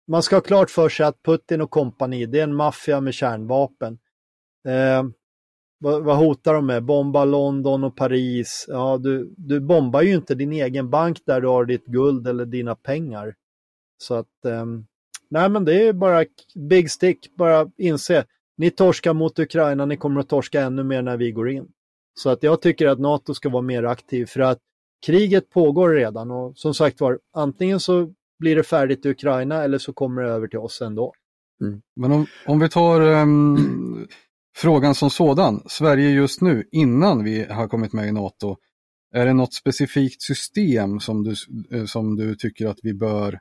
man 0.09 0.22
ska 0.22 0.36
ha 0.36 0.40
klart 0.40 0.70
för 0.70 0.88
sig 0.88 1.07
att 1.07 1.22
Putin 1.22 1.61
och 1.61 1.70
kompani, 1.70 2.26
det 2.26 2.38
är 2.38 2.45
en 2.45 2.55
maffia 2.55 3.01
med 3.01 3.14
kärnvapen. 3.14 3.99
Eh, 4.68 5.05
vad, 5.78 6.05
vad, 6.05 6.16
hotar 6.16 6.55
de 6.55 6.66
med? 6.66 6.84
Bomba 6.84 7.24
London 7.24 7.84
och 7.84 7.97
Paris. 7.97 8.64
Ja, 8.68 8.99
du, 8.99 9.34
du 9.36 9.61
bombar 9.61 10.03
ju 10.03 10.14
inte 10.14 10.34
din 10.34 10.53
egen 10.53 10.90
bank 10.90 11.18
där 11.26 11.40
du 11.40 11.49
har 11.49 11.64
ditt 11.64 11.86
guld 11.86 12.28
eller 12.28 12.47
dina 12.47 12.74
pengar. 12.74 13.34
Så 14.03 14.14
att, 14.14 14.44
eh, 14.44 14.66
nej 15.30 15.50
men 15.50 15.64
det 15.64 15.86
är 15.88 15.92
bara 15.92 16.24
big 16.68 16.90
stick, 16.90 17.36
bara 17.36 17.70
inse. 17.78 18.24
Ni 18.57 18.70
torskar 18.70 19.14
mot 19.14 19.38
Ukraina, 19.38 19.86
ni 19.86 19.96
kommer 19.96 20.20
att 20.20 20.28
torska 20.28 20.61
ännu 20.61 20.84
mer 20.84 21.03
när 21.03 21.16
vi 21.16 21.32
går 21.32 21.50
in. 21.50 21.68
Så 22.14 22.30
att 22.30 22.42
jag 22.42 22.62
tycker 22.62 22.86
att 22.86 23.00
NATO 23.00 23.34
ska 23.34 23.48
vara 23.48 23.62
mer 23.62 23.82
aktiv 23.82 24.26
för 24.26 24.40
att 24.40 24.59
kriget 25.07 25.50
pågår 25.50 25.90
redan 25.90 26.30
och 26.30 26.59
som 26.59 26.74
sagt 26.74 27.00
var, 27.00 27.18
antingen 27.32 27.80
så 27.80 28.12
blir 28.38 28.57
det 28.57 28.62
färdigt 28.62 29.07
i 29.07 29.09
Ukraina 29.09 29.62
eller 29.62 29.78
så 29.78 29.92
kommer 29.92 30.22
det 30.22 30.28
över 30.28 30.48
till 30.48 30.59
oss 30.59 30.82
ändå. 30.82 31.12
Mm. 31.61 31.80
Men 31.96 32.12
om, 32.12 32.26
om 32.46 32.61
vi 32.61 32.68
tar 32.68 33.00
um, 33.00 34.09
frågan 34.57 34.94
som 34.94 35.11
sådan, 35.11 35.62
Sverige 35.66 36.11
just 36.11 36.40
nu, 36.40 36.64
innan 36.72 37.24
vi 37.24 37.44
har 37.44 37.68
kommit 37.68 37.92
med 37.92 38.09
i 38.09 38.12
NATO, 38.12 38.57
är 39.14 39.26
det 39.26 39.32
något 39.32 39.55
specifikt 39.55 40.22
system 40.22 41.00
som 41.00 41.22
du, 41.24 41.34
eh, 41.72 41.84
som 41.84 42.16
du 42.16 42.34
tycker 42.34 42.66
att 42.66 42.78
vi 42.82 42.94
bör... 42.94 43.38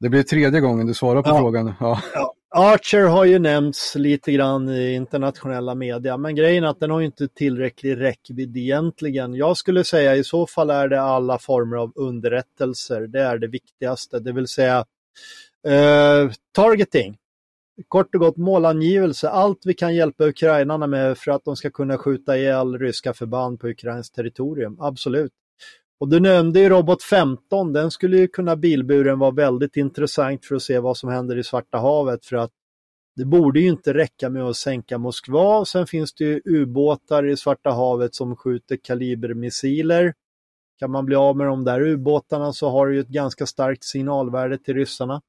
Det 0.00 0.08
blir 0.08 0.22
tredje 0.22 0.60
gången 0.60 0.86
du 0.86 0.94
svarar 0.94 1.22
på 1.22 1.28
ja. 1.28 1.38
frågan. 1.38 1.74
Ja. 1.80 2.00
ja. 2.14 2.32
Archer 2.58 3.02
har 3.02 3.24
ju 3.24 3.38
nämnts 3.38 3.94
lite 3.94 4.32
grann 4.32 4.68
i 4.68 4.92
internationella 4.92 5.74
media, 5.74 6.16
men 6.16 6.34
grejen 6.34 6.64
är 6.64 6.68
att 6.68 6.80
den 6.80 6.90
har 6.90 7.00
inte 7.00 7.28
tillräcklig 7.28 8.00
räckvidd 8.00 8.56
egentligen. 8.56 9.34
Jag 9.34 9.56
skulle 9.56 9.84
säga 9.84 10.16
i 10.16 10.24
så 10.24 10.46
fall 10.46 10.70
är 10.70 10.88
det 10.88 11.00
alla 11.00 11.38
former 11.38 11.76
av 11.76 11.92
underrättelser. 11.94 13.00
Det 13.00 13.20
är 13.20 13.38
det 13.38 13.46
viktigaste, 13.46 14.20
det 14.20 14.32
vill 14.32 14.48
säga 14.48 14.84
eh, 15.68 16.30
targeting. 16.52 17.16
Kort 17.88 18.14
och 18.14 18.20
gott 18.20 18.36
målangivelse, 18.36 19.28
allt 19.28 19.58
vi 19.64 19.74
kan 19.74 19.94
hjälpa 19.94 20.24
ukrainarna 20.24 20.86
med 20.86 21.18
för 21.18 21.30
att 21.30 21.44
de 21.44 21.56
ska 21.56 21.70
kunna 21.70 21.98
skjuta 21.98 22.36
ihjäl 22.36 22.78
ryska 22.78 23.14
förband 23.14 23.60
på 23.60 23.68
ukrainskt 23.68 24.14
territorium, 24.14 24.80
absolut. 24.80 25.32
Och 26.00 26.08
du 26.08 26.20
nämnde 26.20 26.60
ju 26.60 26.68
Robot 26.68 27.02
15, 27.02 27.72
den 27.72 27.90
skulle 27.90 28.16
ju 28.16 28.28
kunna 28.28 28.56
bilburen 28.56 29.18
vara 29.18 29.30
väldigt 29.30 29.76
intressant 29.76 30.44
för 30.44 30.54
att 30.54 30.62
se 30.62 30.78
vad 30.78 30.96
som 30.96 31.08
händer 31.08 31.38
i 31.38 31.44
Svarta 31.44 31.78
havet 31.78 32.26
för 32.26 32.36
att 32.36 32.50
det 33.16 33.24
borde 33.24 33.60
ju 33.60 33.68
inte 33.68 33.94
räcka 33.94 34.30
med 34.30 34.42
att 34.42 34.56
sänka 34.56 34.98
Moskva. 34.98 35.64
Sen 35.64 35.86
finns 35.86 36.14
det 36.14 36.24
ju 36.24 36.40
ubåtar 36.44 37.26
i 37.26 37.36
Svarta 37.36 37.70
havet 37.70 38.14
som 38.14 38.36
skjuter 38.36 38.76
kalibermissiler. 38.76 40.14
Kan 40.78 40.90
man 40.90 41.06
bli 41.06 41.16
av 41.16 41.36
med 41.36 41.46
de 41.46 41.64
där 41.64 41.80
ubåtarna 41.80 42.52
så 42.52 42.70
har 42.70 42.86
det 42.86 42.94
ju 42.94 43.00
ett 43.00 43.08
ganska 43.08 43.46
starkt 43.46 43.84
signalvärde 43.84 44.58
till 44.58 44.74
ryssarna. 44.74 45.22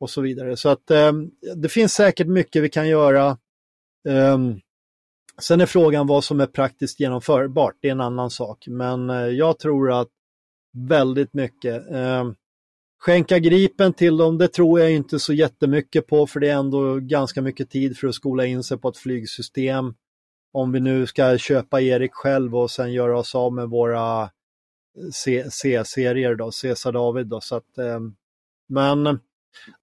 Och 0.00 0.10
så 0.10 0.20
vidare. 0.20 0.56
Så 0.56 0.68
att 0.68 0.90
eh, 0.90 1.12
det 1.56 1.68
finns 1.68 1.92
säkert 1.92 2.26
mycket 2.26 2.62
vi 2.62 2.68
kan 2.68 2.88
göra. 2.88 3.38
Um, 4.08 4.60
Sen 5.40 5.60
är 5.60 5.66
frågan 5.66 6.06
vad 6.06 6.24
som 6.24 6.40
är 6.40 6.46
praktiskt 6.46 7.00
genomförbart, 7.00 7.74
det 7.80 7.88
är 7.88 7.92
en 7.92 8.00
annan 8.00 8.30
sak. 8.30 8.64
Men 8.68 9.10
eh, 9.10 9.16
jag 9.16 9.58
tror 9.58 10.00
att 10.00 10.08
väldigt 10.88 11.34
mycket. 11.34 11.90
Eh, 11.90 12.30
skänka 12.98 13.38
Gripen 13.38 13.92
till 13.92 14.16
dem, 14.16 14.38
det 14.38 14.48
tror 14.48 14.80
jag 14.80 14.92
inte 14.92 15.18
så 15.18 15.32
jättemycket 15.32 16.06
på 16.06 16.26
för 16.26 16.40
det 16.40 16.48
är 16.48 16.56
ändå 16.56 16.98
ganska 17.00 17.42
mycket 17.42 17.70
tid 17.70 17.98
för 17.98 18.08
att 18.08 18.14
skola 18.14 18.46
in 18.46 18.62
sig 18.62 18.78
på 18.78 18.88
ett 18.88 18.96
flygsystem. 18.96 19.94
Om 20.52 20.72
vi 20.72 20.80
nu 20.80 21.06
ska 21.06 21.38
köpa 21.38 21.80
Erik 21.80 22.14
själv 22.14 22.56
och 22.56 22.70
sen 22.70 22.92
göra 22.92 23.18
oss 23.18 23.34
av 23.34 23.52
med 23.52 23.68
våra 23.68 24.22
eh, 24.22 24.28
C-serier 25.52 26.34
då, 26.34 26.50
Cesar 26.52 26.92
David 26.92 27.26
då. 27.26 27.40
Så 27.40 27.56
att, 27.56 27.78
men 28.68 29.20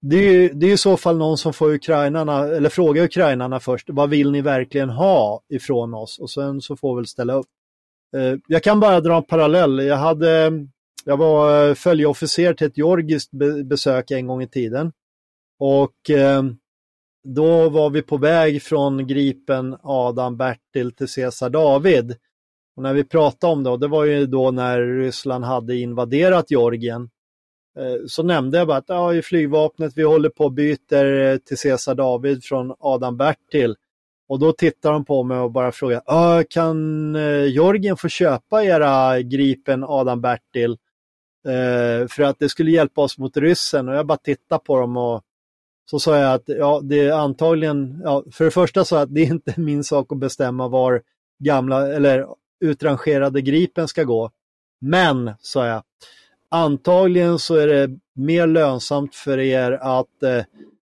det 0.00 0.16
är, 0.16 0.50
det 0.54 0.66
är 0.66 0.72
i 0.72 0.76
så 0.76 0.96
fall 0.96 1.18
någon 1.18 1.38
som 1.38 1.52
får 1.52 1.74
ukrainarna, 1.74 2.44
eller 2.44 2.68
frågar 2.68 3.04
ukrainarna 3.04 3.60
först, 3.60 3.90
vad 3.90 4.10
vill 4.10 4.30
ni 4.30 4.40
verkligen 4.40 4.90
ha 4.90 5.40
ifrån 5.48 5.94
oss? 5.94 6.18
Och 6.18 6.30
sen 6.30 6.60
så 6.60 6.76
får 6.76 6.94
vi 6.94 6.98
väl 6.98 7.06
ställa 7.06 7.34
upp. 7.34 7.46
Eh, 8.16 8.34
jag 8.46 8.62
kan 8.62 8.80
bara 8.80 9.00
dra 9.00 9.16
en 9.16 9.22
parallell. 9.22 9.78
Jag, 9.78 9.96
hade, 9.96 10.52
jag 11.04 11.16
var 11.16 11.68
eh, 11.68 11.74
följeofficer 11.74 12.54
till 12.54 12.66
ett 12.66 12.78
georgiskt 12.78 13.30
besök 13.64 14.10
en 14.10 14.26
gång 14.26 14.42
i 14.42 14.48
tiden. 14.48 14.92
Och 15.58 16.10
eh, 16.10 16.42
då 17.24 17.68
var 17.68 17.90
vi 17.90 18.02
på 18.02 18.16
väg 18.16 18.62
från 18.62 19.06
Gripen 19.06 19.76
Adam 19.82 20.36
Bertil 20.36 20.92
till 20.92 21.08
Caesar 21.08 21.50
David. 21.50 22.16
Och 22.76 22.82
när 22.82 22.94
vi 22.94 23.04
pratade 23.04 23.52
om 23.52 23.62
det, 23.64 23.70
och 23.70 23.80
det 23.80 23.88
var 23.88 24.04
ju 24.04 24.26
då 24.26 24.50
när 24.50 24.80
Ryssland 24.80 25.44
hade 25.44 25.76
invaderat 25.76 26.50
Georgien, 26.50 27.10
Eh, 27.78 28.06
så 28.06 28.22
nämnde 28.22 28.58
jag 28.58 28.66
bara 28.66 28.76
att 28.76 28.88
ja, 28.88 29.14
i 29.14 29.22
flygvapnet 29.22 29.92
vi 29.96 30.02
håller 30.02 30.28
på 30.28 30.44
och 30.44 30.52
byter 30.52 31.20
eh, 31.20 31.36
till 31.36 31.58
Cesar 31.58 31.94
David 31.94 32.44
från 32.44 32.74
Adam 32.78 33.16
Bertil. 33.16 33.76
Och 34.28 34.38
då 34.38 34.52
tittar 34.52 34.92
de 34.92 35.04
på 35.04 35.22
mig 35.22 35.38
och 35.38 35.50
bara 35.50 35.72
frågar, 35.72 36.42
kan 36.42 37.16
eh, 37.16 37.48
Jörgen 37.48 37.96
få 37.96 38.08
köpa 38.08 38.64
era 38.64 39.20
Gripen 39.20 39.84
Adam 39.84 40.20
Bertil? 40.20 40.76
För 42.08 42.22
att 42.22 42.38
det 42.38 42.48
skulle 42.48 42.70
hjälpa 42.70 43.00
oss 43.00 43.18
mot 43.18 43.36
ryssen 43.36 43.88
och 43.88 43.94
jag 43.94 44.06
bara 44.06 44.18
tittar 44.18 44.58
på 44.58 44.80
dem 44.80 44.96
och 44.96 45.22
så 45.90 45.98
sa 45.98 46.16
jag 46.18 46.34
att 46.34 46.42
ja, 46.46 46.80
det 46.82 47.00
är 47.00 47.12
antagligen, 47.12 48.00
ja, 48.04 48.24
för 48.32 48.44
det 48.44 48.50
första 48.50 48.84
sa 48.84 48.96
jag 48.96 49.02
att 49.02 49.14
det 49.14 49.20
är 49.20 49.26
inte 49.26 49.60
min 49.60 49.84
sak 49.84 50.12
att 50.12 50.18
bestämma 50.18 50.68
var 50.68 51.02
gamla 51.44 51.94
eller 51.94 52.26
utrangerade 52.60 53.40
Gripen 53.40 53.88
ska 53.88 54.02
gå. 54.04 54.30
Men, 54.80 55.30
sa 55.40 55.66
jag, 55.66 55.82
Antagligen 56.48 57.38
så 57.38 57.54
är 57.54 57.66
det 57.66 57.98
mer 58.14 58.46
lönsamt 58.46 59.14
för 59.14 59.38
er 59.38 59.72
att 59.72 60.22
eh, 60.22 60.44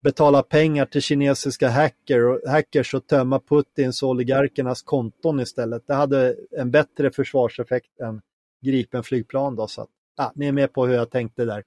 betala 0.04 0.44
pengar 0.44 0.86
till 0.86 1.02
kinesiska 1.02 1.70
hacker 1.70 2.26
och, 2.26 2.50
hackers 2.50 2.94
och 2.94 3.08
tömma 3.08 3.40
Putins 3.40 4.04
och 4.04 4.10
oligarkernas 4.10 4.82
konton 4.82 5.40
istället. 5.40 5.88
Det 5.88 5.94
hade 5.94 6.36
en 6.52 6.72
bättre 6.72 7.12
försvarseffekt 7.12 8.00
än 8.00 8.22
Gripen 8.62 9.04
flygplan. 9.04 9.56
Då, 9.56 9.68
så 9.68 9.82
att, 9.82 9.90
ah, 10.18 10.32
ni 10.36 10.48
är 10.48 10.52
med 10.52 10.74
på 10.74 10.86
hur 10.86 10.94
jag 10.94 11.12
tänkte 11.12 11.46
där. 11.46 11.64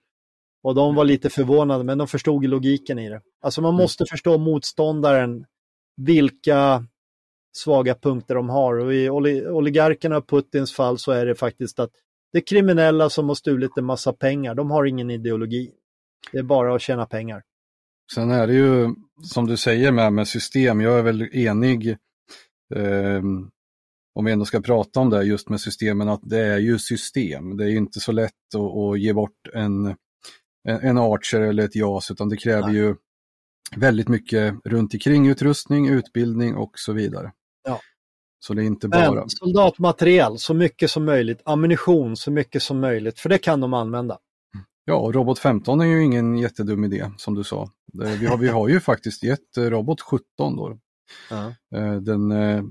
Och 0.62 0.74
de 0.74 0.94
var 0.94 1.04
lite 1.04 1.30
förvånade, 1.30 1.84
men 1.84 1.98
de 1.98 2.08
förstod 2.08 2.44
logiken 2.44 2.98
i 2.98 3.08
det. 3.08 3.20
Alltså 3.40 3.62
man 3.62 3.74
måste 3.74 4.06
förstå 4.06 4.38
motståndaren, 4.38 5.46
vilka 5.96 6.84
svaga 7.52 7.94
punkter 7.94 8.34
de 8.34 8.48
har. 8.48 8.74
Och 8.74 8.94
i 8.94 9.10
oligarkerna 9.48 10.16
och 10.16 10.28
Putins 10.28 10.72
fall 10.72 10.98
så 10.98 11.12
är 11.12 11.26
det 11.26 11.34
faktiskt 11.34 11.78
att 11.78 11.90
det 12.32 12.38
är 12.38 12.42
kriminella 12.46 13.10
som 13.10 13.28
har 13.28 13.34
stulit 13.34 13.76
en 13.76 13.84
massa 13.84 14.12
pengar. 14.12 14.54
De 14.54 14.70
har 14.70 14.84
ingen 14.84 15.10
ideologi. 15.10 15.70
Det 16.32 16.38
är 16.38 16.42
bara 16.42 16.74
att 16.74 16.82
tjäna 16.82 17.06
pengar. 17.06 17.42
Sen 18.14 18.30
är 18.30 18.46
det 18.46 18.54
ju 18.54 18.94
som 19.22 19.46
du 19.46 19.56
säger 19.56 19.92
med, 19.92 20.12
med 20.12 20.28
system, 20.28 20.80
jag 20.80 20.98
är 20.98 21.02
väl 21.02 21.22
enig. 21.22 21.88
Eh, 22.74 23.22
om 24.14 24.24
vi 24.24 24.32
ändå 24.32 24.44
ska 24.44 24.60
prata 24.60 25.00
om 25.00 25.10
det 25.10 25.22
just 25.22 25.48
med 25.48 25.60
systemen, 25.60 26.08
att 26.08 26.20
det 26.22 26.38
är 26.38 26.58
ju 26.58 26.78
system. 26.78 27.56
Det 27.56 27.64
är 27.64 27.68
inte 27.68 28.00
så 28.00 28.12
lätt 28.12 28.54
att, 28.54 28.76
att 28.76 29.00
ge 29.00 29.12
bort 29.12 29.48
en, 29.54 29.86
en, 30.68 30.80
en 30.80 30.98
Archer 30.98 31.40
eller 31.40 31.64
ett 31.64 31.76
JAS, 31.76 32.10
utan 32.10 32.28
det 32.28 32.36
kräver 32.36 32.66
Nej. 32.66 32.76
ju 32.76 32.94
väldigt 33.76 34.08
mycket 34.08 34.54
runt 34.64 34.94
omkring 34.94 35.28
utrustning, 35.28 35.88
utbildning 35.88 36.54
och 36.54 36.72
så 36.74 36.92
vidare. 36.92 37.32
Så 38.40 38.54
det 38.54 38.62
är 38.62 38.66
inte 38.66 38.88
bara... 38.88 39.14
Men 39.14 39.24
soldatmaterial, 39.28 40.38
så 40.38 40.54
mycket 40.54 40.90
som 40.90 41.04
möjligt, 41.04 41.42
ammunition 41.44 42.16
så 42.16 42.30
mycket 42.30 42.62
som 42.62 42.80
möjligt, 42.80 43.20
för 43.20 43.28
det 43.28 43.38
kan 43.38 43.60
de 43.60 43.74
använda. 43.74 44.18
Ja, 44.84 45.10
Robot 45.14 45.38
15 45.38 45.80
är 45.80 45.84
ju 45.84 46.04
ingen 46.04 46.38
jättedum 46.38 46.84
idé 46.84 47.10
som 47.16 47.34
du 47.34 47.44
sa. 47.44 47.70
Vi 47.92 48.26
har, 48.26 48.36
vi 48.36 48.48
har 48.48 48.68
ju 48.68 48.80
faktiskt 48.90 49.22
gett 49.22 49.56
eh, 49.56 49.62
Robot 49.62 50.00
17 50.00 50.22
då. 50.38 50.78
Ja. 51.30 51.54
Eh, 51.78 51.94
den, 51.94 52.32
eh, 52.32 52.62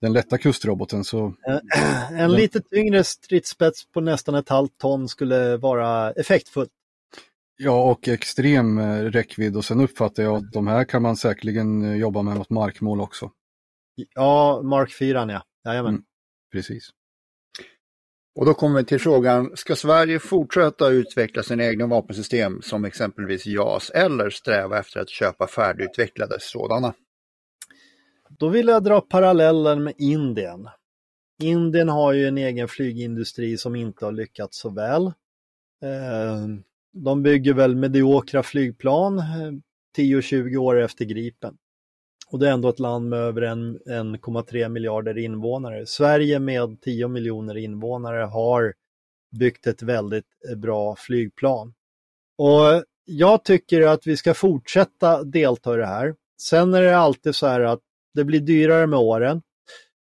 den 0.00 0.12
lätta 0.12 0.38
kustroboten. 0.38 1.04
Så... 1.04 1.34
En 2.10 2.32
lite 2.32 2.60
tyngre 2.60 3.04
stridsspets 3.04 3.92
på 3.92 4.00
nästan 4.00 4.34
ett 4.34 4.48
halvt 4.48 4.78
ton 4.78 5.08
skulle 5.08 5.56
vara 5.56 6.10
effektfullt. 6.10 6.70
Ja, 7.56 7.90
och 7.90 8.08
extrem 8.08 8.80
räckvidd 9.10 9.56
och 9.56 9.64
sen 9.64 9.80
uppfattar 9.80 10.22
jag 10.22 10.36
att 10.36 10.52
de 10.52 10.66
här 10.66 10.84
kan 10.84 11.02
man 11.02 11.16
säkerligen 11.16 11.98
jobba 11.98 12.22
med 12.22 12.36
mot 12.36 12.50
markmål 12.50 13.00
också. 13.00 13.30
Ja, 14.14 14.62
Mark 14.62 14.92
4 14.92 15.26
ja. 15.32 15.42
Jajamän. 15.64 15.94
Mm, 15.94 16.04
precis. 16.52 16.90
Och 18.34 18.46
då 18.46 18.54
kommer 18.54 18.78
vi 18.78 18.84
till 18.84 19.00
frågan, 19.00 19.56
ska 19.56 19.76
Sverige 19.76 20.18
fortsätta 20.18 20.88
utveckla 20.88 21.42
sina 21.42 21.64
egna 21.64 21.86
vapensystem 21.86 22.62
som 22.62 22.84
exempelvis 22.84 23.46
JAS 23.46 23.90
eller 23.90 24.30
sträva 24.30 24.78
efter 24.78 25.00
att 25.00 25.08
köpa 25.08 25.46
färdigutvecklade 25.46 26.36
sådana? 26.40 26.94
Då 28.28 28.48
vill 28.48 28.68
jag 28.68 28.84
dra 28.84 29.00
parallellen 29.00 29.84
med 29.84 29.94
Indien. 29.98 30.68
Indien 31.42 31.88
har 31.88 32.12
ju 32.12 32.26
en 32.26 32.38
egen 32.38 32.68
flygindustri 32.68 33.58
som 33.58 33.76
inte 33.76 34.04
har 34.04 34.12
lyckats 34.12 34.58
så 34.58 34.70
väl. 34.70 35.06
Eh, 35.82 36.46
de 36.92 37.22
bygger 37.22 37.54
väl 37.54 37.76
mediokra 37.76 38.42
flygplan 38.42 39.22
10-20 39.96 40.54
eh, 40.54 40.62
år 40.62 40.80
efter 40.80 41.04
Gripen. 41.04 41.56
Och 42.32 42.38
det 42.38 42.48
är 42.48 42.52
ändå 42.52 42.68
ett 42.68 42.78
land 42.78 43.08
med 43.08 43.18
över 43.18 43.42
1,3 43.42 44.68
miljarder 44.68 45.18
invånare. 45.18 45.86
Sverige 45.86 46.38
med 46.38 46.80
10 46.80 47.08
miljoner 47.08 47.56
invånare 47.56 48.22
har 48.22 48.74
byggt 49.38 49.66
ett 49.66 49.82
väldigt 49.82 50.24
eh, 50.50 50.56
bra 50.56 50.96
flygplan. 50.96 51.74
Och 52.38 52.84
jag 53.04 53.44
tycker 53.44 53.86
att 53.86 54.06
vi 54.06 54.16
ska 54.16 54.34
fortsätta 54.34 55.24
delta 55.24 55.74
i 55.74 55.76
det 55.76 55.86
här. 55.86 56.14
Sen 56.42 56.74
är 56.74 56.82
det 56.82 56.96
alltid 56.96 57.34
så 57.34 57.46
här 57.46 57.60
att 57.60 57.80
det 58.14 58.24
blir 58.24 58.40
dyrare 58.40 58.86
med 58.86 58.98
åren. 58.98 59.42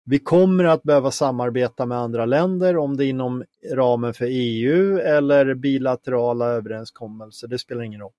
Vi 0.04 0.18
kommer 0.18 0.64
att 0.64 0.82
behöva 0.82 1.10
samarbeta 1.10 1.86
med 1.86 1.98
andra 1.98 2.26
länder, 2.26 2.76
om 2.76 2.96
det 2.96 3.04
är 3.04 3.08
inom 3.08 3.44
ramen 3.72 4.14
för 4.14 4.26
EU 4.28 4.98
eller 4.98 5.54
bilaterala 5.54 6.46
överenskommelser, 6.46 7.48
det 7.48 7.58
spelar 7.58 7.82
ingen 7.82 8.00
roll. 8.00 8.12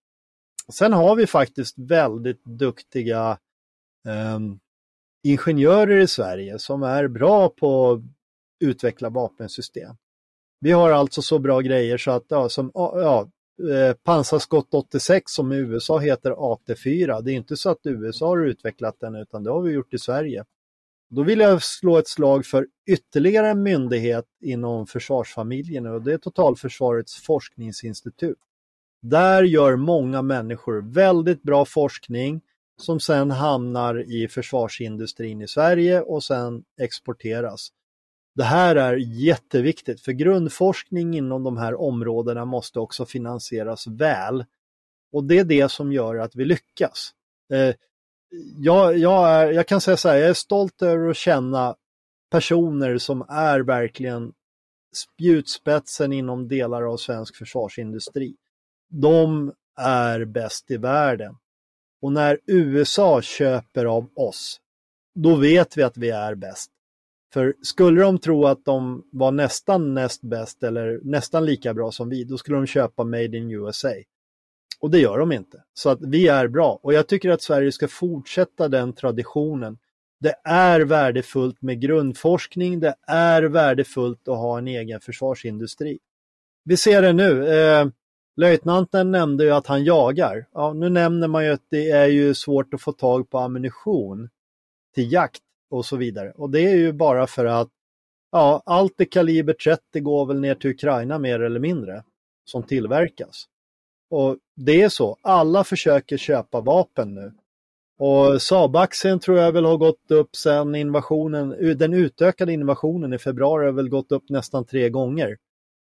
Sen 0.73 0.93
har 0.93 1.15
vi 1.15 1.27
faktiskt 1.27 1.75
väldigt 1.77 2.43
duktiga 2.45 3.37
Ehm, 4.07 4.59
ingenjörer 5.23 5.99
i 5.99 6.07
Sverige 6.07 6.59
som 6.59 6.83
är 6.83 7.07
bra 7.07 7.49
på 7.49 7.91
att 7.91 8.01
utveckla 8.59 9.09
vapensystem. 9.09 9.95
Vi 10.59 10.71
har 10.71 10.91
alltså 10.91 11.21
så 11.21 11.39
bra 11.39 11.61
grejer 11.61 11.97
så 11.97 12.11
att 12.11 12.25
ja, 12.27 12.49
som, 12.49 12.71
ja, 12.73 13.29
eh, 13.71 13.93
pansarskott 13.93 14.73
86 14.73 15.31
som 15.31 15.51
i 15.51 15.55
USA 15.55 15.99
heter 15.99 16.31
AT4. 16.31 17.21
Det 17.21 17.31
är 17.31 17.35
inte 17.35 17.57
så 17.57 17.69
att 17.69 17.79
USA 17.83 18.27
har 18.27 18.45
utvecklat 18.45 18.99
den 18.99 19.15
utan 19.15 19.43
det 19.43 19.51
har 19.51 19.61
vi 19.61 19.71
gjort 19.71 19.93
i 19.93 19.99
Sverige. 19.99 20.45
Då 21.09 21.23
vill 21.23 21.39
jag 21.39 21.63
slå 21.63 21.97
ett 21.97 22.07
slag 22.07 22.45
för 22.45 22.67
ytterligare 22.87 23.49
en 23.49 23.63
myndighet 23.63 24.25
inom 24.41 24.87
försvarsfamiljen 24.87 25.85
och 25.85 26.01
det 26.01 26.13
är 26.13 26.17
Totalförsvarets 26.17 27.15
forskningsinstitut. 27.15 28.37
Där 29.01 29.43
gör 29.43 29.75
många 29.75 30.21
människor 30.21 30.81
väldigt 30.81 31.43
bra 31.43 31.65
forskning 31.65 32.41
som 32.77 32.99
sen 32.99 33.31
hamnar 33.31 34.11
i 34.11 34.27
försvarsindustrin 34.27 35.41
i 35.41 35.47
Sverige 35.47 36.01
och 36.01 36.23
sen 36.23 36.63
exporteras. 36.81 37.69
Det 38.35 38.43
här 38.43 38.75
är 38.75 38.95
jätteviktigt 38.97 40.01
för 40.01 40.11
grundforskning 40.11 41.17
inom 41.17 41.43
de 41.43 41.57
här 41.57 41.81
områdena 41.81 42.45
måste 42.45 42.79
också 42.79 43.05
finansieras 43.05 43.87
väl. 43.87 44.45
Och 45.13 45.23
det 45.23 45.39
är 45.39 45.43
det 45.43 45.71
som 45.71 45.93
gör 45.93 46.15
att 46.15 46.35
vi 46.35 46.45
lyckas. 46.45 47.11
Jag, 48.57 48.97
jag, 48.97 49.29
är, 49.29 49.51
jag 49.51 49.67
kan 49.67 49.81
säga 49.81 49.97
så 49.97 50.09
här, 50.09 50.17
jag 50.17 50.29
är 50.29 50.33
stolt 50.33 50.81
över 50.81 51.09
att 51.09 51.17
känna 51.17 51.75
personer 52.29 52.97
som 52.97 53.25
är 53.29 53.59
verkligen 53.59 54.33
spjutspetsen 54.95 56.13
inom 56.13 56.47
delar 56.47 56.83
av 56.83 56.97
svensk 56.97 57.35
försvarsindustri. 57.35 58.35
De 58.89 59.53
är 59.77 60.25
bäst 60.25 60.71
i 60.71 60.77
världen. 60.77 61.35
Och 62.01 62.11
när 62.11 62.39
USA 62.45 63.21
köper 63.21 63.85
av 63.85 64.09
oss, 64.15 64.61
då 65.15 65.35
vet 65.35 65.77
vi 65.77 65.83
att 65.83 65.97
vi 65.97 66.09
är 66.09 66.35
bäst. 66.35 66.71
För 67.33 67.55
skulle 67.61 68.01
de 68.01 68.19
tro 68.19 68.45
att 68.45 68.65
de 68.65 69.03
var 69.11 69.31
nästan 69.31 69.93
näst 69.93 70.21
bäst 70.21 70.63
eller 70.63 70.99
nästan 71.03 71.45
lika 71.45 71.73
bra 71.73 71.91
som 71.91 72.09
vi, 72.09 72.23
då 72.23 72.37
skulle 72.37 72.57
de 72.57 72.65
köpa 72.65 73.03
Made 73.03 73.37
in 73.37 73.51
USA. 73.51 73.93
Och 74.79 74.91
det 74.91 74.99
gör 74.99 75.17
de 75.19 75.31
inte. 75.31 75.63
Så 75.73 75.89
att 75.89 76.01
vi 76.01 76.27
är 76.27 76.47
bra. 76.47 76.79
Och 76.83 76.93
jag 76.93 77.07
tycker 77.07 77.29
att 77.29 77.41
Sverige 77.41 77.71
ska 77.71 77.87
fortsätta 77.87 78.67
den 78.67 78.93
traditionen. 78.93 79.77
Det 80.19 80.35
är 80.43 80.79
värdefullt 80.79 81.61
med 81.61 81.81
grundforskning, 81.81 82.79
det 82.79 82.95
är 83.07 83.43
värdefullt 83.43 84.27
att 84.27 84.37
ha 84.37 84.57
en 84.57 84.67
egen 84.67 84.99
försvarsindustri. 84.99 85.99
Vi 86.63 86.77
ser 86.77 87.01
det 87.01 87.13
nu. 87.13 87.47
Eh, 87.47 87.87
Löjtnanten 88.37 89.11
nämnde 89.11 89.43
ju 89.43 89.51
att 89.51 89.67
han 89.67 89.83
jagar. 89.83 90.45
Ja, 90.53 90.73
nu 90.73 90.89
nämner 90.89 91.27
man 91.27 91.45
ju 91.45 91.51
att 91.51 91.65
det 91.69 91.89
är 91.89 92.07
ju 92.07 92.33
svårt 92.33 92.73
att 92.73 92.81
få 92.81 92.91
tag 92.91 93.29
på 93.29 93.39
ammunition 93.39 94.29
till 94.95 95.11
jakt 95.11 95.41
och 95.69 95.85
så 95.85 95.97
vidare. 95.97 96.31
Och 96.31 96.49
det 96.49 96.61
är 96.61 96.75
ju 96.75 96.91
bara 96.93 97.27
för 97.27 97.45
att 97.45 97.69
ja, 98.31 98.63
allt 98.65 99.01
i 99.01 99.05
kaliber 99.05 99.53
30 99.53 99.99
går 99.99 100.25
väl 100.25 100.39
ner 100.39 100.55
till 100.55 100.69
Ukraina 100.69 101.19
mer 101.19 101.39
eller 101.39 101.59
mindre 101.59 102.03
som 102.45 102.63
tillverkas. 102.63 103.45
Och 104.09 104.37
det 104.55 104.81
är 104.81 104.89
så, 104.89 105.17
alla 105.21 105.63
försöker 105.63 106.17
köpa 106.17 106.61
vapen 106.61 107.15
nu. 107.15 107.33
Och 107.99 108.41
Saab-aktien 108.41 109.19
tror 109.19 109.37
jag 109.37 109.51
väl 109.51 109.65
har 109.65 109.77
gått 109.77 110.11
upp 110.11 110.35
sedan 110.35 110.75
invasionen, 110.75 111.77
den 111.77 111.93
utökade 111.93 112.53
invasionen 112.53 113.13
i 113.13 113.17
februari 113.17 113.65
har 113.65 113.71
väl 113.71 113.89
gått 113.89 114.11
upp 114.11 114.29
nästan 114.29 114.65
tre 114.65 114.89
gånger. 114.89 115.37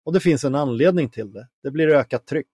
Och 0.07 0.13
det 0.13 0.19
finns 0.19 0.43
en 0.43 0.55
anledning 0.55 1.09
till 1.09 1.33
det. 1.33 1.47
Det 1.63 1.71
blir 1.71 1.87
ökat 1.87 2.25
tryck. 2.25 2.47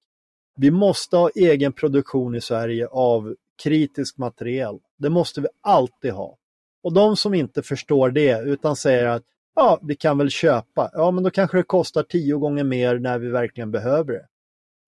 Vi 0.55 0.71
måste 0.71 1.17
ha 1.17 1.29
egen 1.35 1.73
produktion 1.73 2.35
i 2.35 2.41
Sverige 2.41 2.87
av 2.87 3.35
kritisk 3.63 4.17
material. 4.17 4.79
Det 4.97 5.09
måste 5.09 5.41
vi 5.41 5.47
alltid 5.61 6.11
ha. 6.11 6.37
Och 6.83 6.93
de 6.93 7.17
som 7.17 7.33
inte 7.33 7.63
förstår 7.63 8.09
det 8.09 8.41
utan 8.41 8.75
säger 8.75 9.05
att 9.05 9.23
ja, 9.55 9.79
vi 9.81 9.95
kan 9.95 10.17
väl 10.17 10.29
köpa. 10.29 10.89
Ja, 10.93 11.11
men 11.11 11.23
då 11.23 11.29
kanske 11.29 11.57
det 11.57 11.63
kostar 11.63 12.03
tio 12.03 12.35
gånger 12.35 12.63
mer 12.63 12.99
när 12.99 13.19
vi 13.19 13.29
verkligen 13.29 13.71
behöver 13.71 14.13
det. 14.13 14.27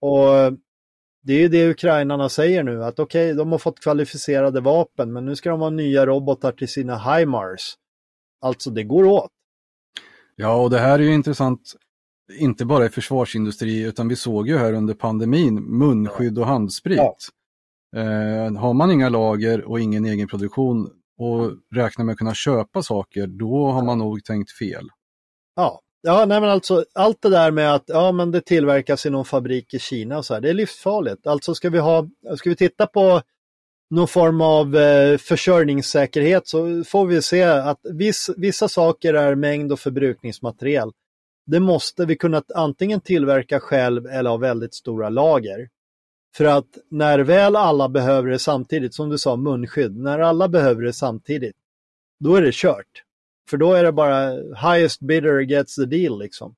Och 0.01 0.57
det 1.23 1.33
är 1.33 1.39
ju 1.39 1.47
det 1.47 1.69
ukrainarna 1.69 2.29
säger 2.29 2.63
nu, 2.63 2.83
att 2.83 2.99
okej, 2.99 3.25
okay, 3.25 3.37
de 3.37 3.51
har 3.51 3.59
fått 3.59 3.79
kvalificerade 3.79 4.61
vapen, 4.61 5.13
men 5.13 5.25
nu 5.25 5.35
ska 5.35 5.49
de 5.49 5.61
ha 5.61 5.69
nya 5.69 6.05
robotar 6.05 6.51
till 6.51 6.67
sina 6.67 6.97
HIMARS. 6.97 7.75
Alltså, 8.41 8.69
det 8.69 8.83
går 8.83 9.05
åt. 9.05 9.31
Ja, 10.35 10.61
och 10.61 10.69
det 10.69 10.79
här 10.79 10.99
är 10.99 11.03
ju 11.03 11.13
intressant 11.13 11.75
inte 12.33 12.65
bara 12.65 12.85
i 12.85 12.89
försvarsindustri 12.89 13.81
utan 13.81 14.07
vi 14.07 14.15
såg 14.15 14.47
ju 14.47 14.57
här 14.57 14.73
under 14.73 14.93
pandemin 14.93 15.55
munskydd 15.55 16.39
och 16.39 16.45
handsprit. 16.45 16.97
Ja. 16.97 17.15
Eh, 17.95 18.53
har 18.53 18.73
man 18.73 18.91
inga 18.91 19.09
lager 19.09 19.63
och 19.63 19.79
ingen 19.79 20.05
egen 20.05 20.27
produktion 20.27 20.89
och 21.17 21.51
räknar 21.75 22.05
med 22.05 22.13
att 22.13 22.17
kunna 22.17 22.33
köpa 22.33 22.83
saker, 22.83 23.27
då 23.27 23.71
har 23.71 23.83
man 23.83 23.97
nog 23.97 24.23
tänkt 24.23 24.51
fel. 24.51 24.89
Ja, 25.55 25.79
ja 26.01 26.25
nej 26.25 26.41
men 26.41 26.49
alltså 26.49 26.85
allt 26.93 27.21
det 27.21 27.29
där 27.29 27.51
med 27.51 27.73
att 27.73 27.83
ja, 27.87 28.11
men 28.11 28.31
det 28.31 28.41
tillverkas 28.41 29.05
i 29.05 29.09
någon 29.09 29.25
fabrik 29.25 29.73
i 29.73 29.79
Kina 29.79 30.17
och 30.17 30.25
så 30.25 30.33
här, 30.33 30.41
det 30.41 30.49
är 30.49 30.53
livsfarligt. 30.53 31.27
Alltså 31.27 31.55
ska 31.55 31.69
vi, 31.69 31.79
ha, 31.79 32.07
ska 32.37 32.49
vi 32.49 32.55
titta 32.55 32.87
på 32.87 33.21
någon 33.89 34.07
form 34.07 34.41
av 34.41 34.75
eh, 34.75 35.17
försörjningssäkerhet 35.17 36.47
så 36.47 36.83
får 36.83 37.05
vi 37.05 37.21
se 37.21 37.43
att 37.43 37.79
viss, 37.93 38.29
vissa 38.37 38.67
saker 38.67 39.13
är 39.13 39.35
mängd 39.35 39.71
och 39.71 39.79
förbrukningsmaterial 39.79 40.91
det 41.45 41.59
måste 41.59 42.05
vi 42.05 42.15
kunna 42.15 42.43
antingen 42.55 43.01
tillverka 43.01 43.59
själv 43.59 44.07
eller 44.07 44.29
ha 44.29 44.37
väldigt 44.37 44.73
stora 44.73 45.09
lager. 45.09 45.69
För 46.35 46.45
att 46.45 46.77
när 46.89 47.19
väl 47.19 47.55
alla 47.55 47.89
behöver 47.89 48.29
det 48.29 48.39
samtidigt, 48.39 48.93
som 48.93 49.09
du 49.09 49.17
sa 49.17 49.35
munskydd, 49.35 49.97
när 49.97 50.19
alla 50.19 50.47
behöver 50.47 50.81
det 50.81 50.93
samtidigt, 50.93 51.55
då 52.19 52.35
är 52.35 52.41
det 52.41 52.53
kört. 52.53 53.03
För 53.49 53.57
då 53.57 53.73
är 53.73 53.83
det 53.83 53.91
bara 53.91 54.31
highest 54.71 54.99
bidder 54.99 55.39
gets 55.39 55.75
the 55.75 55.85
deal 55.85 56.19
liksom. 56.19 56.55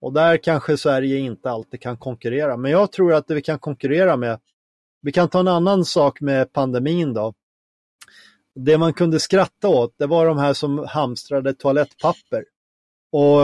Och 0.00 0.12
där 0.12 0.36
kanske 0.36 0.76
Sverige 0.76 1.18
inte 1.18 1.50
alltid 1.50 1.80
kan 1.80 1.96
konkurrera. 1.96 2.56
Men 2.56 2.70
jag 2.70 2.92
tror 2.92 3.14
att 3.14 3.26
det 3.26 3.34
vi 3.34 3.42
kan 3.42 3.58
konkurrera 3.58 4.16
med, 4.16 4.40
vi 5.02 5.12
kan 5.12 5.28
ta 5.28 5.40
en 5.40 5.48
annan 5.48 5.84
sak 5.84 6.20
med 6.20 6.52
pandemin 6.52 7.14
då. 7.14 7.34
Det 8.54 8.78
man 8.78 8.92
kunde 8.92 9.20
skratta 9.20 9.68
åt, 9.68 9.94
det 9.98 10.06
var 10.06 10.26
de 10.26 10.38
här 10.38 10.52
som 10.52 10.78
hamstrade 10.78 11.54
toalettpapper 11.54 12.44
och 13.12 13.40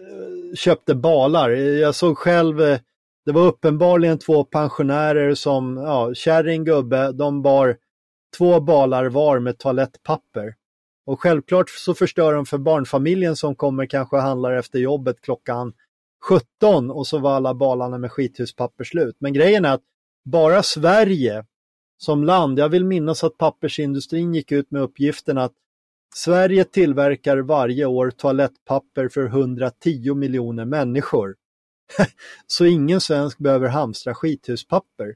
Eh, 0.00 0.54
köpte 0.56 0.94
balar. 0.94 1.50
Jag 1.50 1.94
såg 1.94 2.18
själv, 2.18 2.60
eh, 2.60 2.78
det 3.24 3.32
var 3.32 3.46
uppenbarligen 3.46 4.18
två 4.18 4.44
pensionärer 4.44 5.34
som, 5.34 5.76
ja, 5.76 6.14
kärring, 6.14 6.64
gubbe, 6.64 7.12
de 7.12 7.42
bar 7.42 7.76
två 8.36 8.60
balar 8.60 9.06
var 9.06 9.38
med 9.38 9.58
toalettpapper. 9.58 10.54
Och 11.06 11.20
självklart 11.20 11.70
så 11.70 11.94
förstör 11.94 12.34
de 12.34 12.46
för 12.46 12.58
barnfamiljen 12.58 13.36
som 13.36 13.54
kommer 13.54 13.86
kanske 13.86 14.16
handlar 14.16 14.52
efter 14.52 14.78
jobbet 14.78 15.20
klockan 15.20 15.72
17 16.24 16.90
och 16.90 17.06
så 17.06 17.18
var 17.18 17.32
alla 17.32 17.54
balarna 17.54 17.98
med 17.98 18.12
skithuspapper 18.12 18.84
slut. 18.84 19.16
Men 19.18 19.32
grejen 19.32 19.64
är 19.64 19.74
att 19.74 19.82
bara 20.24 20.62
Sverige 20.62 21.44
som 21.98 22.24
land, 22.24 22.58
jag 22.58 22.68
vill 22.68 22.84
minnas 22.84 23.24
att 23.24 23.38
pappersindustrin 23.38 24.34
gick 24.34 24.52
ut 24.52 24.70
med 24.70 24.82
uppgiften 24.82 25.38
att 25.38 25.52
Sverige 26.16 26.64
tillverkar 26.64 27.36
varje 27.38 27.86
år 27.86 28.10
toalettpapper 28.10 29.08
för 29.08 29.26
110 29.26 30.14
miljoner 30.14 30.64
människor. 30.64 31.36
så 32.46 32.64
ingen 32.64 33.00
svensk 33.00 33.38
behöver 33.38 33.68
hamstra 33.68 34.14
skithuspapper. 34.14 35.14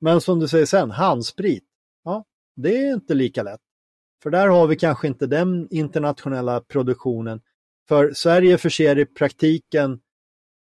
Men 0.00 0.20
som 0.20 0.40
du 0.40 0.48
säger 0.48 0.66
sen, 0.66 0.90
handsprit, 0.90 1.64
ja, 2.04 2.24
det 2.56 2.76
är 2.76 2.94
inte 2.94 3.14
lika 3.14 3.42
lätt. 3.42 3.60
För 4.22 4.30
där 4.30 4.48
har 4.48 4.66
vi 4.66 4.76
kanske 4.76 5.08
inte 5.08 5.26
den 5.26 5.68
internationella 5.70 6.60
produktionen. 6.60 7.40
För 7.88 8.12
Sverige 8.12 8.58
förser 8.58 8.98
i 8.98 9.06
praktiken 9.06 10.00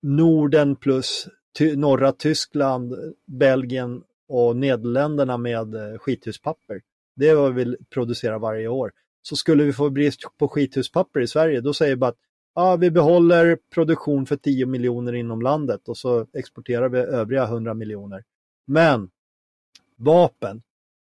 Norden 0.01 0.75
plus 0.75 1.27
ty 1.57 1.75
norra 1.75 2.11
Tyskland, 2.11 2.93
Belgien 3.27 4.03
och 4.27 4.55
Nederländerna 4.55 5.37
med 5.37 5.75
eh, 5.75 5.97
skithuspapper. 5.97 6.81
Det 7.15 7.29
är 7.29 7.35
vad 7.35 7.53
vi 7.53 7.77
producerar 7.89 8.39
varje 8.39 8.67
år. 8.67 8.91
Så 9.21 9.35
skulle 9.35 9.63
vi 9.63 9.73
få 9.73 9.89
brist 9.89 10.19
på 10.37 10.47
skithuspapper 10.47 11.19
i 11.19 11.27
Sverige, 11.27 11.61
då 11.61 11.73
säger 11.73 11.91
vi 11.91 11.99
bara 11.99 12.09
att 12.09 12.17
ja, 12.55 12.75
vi 12.75 12.91
behåller 12.91 13.57
produktion 13.73 14.25
för 14.25 14.35
10 14.35 14.65
miljoner 14.65 15.13
inom 15.13 15.41
landet 15.41 15.87
och 15.87 15.97
så 15.97 16.25
exporterar 16.33 16.89
vi 16.89 16.99
övriga 16.99 17.43
100 17.43 17.73
miljoner. 17.73 18.23
Men 18.67 19.09
vapen, 19.97 20.61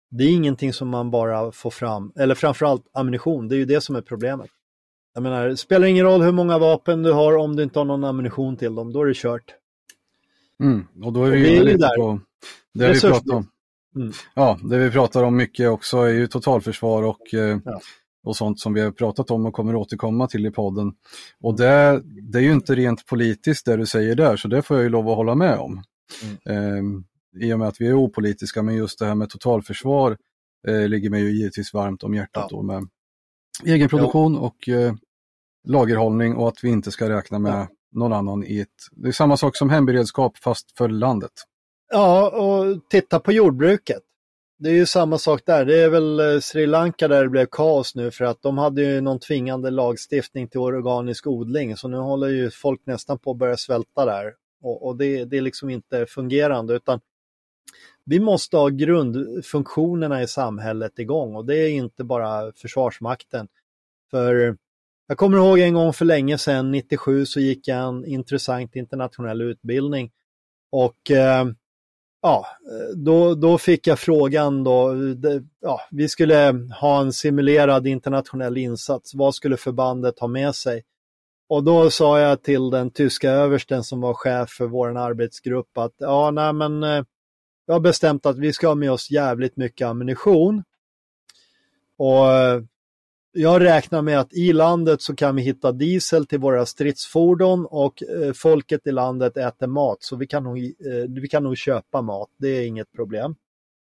det 0.09 0.23
är 0.23 0.29
ingenting 0.29 0.73
som 0.73 0.89
man 0.89 1.11
bara 1.11 1.51
får 1.51 1.71
fram, 1.71 2.11
eller 2.15 2.35
framförallt 2.35 2.87
ammunition, 2.93 3.47
det 3.47 3.55
är 3.55 3.57
ju 3.57 3.65
det 3.65 3.81
som 3.81 3.95
är 3.95 4.01
problemet. 4.01 4.49
Jag 5.13 5.23
menar, 5.23 5.47
det 5.47 5.57
spelar 5.57 5.87
ingen 5.87 6.05
roll 6.05 6.21
hur 6.21 6.31
många 6.31 6.57
vapen 6.57 7.03
du 7.03 7.11
har 7.11 7.37
om 7.37 7.55
du 7.55 7.63
inte 7.63 7.79
har 7.79 7.85
någon 7.85 8.03
ammunition 8.03 8.57
till 8.57 8.75
dem, 8.75 8.93
då 8.93 9.01
är 9.01 9.05
det 9.05 9.13
kört. 9.13 9.55
Mm, 10.63 10.87
och 11.03 11.13
då 11.13 11.23
är 11.23 11.31
vi, 11.31 11.55
inne 11.55 11.63
lite 11.63 11.77
där. 11.77 11.97
på 11.97 12.19
det 12.73 12.93
vi 12.93 13.01
pratar 13.01 13.35
om. 13.35 13.47
Mm. 13.95 14.11
Ja, 14.33 14.59
det 14.63 14.77
vi 14.77 14.91
pratar 14.91 15.23
om 15.23 15.35
mycket 15.35 15.69
också 15.69 15.97
är 15.97 16.09
ju 16.09 16.27
totalförsvar 16.27 17.03
och, 17.03 17.33
eh, 17.33 17.57
ja. 17.65 17.81
Och 18.23 18.35
sånt 18.35 18.59
som 18.59 18.73
vi 18.73 18.81
har 18.81 18.91
pratat 18.91 19.31
om 19.31 19.45
och 19.45 19.53
kommer 19.53 19.75
återkomma 19.75 20.27
till 20.27 20.45
i 20.45 20.51
podden. 20.51 20.93
Och 21.41 21.57
det, 21.57 22.01
det 22.31 22.37
är 22.37 22.43
ju 22.43 22.51
inte 22.51 22.75
rent 22.75 23.05
politiskt 23.05 23.65
det 23.65 23.77
du 23.77 23.85
säger 23.85 24.15
där, 24.15 24.37
så 24.37 24.47
det 24.47 24.61
får 24.61 24.77
jag 24.77 24.83
ju 24.83 24.89
lov 24.89 25.09
att 25.09 25.15
hålla 25.15 25.35
med 25.35 25.57
om. 25.59 25.83
Mm. 26.23 27.03
Eh, 27.35 27.43
I 27.47 27.53
och 27.53 27.59
med 27.59 27.67
att 27.67 27.81
vi 27.81 27.87
är 27.87 27.93
opolitiska, 27.93 28.63
men 28.63 28.75
just 28.75 28.99
det 28.99 29.05
här 29.05 29.15
med 29.15 29.29
totalförsvar 29.29 30.17
eh, 30.67 30.87
ligger 30.87 31.09
mig 31.09 31.21
ju 31.21 31.31
givetvis 31.31 31.73
varmt 31.73 32.03
om 32.03 32.13
hjärtat 32.13 32.47
ja. 32.49 32.57
då 32.57 32.61
med 32.61 32.87
egenproduktion 33.65 34.33
ja. 34.33 34.39
och 34.39 34.69
eh, 34.69 34.93
lagerhållning 35.67 36.35
och 36.35 36.47
att 36.47 36.63
vi 36.63 36.69
inte 36.69 36.91
ska 36.91 37.09
räkna 37.09 37.39
med 37.39 37.53
ja. 37.53 37.67
någon 37.91 38.13
annan 38.13 38.43
i 38.43 38.59
ett... 38.59 38.69
Det 38.91 39.07
är 39.07 39.11
samma 39.11 39.37
sak 39.37 39.55
som 39.55 39.69
hemberedskap 39.69 40.37
fast 40.37 40.77
för 40.77 40.89
landet. 40.89 41.31
Ja, 41.91 42.29
och 42.29 42.89
titta 42.89 43.19
på 43.19 43.31
jordbruket. 43.31 44.01
Det 44.63 44.69
är 44.69 44.73
ju 44.73 44.85
samma 44.85 45.17
sak 45.17 45.41
där. 45.45 45.65
Det 45.65 45.79
är 45.79 45.89
väl 45.89 46.19
eh, 46.19 46.39
Sri 46.39 46.67
Lanka 46.67 47.07
där 47.07 47.23
det 47.23 47.29
blev 47.29 47.45
kaos 47.45 47.95
nu 47.95 48.11
för 48.11 48.25
att 48.25 48.41
de 48.41 48.57
hade 48.57 48.81
ju 48.81 49.01
någon 49.01 49.19
tvingande 49.19 49.69
lagstiftning 49.69 50.47
till 50.47 50.59
organisk 50.59 51.27
odling 51.27 51.77
så 51.77 51.87
nu 51.87 51.97
håller 51.97 52.27
ju 52.27 52.51
folk 52.51 52.81
nästan 52.85 53.19
på 53.19 53.31
att 53.31 53.37
börja 53.37 53.57
svälta 53.57 54.05
där. 54.05 54.33
Och, 54.61 54.87
och 54.87 54.97
det, 54.97 55.25
det 55.25 55.37
är 55.37 55.41
liksom 55.41 55.69
inte 55.69 56.05
fungerande 56.05 56.75
utan 56.75 56.99
vi 58.05 58.19
måste 58.19 58.57
ha 58.57 58.69
grundfunktionerna 58.69 60.21
i 60.21 60.27
samhället 60.27 60.99
igång 60.99 61.35
och 61.35 61.45
det 61.45 61.55
är 61.55 61.69
inte 61.69 62.03
bara 62.03 62.51
Försvarsmakten. 62.55 63.47
För 64.11 64.57
jag 65.07 65.17
kommer 65.17 65.37
ihåg 65.37 65.59
en 65.59 65.73
gång 65.73 65.93
för 65.93 66.05
länge 66.05 66.37
sedan, 66.37 66.71
97, 66.71 67.25
så 67.25 67.39
gick 67.39 67.67
jag 67.67 67.87
en 67.87 68.05
intressant 68.05 68.75
internationell 68.75 69.41
utbildning 69.41 70.11
och 70.71 71.11
eh, 71.11 71.45
ja, 72.21 72.45
då, 72.95 73.35
då 73.35 73.57
fick 73.57 73.87
jag 73.87 73.99
frågan 73.99 74.63
då, 74.63 74.93
det, 74.93 75.43
ja, 75.61 75.81
vi 75.91 76.09
skulle 76.09 76.67
ha 76.81 77.01
en 77.01 77.13
simulerad 77.13 77.87
internationell 77.87 78.57
insats, 78.57 79.13
vad 79.13 79.35
skulle 79.35 79.57
förbandet 79.57 80.19
ha 80.19 80.27
med 80.27 80.55
sig? 80.55 80.83
Och 81.49 81.63
då 81.63 81.89
sa 81.89 82.19
jag 82.19 82.43
till 82.43 82.69
den 82.69 82.91
tyska 82.91 83.31
översten 83.31 83.83
som 83.83 84.01
var 84.01 84.13
chef 84.13 84.49
för 84.49 84.67
vår 84.67 84.97
arbetsgrupp 84.97 85.77
att 85.77 85.93
ja, 85.97 86.31
nej 86.31 86.53
men 86.53 86.83
eh, 86.83 87.03
jag 87.65 87.75
har 87.75 87.79
bestämt 87.79 88.25
att 88.25 88.37
vi 88.37 88.53
ska 88.53 88.67
ha 88.67 88.75
med 88.75 88.91
oss 88.91 89.11
jävligt 89.11 89.57
mycket 89.57 89.87
ammunition. 89.87 90.63
Och 91.97 92.31
eh, 92.31 92.61
jag 93.31 93.61
räknar 93.61 94.01
med 94.01 94.19
att 94.19 94.33
i 94.33 94.53
landet 94.53 95.01
så 95.01 95.15
kan 95.15 95.35
vi 95.35 95.41
hitta 95.41 95.71
diesel 95.71 96.25
till 96.25 96.39
våra 96.39 96.65
stridsfordon 96.65 97.65
och 97.65 98.03
eh, 98.03 98.33
folket 98.33 98.87
i 98.87 98.91
landet 98.91 99.37
äter 99.37 99.67
mat 99.67 99.97
så 99.99 100.15
vi 100.15 100.27
kan, 100.27 100.43
nog, 100.43 100.57
eh, 100.57 101.09
vi 101.09 101.27
kan 101.27 101.43
nog 101.43 101.57
köpa 101.57 102.01
mat, 102.01 102.29
det 102.37 102.47
är 102.47 102.67
inget 102.67 102.91
problem. 102.91 103.35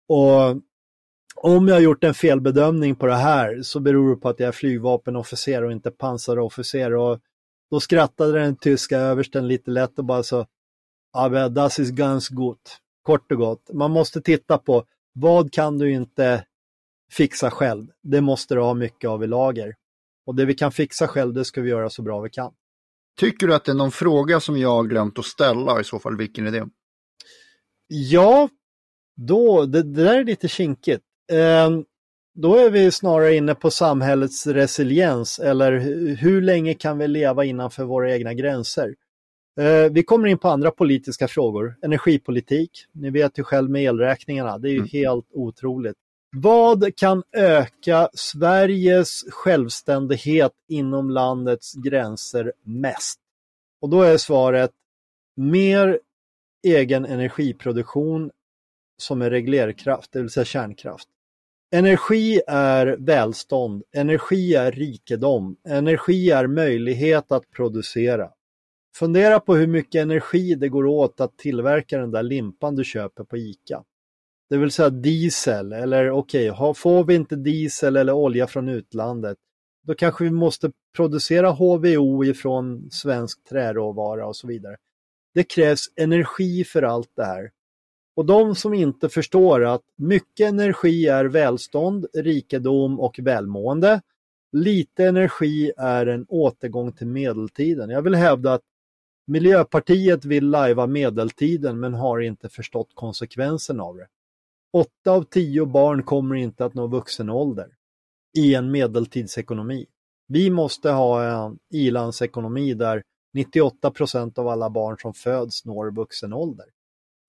Och 0.07 0.61
om 1.35 1.67
jag 1.67 1.75
har 1.75 1.81
gjort 1.81 2.03
en 2.03 2.13
felbedömning 2.13 2.95
på 2.95 3.05
det 3.05 3.15
här 3.15 3.61
så 3.61 3.79
beror 3.79 4.09
det 4.09 4.21
på 4.21 4.29
att 4.29 4.39
jag 4.39 4.47
är 4.47 4.51
flygvapenofficer 4.51 5.63
och 5.63 5.71
inte 5.71 5.91
pansarofficer. 5.91 6.95
Och 6.95 7.19
då 7.71 7.79
skrattade 7.79 8.39
den 8.39 8.55
tyska 8.55 8.97
översten 8.97 9.47
lite 9.47 9.71
lätt 9.71 9.99
och 9.99 10.05
bara 10.05 10.23
så, 10.23 10.45
ja, 11.13 11.49
das 11.49 11.79
ist 11.79 11.91
ganz 11.91 12.29
gut. 12.29 12.77
Kort 13.03 13.31
och 13.31 13.37
gott, 13.37 13.69
man 13.73 13.91
måste 13.91 14.21
titta 14.21 14.57
på 14.57 14.83
vad 15.13 15.51
kan 15.51 15.77
du 15.77 15.91
inte 15.91 16.45
fixa 17.11 17.51
själv. 17.51 17.87
Det 18.03 18.21
måste 18.21 18.55
du 18.55 18.61
ha 18.61 18.73
mycket 18.73 19.09
av 19.09 19.23
i 19.23 19.27
lager. 19.27 19.75
Och 20.25 20.35
det 20.35 20.45
vi 20.45 20.53
kan 20.53 20.71
fixa 20.71 21.07
själv, 21.07 21.33
det 21.33 21.45
ska 21.45 21.61
vi 21.61 21.69
göra 21.69 21.89
så 21.89 22.01
bra 22.01 22.19
vi 22.21 22.29
kan. 22.29 22.53
Tycker 23.19 23.47
du 23.47 23.55
att 23.55 23.65
det 23.65 23.71
är 23.71 23.75
någon 23.75 23.91
fråga 23.91 24.39
som 24.39 24.57
jag 24.57 24.69
har 24.69 24.83
glömt 24.83 25.19
att 25.19 25.25
ställa? 25.25 25.81
I 25.81 25.83
så 25.83 25.99
fall, 25.99 26.17
vilken 26.17 26.47
är 26.47 26.51
det? 26.51 26.67
Ja, 27.87 28.49
då, 29.15 29.65
det, 29.65 29.83
det 29.83 30.03
där 30.03 30.19
är 30.19 30.23
lite 30.23 30.47
kinkigt. 30.47 31.03
Eh, 31.31 31.69
då 32.35 32.55
är 32.55 32.69
vi 32.69 32.91
snarare 32.91 33.35
inne 33.35 33.55
på 33.55 33.71
samhällets 33.71 34.47
resiliens 34.47 35.39
eller 35.39 35.71
hur 36.15 36.41
länge 36.41 36.73
kan 36.73 36.97
vi 36.97 37.07
leva 37.07 37.45
innanför 37.45 37.83
våra 37.83 38.13
egna 38.13 38.33
gränser? 38.33 38.95
Eh, 39.59 39.91
vi 39.91 40.03
kommer 40.03 40.27
in 40.27 40.37
på 40.37 40.47
andra 40.49 40.71
politiska 40.71 41.27
frågor, 41.27 41.75
energipolitik. 41.81 42.71
Ni 42.91 43.09
vet 43.09 43.39
ju 43.39 43.43
själv 43.43 43.69
med 43.69 43.83
elräkningarna, 43.83 44.57
det 44.57 44.69
är 44.69 44.71
ju 44.71 44.77
mm. 44.77 44.89
helt 44.91 45.25
otroligt. 45.33 45.97
Vad 46.35 46.95
kan 46.95 47.23
öka 47.31 48.09
Sveriges 48.13 49.23
självständighet 49.29 50.53
inom 50.67 51.09
landets 51.09 51.73
gränser 51.73 52.53
mest? 52.63 53.19
Och 53.81 53.89
då 53.89 54.01
är 54.01 54.17
svaret 54.17 54.71
mer 55.35 55.99
egen 56.63 57.05
energiproduktion 57.05 58.31
som 58.97 59.21
är 59.21 59.29
reglerkraft, 59.29 60.11
det 60.11 60.21
vill 60.21 60.29
säga 60.29 60.45
kärnkraft. 60.45 61.07
Energi 61.71 62.41
är 62.47 62.97
välstånd, 62.99 63.83
energi 63.91 64.55
är 64.55 64.71
rikedom, 64.71 65.57
energi 65.67 66.31
är 66.31 66.47
möjlighet 66.47 67.31
att 67.31 67.51
producera. 67.51 68.29
Fundera 68.95 69.39
på 69.39 69.55
hur 69.55 69.67
mycket 69.67 70.01
energi 70.01 70.55
det 70.55 70.69
går 70.69 70.85
åt 70.85 71.21
att 71.21 71.37
tillverka 71.37 71.97
den 71.97 72.11
där 72.11 72.23
limpan 72.23 72.75
du 72.75 72.83
köper 72.83 73.23
på 73.23 73.37
ICA. 73.37 73.83
Det 74.49 74.57
vill 74.57 74.71
säga 74.71 74.89
diesel, 74.89 75.73
eller 75.73 76.11
okej, 76.11 76.51
okay, 76.51 76.73
får 76.73 77.03
vi 77.03 77.15
inte 77.15 77.35
diesel 77.35 77.97
eller 77.97 78.13
olja 78.13 78.47
från 78.47 78.69
utlandet, 78.69 79.37
då 79.87 79.95
kanske 79.95 80.23
vi 80.23 80.31
måste 80.31 80.71
producera 80.95 81.49
HVO 81.49 82.25
ifrån 82.25 82.91
svensk 82.91 83.43
träråvara 83.43 84.27
och 84.27 84.35
så 84.35 84.47
vidare. 84.47 84.75
Det 85.33 85.43
krävs 85.43 85.85
energi 85.95 86.63
för 86.63 86.83
allt 86.83 87.11
det 87.15 87.25
här. 87.25 87.51
Och 88.15 88.25
de 88.25 88.55
som 88.55 88.73
inte 88.73 89.09
förstår 89.09 89.65
att 89.65 89.83
mycket 89.95 90.49
energi 90.49 91.07
är 91.07 91.25
välstånd, 91.25 92.07
rikedom 92.13 92.99
och 92.99 93.19
välmående. 93.19 94.01
Lite 94.51 95.05
energi 95.05 95.71
är 95.77 96.05
en 96.05 96.25
återgång 96.29 96.91
till 96.91 97.07
medeltiden. 97.07 97.89
Jag 97.89 98.01
vill 98.01 98.15
hävda 98.15 98.53
att 98.53 98.63
Miljöpartiet 99.27 100.25
vill 100.25 100.49
lajva 100.49 100.87
medeltiden 100.87 101.79
men 101.79 101.93
har 101.93 102.19
inte 102.19 102.49
förstått 102.49 102.89
konsekvensen 102.93 103.79
av 103.79 103.95
det. 103.97 104.07
Åtta 104.73 105.11
av 105.11 105.23
tio 105.23 105.65
barn 105.65 106.03
kommer 106.03 106.35
inte 106.35 106.65
att 106.65 106.73
nå 106.73 106.87
vuxen 106.87 107.29
ålder 107.29 107.69
i 108.37 108.55
en 108.55 108.71
medeltidsekonomi. 108.71 109.85
Vi 110.27 110.49
måste 110.49 110.89
ha 110.89 111.23
en 111.23 111.59
ilandsekonomi 111.73 112.73
där 112.73 113.03
98 113.33 113.91
procent 113.91 114.37
av 114.37 114.47
alla 114.47 114.69
barn 114.69 114.97
som 114.97 115.13
föds 115.13 115.65
når 115.65 115.91
vuxen 115.91 116.33
ålder. 116.33 116.65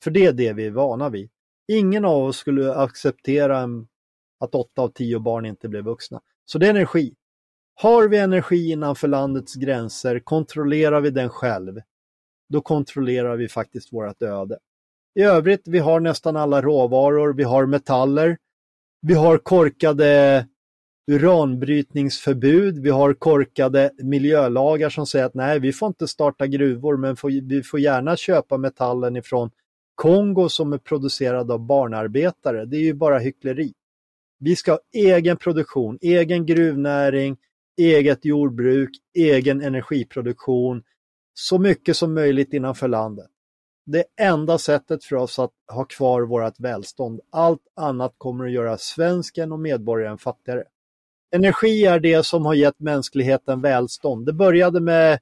För 0.04 0.10
det 0.10 0.26
är 0.26 0.32
det 0.32 0.52
vi 0.52 0.66
är 0.66 0.70
vana 0.70 1.08
vid. 1.08 1.30
Ingen 1.72 2.04
av 2.04 2.22
oss 2.22 2.36
skulle 2.36 2.74
acceptera 2.74 3.68
att 4.40 4.54
åtta 4.54 4.82
av 4.82 4.88
tio 4.88 5.18
barn 5.18 5.46
inte 5.46 5.68
blev 5.68 5.84
vuxna. 5.84 6.20
Så 6.44 6.58
det 6.58 6.66
är 6.66 6.70
energi. 6.70 7.14
Har 7.74 8.08
vi 8.08 8.18
energi 8.18 8.70
innanför 8.70 9.08
landets 9.08 9.54
gränser, 9.54 10.20
kontrollerar 10.20 11.00
vi 11.00 11.10
den 11.10 11.28
själv, 11.28 11.80
då 12.48 12.60
kontrollerar 12.60 13.36
vi 13.36 13.48
faktiskt 13.48 13.92
vårt 13.92 14.22
öde. 14.22 14.58
I 15.14 15.22
övrigt, 15.22 15.62
vi 15.64 15.78
har 15.78 16.00
nästan 16.00 16.36
alla 16.36 16.62
råvaror, 16.62 17.34
vi 17.34 17.42
har 17.42 17.66
metaller, 17.66 18.38
vi 19.00 19.14
har 19.14 19.38
korkade 19.38 20.46
uranbrytningsförbud, 21.10 22.78
vi 22.78 22.90
har 22.90 23.14
korkade 23.14 23.90
miljölagar 23.98 24.90
som 24.90 25.06
säger 25.06 25.24
att 25.24 25.34
nej, 25.34 25.60
vi 25.60 25.72
får 25.72 25.86
inte 25.86 26.08
starta 26.08 26.46
gruvor, 26.46 26.96
men 26.96 27.16
vi 27.48 27.62
får 27.62 27.80
gärna 27.80 28.16
köpa 28.16 28.58
metallen 28.58 29.16
ifrån 29.16 29.50
Kongo 29.94 30.48
som 30.48 30.72
är 30.72 30.78
producerad 30.78 31.50
av 31.50 31.66
barnarbetare. 31.66 32.64
Det 32.64 32.76
är 32.76 32.82
ju 32.82 32.94
bara 32.94 33.18
hyckleri. 33.18 33.72
Vi 34.38 34.56
ska 34.56 34.72
ha 34.72 34.78
egen 34.92 35.36
produktion, 35.36 35.98
egen 36.00 36.46
gruvnäring, 36.46 37.36
eget 37.76 38.24
jordbruk, 38.24 38.90
egen 39.14 39.62
energiproduktion, 39.62 40.82
så 41.34 41.58
mycket 41.58 41.96
som 41.96 42.14
möjligt 42.14 42.52
innanför 42.52 42.88
landet. 42.88 43.26
Det 43.90 44.04
enda 44.20 44.58
sättet 44.58 45.04
för 45.04 45.16
oss 45.16 45.38
att 45.38 45.50
ha 45.72 45.84
kvar 45.84 46.22
vårt 46.22 46.60
välstånd. 46.60 47.20
Allt 47.32 47.62
annat 47.76 48.14
kommer 48.18 48.44
att 48.44 48.52
göra 48.52 48.78
svensken 48.78 49.52
och 49.52 49.60
medborgaren 49.60 50.18
fattigare. 50.18 50.64
Energi 51.34 51.84
är 51.84 52.00
det 52.00 52.26
som 52.26 52.46
har 52.46 52.54
gett 52.54 52.80
mänskligheten 52.80 53.60
välstånd. 53.60 54.26
Det 54.26 54.32
började 54.32 54.80
med 54.80 55.18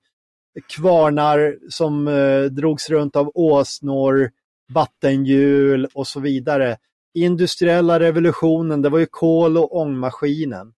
kvarnar 0.69 1.59
som 1.69 2.09
eh, 2.09 2.43
drogs 2.43 2.91
runt 2.91 3.17
av 3.17 3.31
åsnor, 3.35 4.31
vattenhjul 4.75 5.89
och 5.95 6.07
så 6.07 6.21
vidare. 6.21 6.77
Industriella 7.15 8.01
revolutionen, 8.01 8.83
det 8.83 8.89
var 8.89 8.99
ju 8.99 9.07
kol 9.07 9.59
och 9.59 9.77
ångmaskinen. 9.77 10.73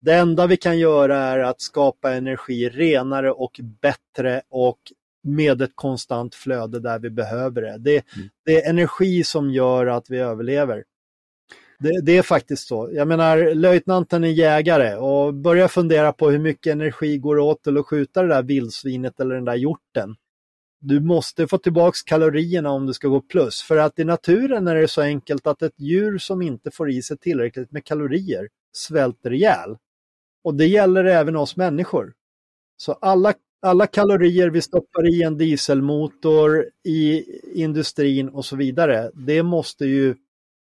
Det 0.00 0.14
enda 0.14 0.46
vi 0.46 0.56
kan 0.56 0.78
göra 0.78 1.18
är 1.18 1.38
att 1.38 1.60
skapa 1.60 2.12
energi 2.12 2.68
renare 2.68 3.32
och 3.32 3.60
bättre 3.80 4.42
och 4.50 4.78
med 5.22 5.62
ett 5.62 5.72
konstant 5.74 6.34
flöde 6.34 6.80
där 6.80 6.98
vi 6.98 7.10
behöver 7.10 7.62
det. 7.62 7.78
Det, 7.78 8.14
mm. 8.16 8.28
det 8.44 8.62
är 8.62 8.70
energi 8.70 9.24
som 9.24 9.50
gör 9.50 9.86
att 9.86 10.10
vi 10.10 10.18
överlever. 10.18 10.84
Det, 11.78 12.00
det, 12.00 12.18
är 12.18 12.22
faktiskt 12.22 12.68
så. 12.68 12.90
Jag 12.92 13.08
menar, 13.08 13.54
löjtnanten 13.54 14.24
är 14.24 14.28
jägare 14.28 14.94
och 14.94 15.34
börja 15.34 15.68
fundera 15.68 16.12
på 16.12 16.30
hur 16.30 16.38
mycket 16.38 16.72
energi 16.72 17.18
går 17.18 17.38
åt 17.38 17.62
till 17.62 17.78
att 17.78 17.86
skjuta 17.86 18.22
det 18.22 18.28
där 18.28 18.42
vildsvinet 18.42 19.20
eller 19.20 19.34
den 19.34 19.44
där 19.44 19.54
hjorten. 19.54 20.16
Du 20.80 21.00
måste 21.00 21.46
få 21.46 21.58
tillbaks 21.58 22.02
kalorierna 22.02 22.70
om 22.70 22.86
det 22.86 22.94
ska 22.94 23.08
gå 23.08 23.20
plus. 23.20 23.62
För 23.62 23.76
att 23.76 23.98
i 23.98 24.04
naturen 24.04 24.68
är 24.68 24.74
det 24.74 24.88
så 24.88 25.02
enkelt 25.02 25.46
att 25.46 25.62
ett 25.62 25.80
djur 25.80 26.18
som 26.18 26.42
inte 26.42 26.70
får 26.70 26.90
i 26.90 27.02
sig 27.02 27.18
tillräckligt 27.18 27.72
med 27.72 27.84
kalorier 27.84 28.48
svälter 28.72 29.32
ihjäl. 29.32 29.76
Och 30.44 30.54
det 30.54 30.66
gäller 30.66 31.04
även 31.04 31.36
oss 31.36 31.56
människor. 31.56 32.12
Så 32.76 32.92
alla, 32.92 33.34
alla 33.62 33.86
kalorier 33.86 34.50
vi 34.50 34.62
stoppar 34.62 35.08
i 35.08 35.22
en 35.22 35.38
dieselmotor, 35.38 36.66
i 36.84 37.24
industrin 37.54 38.28
och 38.28 38.44
så 38.44 38.56
vidare, 38.56 39.10
det 39.14 39.42
måste 39.42 39.84
ju 39.84 40.14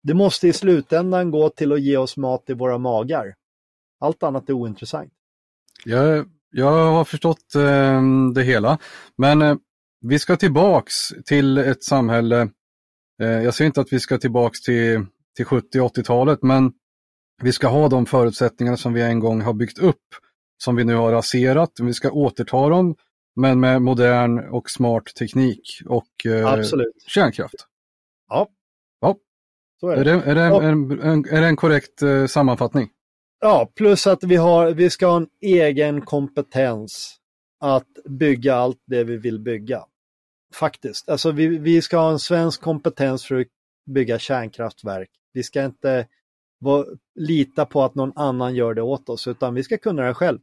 det 0.03 0.14
måste 0.14 0.49
i 0.49 0.53
slutändan 0.53 1.30
gå 1.30 1.49
till 1.51 1.72
att 1.72 1.80
ge 1.80 1.97
oss 1.97 2.16
mat 2.16 2.51
i 2.51 2.53
våra 2.53 2.78
magar. 2.78 3.35
Allt 4.01 4.22
annat 4.22 4.49
är 4.49 4.53
ointressant. 4.53 5.12
Jag, 5.85 6.26
jag 6.51 6.93
har 6.93 7.05
förstått 7.05 7.55
eh, 7.55 8.03
det 8.35 8.43
hela, 8.43 8.78
men 9.18 9.43
eh, 9.43 9.57
vi 10.01 10.18
ska 10.18 10.37
tillbaks 10.37 10.95
till 11.24 11.59
ett 11.59 11.85
samhälle. 11.85 12.41
Eh, 13.22 13.28
jag 13.28 13.55
säger 13.55 13.66
inte 13.66 13.80
att 13.80 13.93
vi 13.93 14.01
ska 14.01 14.18
tillbaks 14.18 14.61
till, 14.62 15.07
till 15.37 15.47
70-80-talet, 15.47 16.43
men 16.43 16.72
vi 17.43 17.53
ska 17.53 17.68
ha 17.68 17.89
de 17.89 18.07
förutsättningar 18.07 18.76
som 18.76 18.93
vi 18.93 19.03
en 19.03 19.20
gång 19.20 19.41
har 19.41 19.53
byggt 19.53 19.78
upp, 19.78 20.07
som 20.64 20.76
vi 20.76 20.84
nu 20.84 20.94
har 20.94 21.12
raserat. 21.12 21.70
Vi 21.82 21.94
ska 21.94 22.10
återta 22.10 22.68
dem, 22.68 22.94
men 23.36 23.60
med 23.60 23.82
modern 23.82 24.38
och 24.38 24.70
smart 24.70 25.04
teknik 25.18 25.82
och 25.86 26.26
eh, 26.26 26.62
kärnkraft. 27.06 27.54
Ja. 28.28 28.48
ja. 29.00 29.16
Så 29.80 29.88
är, 29.88 30.04
det. 30.04 30.10
Är, 30.10 30.34
det, 30.34 30.40
är, 30.40 30.60
det 30.60 30.66
en, 30.66 31.00
en, 31.00 31.24
är 31.24 31.40
det 31.40 31.46
en 31.46 31.56
korrekt 31.56 32.02
eh, 32.02 32.26
sammanfattning? 32.26 32.90
Ja, 33.40 33.72
plus 33.74 34.06
att 34.06 34.24
vi, 34.24 34.36
har, 34.36 34.70
vi 34.70 34.90
ska 34.90 35.06
ha 35.06 35.16
en 35.16 35.28
egen 35.40 36.00
kompetens 36.00 37.16
att 37.60 37.88
bygga 38.04 38.54
allt 38.54 38.82
det 38.86 39.04
vi 39.04 39.16
vill 39.16 39.38
bygga. 39.40 39.84
Faktiskt. 40.54 41.08
Alltså 41.08 41.30
vi, 41.30 41.46
vi 41.46 41.82
ska 41.82 41.96
ha 41.96 42.10
en 42.10 42.18
svensk 42.18 42.60
kompetens 42.60 43.24
för 43.24 43.40
att 43.40 43.46
bygga 43.90 44.18
kärnkraftverk. 44.18 45.10
Vi 45.32 45.42
ska 45.42 45.64
inte 45.64 46.06
lita 47.14 47.66
på 47.66 47.82
att 47.82 47.94
någon 47.94 48.12
annan 48.16 48.54
gör 48.54 48.74
det 48.74 48.82
åt 48.82 49.08
oss, 49.08 49.26
utan 49.26 49.54
vi 49.54 49.62
ska 49.62 49.78
kunna 49.78 50.02
det 50.02 50.14
själv. 50.14 50.38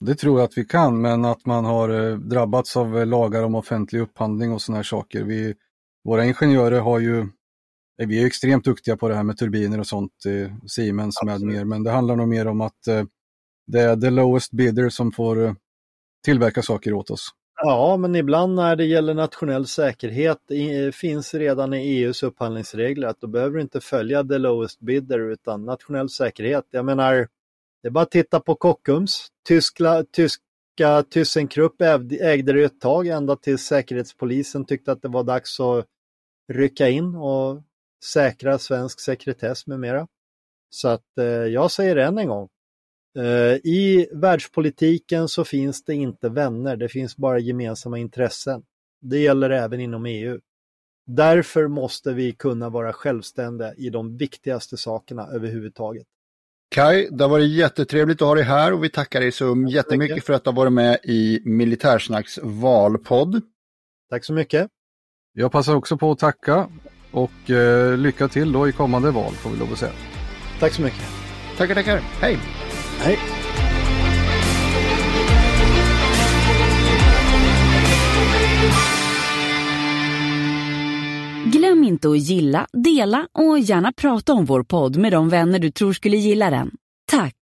Det 0.00 0.14
tror 0.14 0.38
jag 0.38 0.44
att 0.44 0.58
vi 0.58 0.64
kan, 0.64 1.00
men 1.00 1.24
att 1.24 1.46
man 1.46 1.64
har 1.64 1.88
eh, 1.88 2.16
drabbats 2.16 2.76
av 2.76 2.98
eh, 2.98 3.06
lagar 3.06 3.42
om 3.42 3.54
offentlig 3.54 4.00
upphandling 4.00 4.52
och 4.52 4.62
sådana 4.62 4.78
här 4.78 4.84
saker. 4.84 5.24
Vi, 5.24 5.54
våra 6.04 6.24
ingenjörer 6.24 6.80
har 6.80 6.98
ju, 6.98 7.20
eh, 8.00 8.08
vi 8.08 8.22
är 8.22 8.26
extremt 8.26 8.64
duktiga 8.64 8.96
på 8.96 9.08
det 9.08 9.14
här 9.14 9.22
med 9.22 9.38
turbiner 9.38 9.80
och 9.80 9.86
sånt, 9.86 10.12
Siemens 10.66 11.16
Absolut. 11.22 11.40
med 11.40 11.54
mer, 11.54 11.64
men 11.64 11.82
det 11.82 11.90
handlar 11.90 12.16
nog 12.16 12.28
mer 12.28 12.46
om 12.46 12.60
att 12.60 12.78
det 13.66 13.80
är 13.80 13.96
the 13.96 14.10
lowest 14.10 14.52
bidder 14.52 14.88
som 14.88 15.12
får 15.12 15.56
tillverka 16.24 16.62
saker 16.62 16.92
åt 16.92 17.10
oss. 17.10 17.28
Ja, 17.62 17.96
men 17.96 18.16
ibland 18.16 18.54
när 18.54 18.76
det 18.76 18.84
gäller 18.84 19.14
nationell 19.14 19.66
säkerhet 19.66 20.38
finns 20.92 21.34
redan 21.34 21.74
i 21.74 21.78
EUs 21.78 22.22
upphandlingsregler 22.22 23.08
att 23.08 23.20
då 23.20 23.26
behöver 23.26 23.56
du 23.56 23.62
inte 23.62 23.80
följa 23.80 24.24
the 24.24 24.38
lowest 24.38 24.80
bidder 24.80 25.18
utan 25.18 25.64
nationell 25.64 26.08
säkerhet. 26.08 26.64
Jag 26.70 26.84
menar, 26.84 27.28
det 27.82 27.88
är 27.88 27.90
bara 27.90 28.02
att 28.02 28.10
titta 28.10 28.40
på 28.40 28.54
Kockums. 28.54 29.26
Tyskla, 29.48 30.04
tyska 30.04 31.02
ThyssenKrupp 31.14 31.82
ägde 32.20 32.52
det 32.52 32.64
ett 32.64 32.80
tag 32.80 33.06
ända 33.06 33.36
tills 33.36 33.62
Säkerhetspolisen 33.62 34.64
tyckte 34.64 34.92
att 34.92 35.02
det 35.02 35.08
var 35.08 35.24
dags 35.24 35.60
att 35.60 35.86
rycka 36.52 36.88
in 36.88 37.14
och 37.14 37.62
säkra 38.04 38.58
svensk 38.58 39.00
sekretess 39.00 39.66
med 39.66 39.80
mera. 39.80 40.08
Så 40.70 40.88
att 40.88 41.18
eh, 41.18 41.24
jag 41.26 41.70
säger 41.70 41.94
det 41.94 42.04
än 42.04 42.18
en 42.18 42.28
gång. 42.28 42.48
Eh, 43.18 43.54
I 43.54 44.08
världspolitiken 44.12 45.28
så 45.28 45.44
finns 45.44 45.84
det 45.84 45.94
inte 45.94 46.28
vänner, 46.28 46.76
det 46.76 46.88
finns 46.88 47.16
bara 47.16 47.38
gemensamma 47.38 47.98
intressen. 47.98 48.62
Det 49.00 49.18
gäller 49.18 49.50
även 49.50 49.80
inom 49.80 50.06
EU. 50.06 50.40
Därför 51.06 51.68
måste 51.68 52.12
vi 52.12 52.32
kunna 52.32 52.70
vara 52.70 52.92
självständiga 52.92 53.74
i 53.74 53.90
de 53.90 54.16
viktigaste 54.16 54.76
sakerna 54.76 55.26
överhuvudtaget. 55.26 56.06
Kai, 56.70 57.08
det 57.10 57.24
har 57.24 57.28
varit 57.28 57.48
jättetrevligt 57.50 58.22
att 58.22 58.28
ha 58.28 58.34
dig 58.34 58.44
här 58.44 58.72
och 58.72 58.84
vi 58.84 58.88
tackar 58.88 59.20
dig 59.20 59.32
så 59.32 59.54
Tack 59.54 59.72
jättemycket 59.72 60.14
mycket. 60.14 60.26
för 60.26 60.32
att 60.32 60.44
du 60.44 60.50
har 60.50 60.56
varit 60.56 60.72
med 60.72 60.98
i 61.04 61.40
Militärsnacks 61.44 62.38
valpodd. 62.42 63.42
Tack 64.10 64.24
så 64.24 64.32
mycket. 64.32 64.68
Jag 65.32 65.52
passar 65.52 65.74
också 65.74 65.96
på 65.96 66.10
att 66.10 66.18
tacka 66.18 66.68
och 67.10 67.50
eh, 67.50 67.96
lycka 67.96 68.28
till 68.28 68.52
då 68.52 68.68
i 68.68 68.72
kommande 68.72 69.10
val 69.10 69.32
får 69.32 69.50
vi 69.50 69.56
lov 69.56 69.72
att 69.72 69.78
säga. 69.78 69.92
Tack 70.60 70.72
så 70.72 70.82
mycket. 70.82 71.02
Tackar, 71.56 71.74
tackar. 71.74 71.98
Hej! 71.98 72.38
Hej! 72.98 73.18
Glöm 81.52 81.84
inte 81.84 82.08
att 82.08 82.18
gilla, 82.18 82.66
dela 82.72 83.28
och 83.32 83.58
gärna 83.58 83.92
prata 83.92 84.32
om 84.32 84.44
vår 84.44 84.62
podd 84.62 84.96
med 84.96 85.12
de 85.12 85.28
vänner 85.28 85.58
du 85.58 85.70
tror 85.70 85.92
skulle 85.92 86.16
gilla 86.16 86.50
den. 86.50 86.70
Tack! 87.10 87.34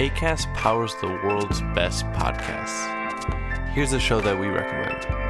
Acast 0.00 0.48
powers 0.62 0.92
the 1.00 1.06
world's 1.06 1.74
best 1.74 2.04
podcasts. 2.04 2.86
Here's 3.74 3.96
a 3.96 4.00
show 4.00 4.20
that 4.20 4.40
we 4.40 4.46
recommend. 4.46 5.29